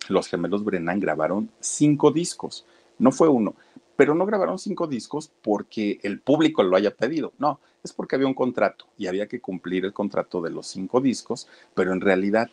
los 0.08 0.28
gemelos 0.28 0.64
Brennan 0.64 1.00
grabaron 1.00 1.50
cinco 1.60 2.12
discos, 2.12 2.64
no 3.00 3.12
fue 3.12 3.28
uno, 3.28 3.56
pero 3.96 4.16
no 4.16 4.26
grabaron 4.26 4.60
cinco 4.60 4.88
discos 4.88 5.32
porque 5.41 6.00
el 6.04 6.20
público 6.20 6.64
lo 6.64 6.76
haya 6.76 6.96
pedido, 6.96 7.34
no, 7.38 7.60
es 7.84 7.94
porque 7.94 8.16
había 8.16 8.28
un 8.28 8.34
contrato 8.34 8.88
y 8.98 9.08
había 9.08 9.28
que 9.28 9.41
cumplir 9.41 9.86
el 9.86 9.94
contrato 9.94 10.41
de 10.41 10.50
los 10.50 10.68
cinco 10.68 11.02
discos, 11.02 11.48
pero 11.74 11.94
en 11.94 12.02
realidad 12.02 12.50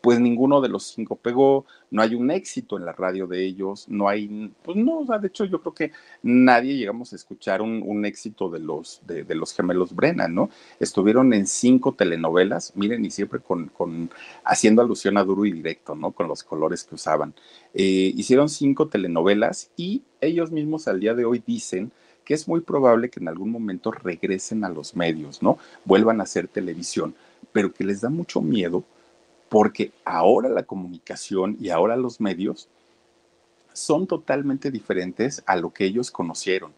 pues 0.00 0.18
ninguno 0.20 0.60
de 0.60 0.68
los 0.68 0.84
cinco 0.84 1.16
pegó, 1.16 1.66
no 1.90 2.02
hay 2.02 2.14
un 2.14 2.30
éxito 2.30 2.78
en 2.78 2.84
la 2.84 2.92
radio 2.92 3.26
de 3.26 3.44
ellos, 3.44 3.86
no 3.88 4.08
hay, 4.08 4.52
pues 4.62 4.76
no, 4.76 5.04
de 5.04 5.26
hecho 5.26 5.44
yo 5.44 5.60
creo 5.60 5.74
que 5.74 5.92
nadie 6.22 6.76
llegamos 6.76 7.12
a 7.12 7.16
escuchar 7.16 7.60
un, 7.62 8.04
éxito 8.04 8.48
de 8.48 8.60
los, 8.60 9.02
de, 9.06 9.34
los 9.34 9.54
gemelos 9.54 9.94
Brennan, 9.94 10.34
¿no? 10.34 10.48
Estuvieron 10.78 11.34
en 11.34 11.46
cinco 11.46 11.92
telenovelas, 11.92 12.72
miren, 12.76 13.04
y 13.04 13.10
siempre 13.10 13.40
con, 13.40 13.66
con 13.66 14.10
haciendo 14.44 14.80
alusión 14.80 15.18
a 15.18 15.24
duro 15.24 15.44
y 15.44 15.52
directo, 15.52 15.94
¿no? 15.94 16.12
Con 16.12 16.28
los 16.28 16.42
colores 16.42 16.84
que 16.84 16.94
usaban. 16.94 17.34
Eh, 17.74 18.12
hicieron 18.16 18.48
cinco 18.48 18.88
telenovelas 18.88 19.70
y 19.76 20.02
ellos 20.20 20.50
mismos 20.50 20.88
al 20.88 21.00
día 21.00 21.14
de 21.14 21.24
hoy 21.26 21.42
dicen 21.46 21.92
que 22.24 22.34
es 22.34 22.48
muy 22.48 22.60
probable 22.60 23.10
que 23.10 23.20
en 23.20 23.28
algún 23.28 23.50
momento 23.50 23.90
regresen 23.90 24.64
a 24.64 24.68
los 24.68 24.96
medios, 24.96 25.42
¿no? 25.42 25.58
Vuelvan 25.84 26.20
a 26.20 26.24
hacer 26.24 26.48
televisión, 26.48 27.14
pero 27.52 27.72
que 27.72 27.84
les 27.84 28.00
da 28.00 28.08
mucho 28.08 28.40
miedo 28.40 28.84
porque 29.50 29.92
ahora 30.04 30.48
la 30.48 30.62
comunicación 30.62 31.56
y 31.60 31.68
ahora 31.68 31.96
los 31.96 32.20
medios 32.20 32.68
son 33.74 34.06
totalmente 34.06 34.70
diferentes 34.70 35.42
a 35.44 35.56
lo 35.56 35.72
que 35.72 35.84
ellos 35.84 36.10
conocieron. 36.10 36.72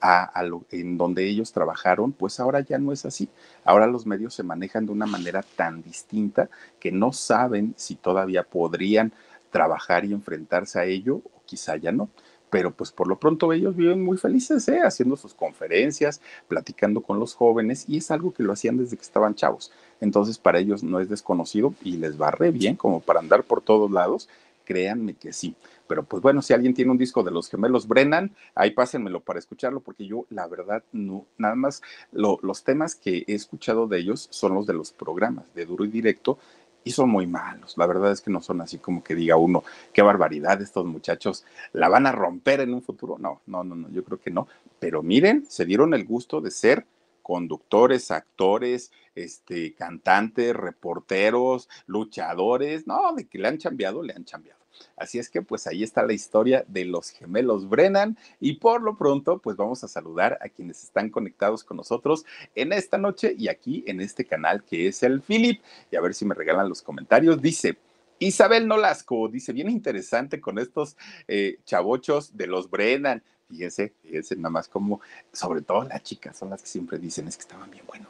A, 0.00 0.44
lo, 0.44 0.62
en 0.70 0.96
donde 0.96 1.26
ellos 1.28 1.52
trabajaron, 1.52 2.12
pues 2.12 2.38
ahora 2.38 2.60
ya 2.60 2.78
no 2.78 2.92
es 2.92 3.04
así. 3.04 3.28
Ahora 3.64 3.88
los 3.88 4.06
medios 4.06 4.32
se 4.32 4.44
manejan 4.44 4.86
de 4.86 4.92
una 4.92 5.06
manera 5.06 5.42
tan 5.56 5.82
distinta 5.82 6.48
que 6.78 6.92
no 6.92 7.12
saben 7.12 7.74
si 7.76 7.96
todavía 7.96 8.44
podrían 8.44 9.12
trabajar 9.50 10.04
y 10.04 10.12
enfrentarse 10.12 10.78
a 10.78 10.84
ello 10.84 11.16
o 11.16 11.42
quizá 11.46 11.76
ya 11.76 11.90
no 11.90 12.08
pero 12.50 12.72
pues 12.72 12.92
por 12.92 13.08
lo 13.08 13.18
pronto 13.18 13.52
ellos 13.52 13.76
viven 13.76 14.02
muy 14.02 14.16
felices, 14.16 14.66
¿eh? 14.68 14.80
haciendo 14.82 15.16
sus 15.16 15.34
conferencias, 15.34 16.20
platicando 16.46 17.02
con 17.02 17.18
los 17.18 17.34
jóvenes 17.34 17.84
y 17.88 17.98
es 17.98 18.10
algo 18.10 18.32
que 18.32 18.42
lo 18.42 18.52
hacían 18.52 18.78
desde 18.78 18.96
que 18.96 19.02
estaban 19.02 19.34
chavos. 19.34 19.70
Entonces 20.00 20.38
para 20.38 20.58
ellos 20.58 20.82
no 20.82 21.00
es 21.00 21.08
desconocido 21.08 21.74
y 21.82 21.96
les 21.96 22.20
va 22.20 22.30
re 22.30 22.50
bien 22.50 22.76
como 22.76 23.00
para 23.00 23.20
andar 23.20 23.44
por 23.44 23.60
todos 23.62 23.90
lados. 23.90 24.28
Créanme 24.64 25.14
que 25.14 25.32
sí. 25.32 25.56
Pero 25.86 26.02
pues 26.02 26.22
bueno, 26.22 26.42
si 26.42 26.52
alguien 26.52 26.74
tiene 26.74 26.90
un 26.90 26.98
disco 26.98 27.22
de 27.22 27.30
los 27.30 27.48
gemelos 27.48 27.88
Brennan, 27.88 28.30
ahí 28.54 28.70
pásenmelo 28.72 29.20
para 29.20 29.38
escucharlo, 29.38 29.80
porque 29.80 30.06
yo 30.06 30.26
la 30.28 30.46
verdad 30.46 30.84
no, 30.92 31.24
nada 31.38 31.54
más 31.54 31.82
los 32.12 32.62
temas 32.62 32.94
que 32.94 33.24
he 33.26 33.34
escuchado 33.34 33.86
de 33.86 33.98
ellos 33.98 34.28
son 34.30 34.54
los 34.54 34.66
de 34.66 34.74
los 34.74 34.92
programas 34.92 35.52
de 35.54 35.64
duro 35.64 35.84
y 35.84 35.88
directo 35.88 36.38
y 36.84 36.90
son 36.90 37.10
muy 37.10 37.26
malos. 37.26 37.76
La 37.76 37.86
verdad 37.86 38.12
es 38.12 38.20
que 38.20 38.30
no 38.30 38.40
son 38.40 38.60
así 38.60 38.78
como 38.78 39.02
que 39.02 39.14
diga 39.14 39.36
uno, 39.36 39.64
qué 39.92 40.02
barbaridad, 40.02 40.60
estos 40.62 40.86
muchachos 40.86 41.44
la 41.72 41.88
van 41.88 42.06
a 42.06 42.12
romper 42.12 42.60
en 42.60 42.74
un 42.74 42.82
futuro. 42.82 43.16
No, 43.18 43.40
no, 43.46 43.64
no, 43.64 43.74
no, 43.74 43.90
yo 43.90 44.04
creo 44.04 44.20
que 44.20 44.30
no. 44.30 44.48
Pero 44.78 45.02
miren, 45.02 45.44
se 45.48 45.64
dieron 45.64 45.94
el 45.94 46.04
gusto 46.04 46.40
de 46.40 46.50
ser 46.50 46.86
conductores, 47.28 48.10
actores, 48.10 48.90
este, 49.14 49.74
cantantes, 49.74 50.56
reporteros, 50.56 51.68
luchadores. 51.86 52.86
No, 52.86 53.12
de 53.14 53.26
que 53.26 53.38
le 53.38 53.48
han 53.48 53.58
cambiado, 53.58 54.02
le 54.02 54.14
han 54.14 54.24
cambiado. 54.24 54.58
Así 54.96 55.18
es 55.18 55.28
que 55.28 55.42
pues 55.42 55.66
ahí 55.66 55.82
está 55.82 56.06
la 56.06 56.14
historia 56.14 56.64
de 56.68 56.86
los 56.86 57.10
gemelos 57.10 57.68
Brennan 57.68 58.16
y 58.40 58.54
por 58.54 58.80
lo 58.80 58.96
pronto 58.96 59.40
pues 59.40 59.58
vamos 59.58 59.84
a 59.84 59.88
saludar 59.88 60.38
a 60.40 60.48
quienes 60.48 60.82
están 60.84 61.10
conectados 61.10 61.64
con 61.64 61.76
nosotros 61.76 62.24
en 62.54 62.72
esta 62.72 62.96
noche 62.96 63.34
y 63.36 63.48
aquí 63.48 63.84
en 63.86 64.00
este 64.00 64.24
canal 64.24 64.64
que 64.64 64.86
es 64.86 65.02
el 65.02 65.20
Philip 65.20 65.60
y 65.90 65.96
a 65.96 66.00
ver 66.00 66.14
si 66.14 66.24
me 66.24 66.34
regalan 66.34 66.68
los 66.68 66.80
comentarios. 66.80 67.42
Dice, 67.42 67.76
Isabel 68.20 68.66
Nolasco 68.66 69.28
dice, 69.28 69.52
bien 69.52 69.68
interesante 69.68 70.40
con 70.40 70.58
estos 70.58 70.96
eh, 71.26 71.58
chavochos 71.66 72.36
de 72.38 72.46
los 72.46 72.70
Brennan. 72.70 73.22
Fíjense, 73.48 73.94
fíjense 74.02 74.36
nada 74.36 74.50
más 74.50 74.68
como, 74.68 75.00
sobre 75.32 75.62
todo 75.62 75.84
las 75.84 76.02
chicas 76.02 76.36
son 76.36 76.50
las 76.50 76.60
que 76.60 76.68
siempre 76.68 76.98
dicen, 76.98 77.26
es 77.28 77.36
que 77.36 77.42
estaban 77.42 77.70
bien 77.70 77.84
buenos. 77.86 78.08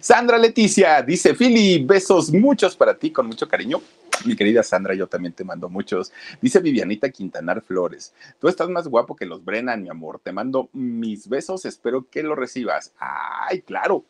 Sandra 0.00 0.38
Leticia 0.38 1.02
dice, 1.02 1.34
Philip, 1.34 1.86
besos 1.86 2.32
muchos 2.32 2.76
para 2.76 2.96
ti 2.96 3.10
con 3.10 3.26
mucho 3.26 3.46
cariño. 3.46 3.80
Mi 4.24 4.36
querida 4.36 4.62
Sandra, 4.62 4.94
yo 4.94 5.06
también 5.06 5.32
te 5.32 5.44
mando 5.44 5.68
muchos. 5.68 6.12
Dice 6.40 6.60
Vivianita 6.60 7.10
Quintanar 7.10 7.62
Flores, 7.62 8.14
tú 8.40 8.48
estás 8.48 8.68
más 8.68 8.88
guapo 8.88 9.14
que 9.14 9.26
los 9.26 9.44
Brennan, 9.44 9.82
mi 9.82 9.90
amor. 9.90 10.20
Te 10.22 10.32
mando 10.32 10.70
mis 10.72 11.28
besos, 11.28 11.64
espero 11.64 12.08
que 12.08 12.22
lo 12.22 12.34
recibas. 12.34 12.92
Ay, 12.98 13.62
claro, 13.62 14.04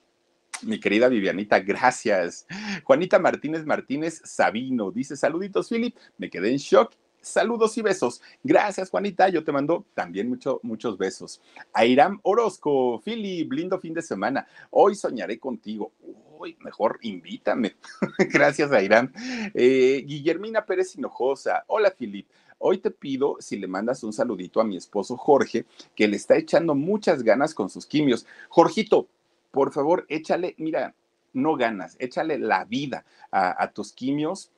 mi 0.62 0.78
querida 0.78 1.08
Vivianita, 1.08 1.58
gracias. 1.60 2.46
Juanita 2.84 3.18
Martínez 3.18 3.64
Martínez 3.64 4.20
Sabino 4.24 4.90
dice: 4.90 5.16
Saluditos, 5.16 5.68
Philip. 5.68 5.96
Me 6.18 6.30
quedé 6.30 6.50
en 6.50 6.58
shock 6.58 6.92
Saludos 7.24 7.76
y 7.78 7.82
besos. 7.82 8.20
Gracias, 8.42 8.90
Juanita. 8.90 9.28
Yo 9.30 9.42
te 9.42 9.50
mando 9.50 9.86
también 9.94 10.28
mucho, 10.28 10.60
muchos 10.62 10.98
besos. 10.98 11.40
Airam 11.72 12.20
Orozco, 12.22 13.00
Philip, 13.02 13.50
lindo 13.50 13.80
fin 13.80 13.94
de 13.94 14.02
semana. 14.02 14.46
Hoy 14.70 14.94
soñaré 14.94 15.38
contigo. 15.38 15.92
Uy, 16.38 16.56
mejor 16.60 16.98
invítame. 17.02 17.76
Gracias, 18.30 18.70
Airam. 18.72 19.10
Eh, 19.54 20.04
Guillermina 20.06 20.66
Pérez 20.66 20.94
Hinojosa. 20.96 21.64
Hola, 21.68 21.90
Philip. 21.90 22.28
Hoy 22.58 22.78
te 22.78 22.90
pido 22.90 23.36
si 23.40 23.56
le 23.56 23.66
mandas 23.66 24.04
un 24.04 24.12
saludito 24.12 24.60
a 24.60 24.64
mi 24.64 24.76
esposo 24.76 25.16
Jorge, 25.16 25.64
que 25.94 26.08
le 26.08 26.16
está 26.16 26.36
echando 26.36 26.74
muchas 26.74 27.22
ganas 27.22 27.54
con 27.54 27.70
sus 27.70 27.86
quimios. 27.86 28.26
Jorgito, 28.48 29.08
por 29.50 29.72
favor, 29.72 30.06
échale, 30.08 30.54
mira, 30.58 30.94
no 31.34 31.56
ganas, 31.56 31.96
échale 31.98 32.38
la 32.38 32.64
vida 32.64 33.04
a, 33.30 33.70
tus 33.72 33.92
quimios. 33.92 34.50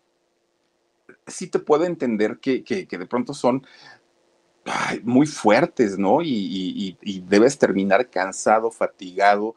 Sí 1.27 1.49
te 1.49 1.59
puedo 1.59 1.85
entender 1.85 2.39
que, 2.39 2.63
de 2.63 3.07
pronto 3.07 3.35
son 3.35 3.67
muy 5.05 5.27
fuertes, 5.27 5.99
¿no? 5.99 6.23
Y, 6.23 6.97
y, 7.01 7.21
debes 7.21 7.59
terminar 7.59 8.11
cansado, 8.11 8.71
fatigado, 8.71 9.55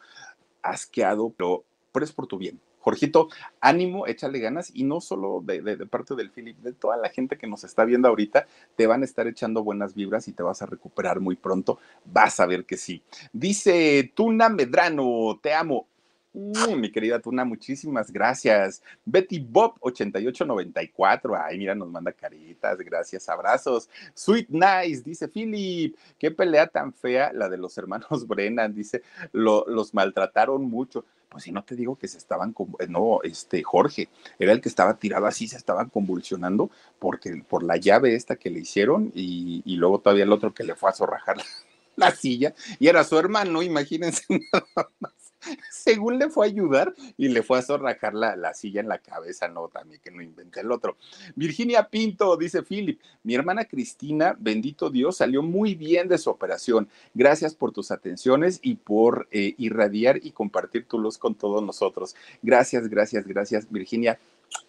asqueado, 0.62 1.34
pero, 1.36 1.64
pero 1.92 2.06
es 2.06 2.12
por 2.12 2.28
tu 2.28 2.38
bien. 2.38 2.60
Jorgito, 2.80 3.28
ánimo, 3.60 4.08
échale 4.08 4.40
ganas 4.40 4.72
y 4.74 4.84
no 4.84 5.02
solo 5.02 5.42
de, 5.44 5.62
de, 5.62 5.86
parte 5.86 6.16
del 6.16 6.32
Philip, 6.32 6.58
de 6.60 6.74
toda 6.74 6.96
la 6.96 7.10
gente 7.10 7.38
que 7.38 7.46
nos 7.46 7.64
está 7.64 7.84
viendo 7.84 8.08
ahorita, 8.08 8.48
te 8.76 8.88
van 8.88 9.02
a 9.02 9.06
estar 9.06 9.28
echando 9.28 9.64
buenas 9.64 9.94
vibras 9.94 10.28
y 10.28 10.34
te 10.34 10.44
vas 10.44 10.62
a 10.62 10.66
recuperar 10.66 11.20
muy 11.20 11.36
pronto. 11.36 11.80
Vas 12.06 12.40
a 12.40 12.46
ver 12.46 12.66
que 12.66 12.78
sí. 12.78 13.04
Dice 13.34 14.12
Tuna 14.16 14.50
Medrano, 14.50 15.40
te 15.42 15.54
amo. 15.54 15.89
Mi 16.34 16.92
querida 16.92 17.20
Tuna, 17.20 17.44
muchísimas 17.44 18.12
gracias. 18.12 18.84
Betty 19.04 19.40
Bob 19.40 19.76
8894. 19.80 21.36
Ay, 21.36 21.58
mira, 21.58 21.74
nos 21.74 21.90
manda 21.90 22.12
caritas, 22.12 22.78
gracias, 22.80 23.28
abrazos. 23.30 23.90
Sweet 24.14 24.50
Nice, 24.50 25.02
dice 25.04 25.28
Philip. 25.28 25.96
Qué 26.20 26.30
pelea 26.30 26.68
tan 26.68 26.94
fea 26.94 27.34
la 27.34 27.50
de 27.50 27.58
los 27.58 27.78
hermanos 27.78 28.08
Brennan, 28.28 28.76
dice, 28.76 29.02
los 29.34 29.94
maltrataron 29.94 30.64
mucho 30.66 31.04
pues 31.30 31.44
si 31.44 31.52
no 31.52 31.64
te 31.64 31.76
digo 31.76 31.96
que 31.96 32.08
se 32.08 32.18
estaban, 32.18 32.56
eh, 32.80 32.88
no, 32.90 33.20
este 33.24 33.62
Jorge, 33.62 34.10
era 34.40 34.52
el 34.52 34.62
que 34.62 34.70
estaba 34.70 34.98
tirado 34.98 35.28
así, 35.28 35.48
se 35.48 35.58
estaban 35.58 35.90
convulsionando 35.90 36.72
porque 36.98 37.44
por 37.48 37.64
la 37.64 37.78
llave 37.78 38.16
esta 38.16 38.36
que 38.36 38.50
le 38.50 38.62
hicieron 38.62 39.12
y, 39.14 39.62
luego 39.76 40.00
todavía 40.00 40.24
el 40.24 40.32
otro 40.32 40.54
que 40.54 40.64
le 40.64 40.76
fue 40.76 40.90
a 40.90 40.94
zorrajar 40.94 41.38
la 41.96 42.12
silla 42.12 42.56
y 42.80 42.88
era 42.88 43.04
su 43.04 43.18
hermano, 43.18 43.62
imagínense 43.62 44.24
nada 44.30 44.90
más. 45.00 45.19
según 45.72 46.20
le 46.20 46.30
fue 46.30 46.46
a 46.46 46.50
ayudar 46.50 46.94
y 47.18 47.30
le 47.30 47.44
fue 47.44 47.60
a 47.60 47.62
zorrajar 47.62 48.14
la, 48.14 48.36
la, 48.36 48.54
silla 48.54 48.82
en 48.82 48.90
la 48.90 49.00
cabeza, 49.00 49.48
no, 49.48 49.68
también 49.68 50.02
que 50.02 50.12
no 50.12 50.22
inventé 50.22 50.62
el 50.62 50.72
otro. 50.72 50.98
Virginia 51.36 51.88
Pinto, 51.90 52.36
dice 52.38 52.64
Philip, 52.64 53.00
mi 53.24 53.36
hermana 53.36 53.66
Cristina, 53.66 54.36
bendito 54.40 54.90
Dios, 54.90 55.18
salió 55.18 55.42
muy 55.42 55.76
bien 55.76 56.08
de 56.08 56.18
su 56.18 56.30
operación. 56.30 56.90
Gracias 57.14 57.56
por 57.56 57.72
tus 57.72 57.92
atenciones 57.92 58.60
y 58.62 58.76
por 58.76 59.28
eh, 59.32 59.56
irradiar 59.58 60.20
y 60.22 60.32
compartir 60.32 60.86
tu 60.86 61.00
luz 61.00 61.18
con 61.18 61.36
todos 61.36 61.64
nosotros. 61.64 62.16
Gracias, 62.42 62.88
gracias, 62.88 63.26
gracias, 63.26 63.70
Virginia 63.70 64.20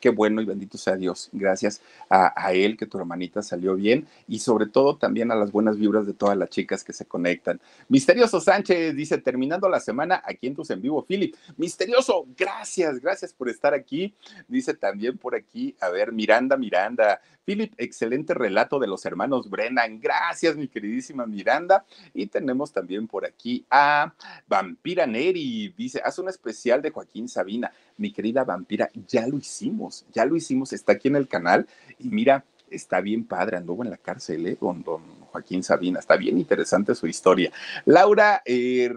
qué 0.01 0.11
bueno 0.11 0.41
y 0.41 0.45
bendito 0.45 0.78
sea 0.78 0.97
Dios. 0.97 1.28
Gracias 1.33 1.81
a, 2.09 2.53
él 2.53 2.76
que 2.76 2.87
tu 2.87 2.99
hermanita 2.99 3.43
salió 3.43 3.76
bien 3.76 4.07
y 4.26 4.41
sobre 4.41 4.66
todo 4.66 4.97
también 4.97 5.31
a 5.31 5.35
las 5.35 5.53
buenas 5.53 5.78
vibras 5.78 6.07
de 6.07 6.14
todas 6.14 6.37
las 6.37 6.51
chicas 6.51 6.83
que 6.83 6.93
se 6.93 7.05
conectan. 7.05 7.61
Misterioso 7.89 8.41
Sánchez 8.41 8.95
dice, 8.95 9.18
terminando 9.18 9.68
la 9.68 9.81
semana 9.81 10.22
aquí 10.24 10.47
en 10.47 10.55
tus 10.55 10.70
en 10.70 10.83
vivo, 10.83 11.05
Philip. 11.05 11.35
Misterioso, 11.57 12.26
gracias, 12.37 13.01
gracias 13.01 13.33
por 13.33 13.49
estar 13.49 13.74
aquí. 13.74 14.14
Dice 14.49 14.74
también 14.74 15.16
por 15.18 15.35
aquí, 15.35 15.74
a 15.81 15.89
ver, 15.89 16.12
Miranda, 16.12 16.57
Miranda. 16.57 17.20
Philip, 17.51 17.74
excelente 17.78 18.32
relato 18.32 18.78
de 18.78 18.86
los 18.86 19.05
hermanos 19.05 19.51
Brennan. 19.51 19.98
Gracias, 20.01 20.55
mi 20.55 20.68
queridísima 20.68 21.26
Miranda. 21.26 21.84
Y 22.14 22.26
tenemos 22.26 22.72
también 22.72 23.09
por 23.09 23.26
aquí 23.26 23.66
a 23.68 24.14
Vampira 24.46 25.05
Neri. 25.05 25.74
Dice, 25.76 26.01
haz 26.05 26.20
un 26.20 26.28
especial 26.28 26.80
de 26.80 26.90
Joaquín 26.90 27.28
Sabina. 27.28 27.72
Mi 27.96 28.12
querida 28.12 28.44
Vampira, 28.44 28.88
ya 29.09 29.26
lo 29.26 29.36
hicimos, 29.36 30.07
ya 30.12 30.24
lo 30.26 30.36
hicimos. 30.36 30.72
Está 30.72 30.92
aquí 30.92 31.09
en 31.09 31.16
el 31.16 31.26
canal. 31.26 31.66
Y 31.98 32.11
mira, 32.11 32.44
está 32.70 33.01
bien 33.01 33.24
padre, 33.24 33.57
anduvo 33.57 33.82
en 33.82 33.90
la 33.90 33.96
cárcel, 33.96 34.46
¿eh? 34.46 34.57
Don, 34.61 34.84
don 34.84 35.03
Joaquín 35.32 35.64
Sabina, 35.64 35.98
está 35.98 36.16
bien 36.16 36.38
interesante 36.38 36.94
su 36.94 37.09
historia. 37.09 37.51
Laura 37.84 38.42
eh, 38.44 38.92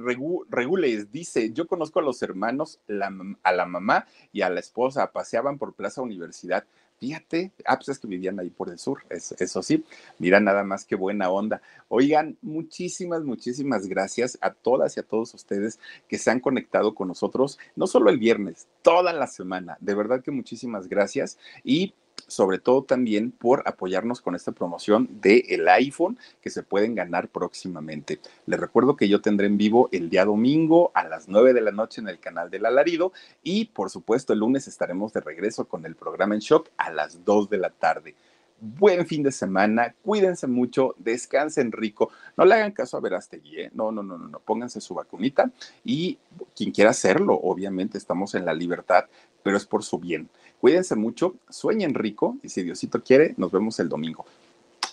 Regules 0.49 1.11
dice, 1.11 1.51
yo 1.53 1.65
conozco 1.65 1.99
a 1.99 2.03
los 2.03 2.21
hermanos, 2.21 2.79
a 2.87 3.51
la 3.51 3.65
mamá 3.65 4.05
y 4.31 4.41
a 4.41 4.51
la 4.51 4.59
esposa, 4.59 5.11
paseaban 5.11 5.57
por 5.57 5.73
Plaza 5.73 6.03
Universidad. 6.03 6.65
Fíjate, 7.03 7.51
ah, 7.65 7.75
pues 7.75 7.89
es 7.89 7.99
que 7.99 8.07
vivían 8.07 8.39
ahí 8.39 8.49
por 8.49 8.69
el 8.69 8.79
sur, 8.79 9.03
eso 9.09 9.61
sí, 9.61 9.83
mira 10.19 10.39
nada 10.39 10.63
más 10.63 10.85
qué 10.85 10.95
buena 10.95 11.29
onda. 11.29 11.61
Oigan, 11.89 12.37
muchísimas, 12.41 13.23
muchísimas 13.23 13.87
gracias 13.87 14.37
a 14.39 14.53
todas 14.53 14.95
y 14.95 15.01
a 15.01 15.03
todos 15.03 15.33
ustedes 15.33 15.79
que 16.07 16.17
se 16.17 16.31
han 16.31 16.39
conectado 16.39 16.95
con 16.95 17.09
nosotros, 17.09 17.59
no 17.75 17.87
solo 17.87 18.09
el 18.09 18.19
viernes, 18.19 18.69
toda 18.83 19.11
la 19.11 19.27
semana. 19.27 19.75
De 19.81 19.95
verdad 19.95 20.23
que 20.23 20.31
muchísimas 20.31 20.87
gracias 20.87 21.37
y 21.65 21.93
sobre 22.27 22.59
todo 22.59 22.83
también 22.83 23.31
por 23.31 23.63
apoyarnos 23.65 24.21
con 24.21 24.35
esta 24.35 24.51
promoción 24.51 25.07
del 25.21 25.43
el 25.49 25.67
iPhone 25.67 26.17
que 26.41 26.49
se 26.49 26.63
pueden 26.63 26.95
ganar 26.95 27.27
próximamente. 27.27 28.19
Les 28.45 28.59
recuerdo 28.59 28.95
que 28.95 29.09
yo 29.09 29.21
tendré 29.21 29.47
en 29.47 29.57
vivo 29.57 29.89
el 29.91 30.09
día 30.09 30.25
domingo 30.25 30.91
a 30.93 31.03
las 31.03 31.27
9 31.27 31.53
de 31.53 31.61
la 31.61 31.71
noche 31.71 32.01
en 32.01 32.09
el 32.09 32.19
canal 32.19 32.49
del 32.49 32.65
Alarido 32.65 33.13
y 33.41 33.65
por 33.65 33.89
supuesto 33.89 34.33
el 34.33 34.39
lunes 34.39 34.67
estaremos 34.67 35.13
de 35.13 35.21
regreso 35.21 35.65
con 35.65 35.85
el 35.85 35.95
programa 35.95 36.35
en 36.35 36.41
shock 36.41 36.69
a 36.77 36.91
las 36.91 37.23
2 37.25 37.49
de 37.49 37.57
la 37.57 37.69
tarde. 37.69 38.15
Buen 38.59 39.05
fin 39.05 39.23
de 39.23 39.31
semana, 39.31 39.93
cuídense 40.03 40.47
mucho, 40.47 40.95
descansen 40.97 41.71
rico, 41.73 42.11
no 42.37 42.45
le 42.45 42.55
hagan 42.55 42.71
caso 42.71 42.95
a 42.95 43.01
Verastegui, 43.01 43.59
¿eh? 43.59 43.71
no, 43.73 43.91
no, 43.91 44.03
no, 44.03 44.17
no, 44.17 44.29
no, 44.29 44.39
pónganse 44.39 44.79
su 44.79 44.93
vacunita 44.93 45.51
y 45.83 46.17
quien 46.55 46.71
quiera 46.71 46.91
hacerlo, 46.91 47.33
obviamente 47.33 47.97
estamos 47.97 48.35
en 48.35 48.45
la 48.45 48.53
libertad, 48.53 49.05
pero 49.43 49.57
es 49.57 49.65
por 49.65 49.83
su 49.83 49.99
bien. 49.99 50.29
Cuídense 50.63 50.95
mucho, 50.95 51.35
sueñen 51.49 51.93
rico 51.93 52.37
y 52.41 52.47
si 52.47 52.63
Diosito 52.63 53.03
quiere, 53.03 53.33
nos 53.35 53.51
vemos 53.51 53.77
el 53.81 53.89
domingo. 53.89 54.25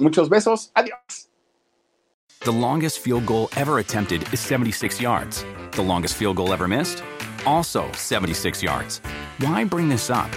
Muchos 0.01 0.29
besos, 0.29 0.73
adiós. 0.75 1.29
The 2.41 2.51
longest 2.51 2.99
field 2.99 3.25
goal 3.25 3.49
ever 3.57 3.79
attempted 3.79 4.25
is 4.33 4.41
76 4.41 5.01
yards. 5.01 5.45
The 5.71 5.83
longest 5.83 6.17
field 6.17 6.39
goal 6.39 6.53
ever 6.53 6.67
missed? 6.67 7.05
Also 7.47 7.85
76 7.93 8.65
yards. 8.65 9.01
Why 9.39 9.63
bring 9.65 9.89
this 9.89 10.11
up? 10.11 10.29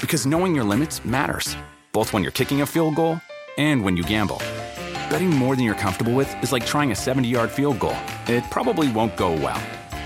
Because 0.00 0.24
knowing 0.24 0.54
your 0.54 0.64
limits 0.64 1.04
matters, 1.04 1.54
both 1.92 2.14
when 2.14 2.22
you're 2.22 2.32
kicking 2.32 2.62
a 2.62 2.66
field 2.66 2.94
goal 2.94 3.20
and 3.58 3.84
when 3.84 3.98
you 3.98 4.02
gamble. 4.02 4.38
Betting 5.10 5.28
more 5.28 5.56
than 5.56 5.66
you're 5.66 5.74
comfortable 5.74 6.14
with 6.14 6.34
is 6.42 6.52
like 6.52 6.64
trying 6.64 6.90
a 6.90 6.96
70 6.96 7.28
yard 7.28 7.50
field 7.50 7.78
goal. 7.78 7.98
It 8.28 8.44
probably 8.50 8.90
won't 8.90 9.14
go 9.14 9.32
well. 9.32 9.60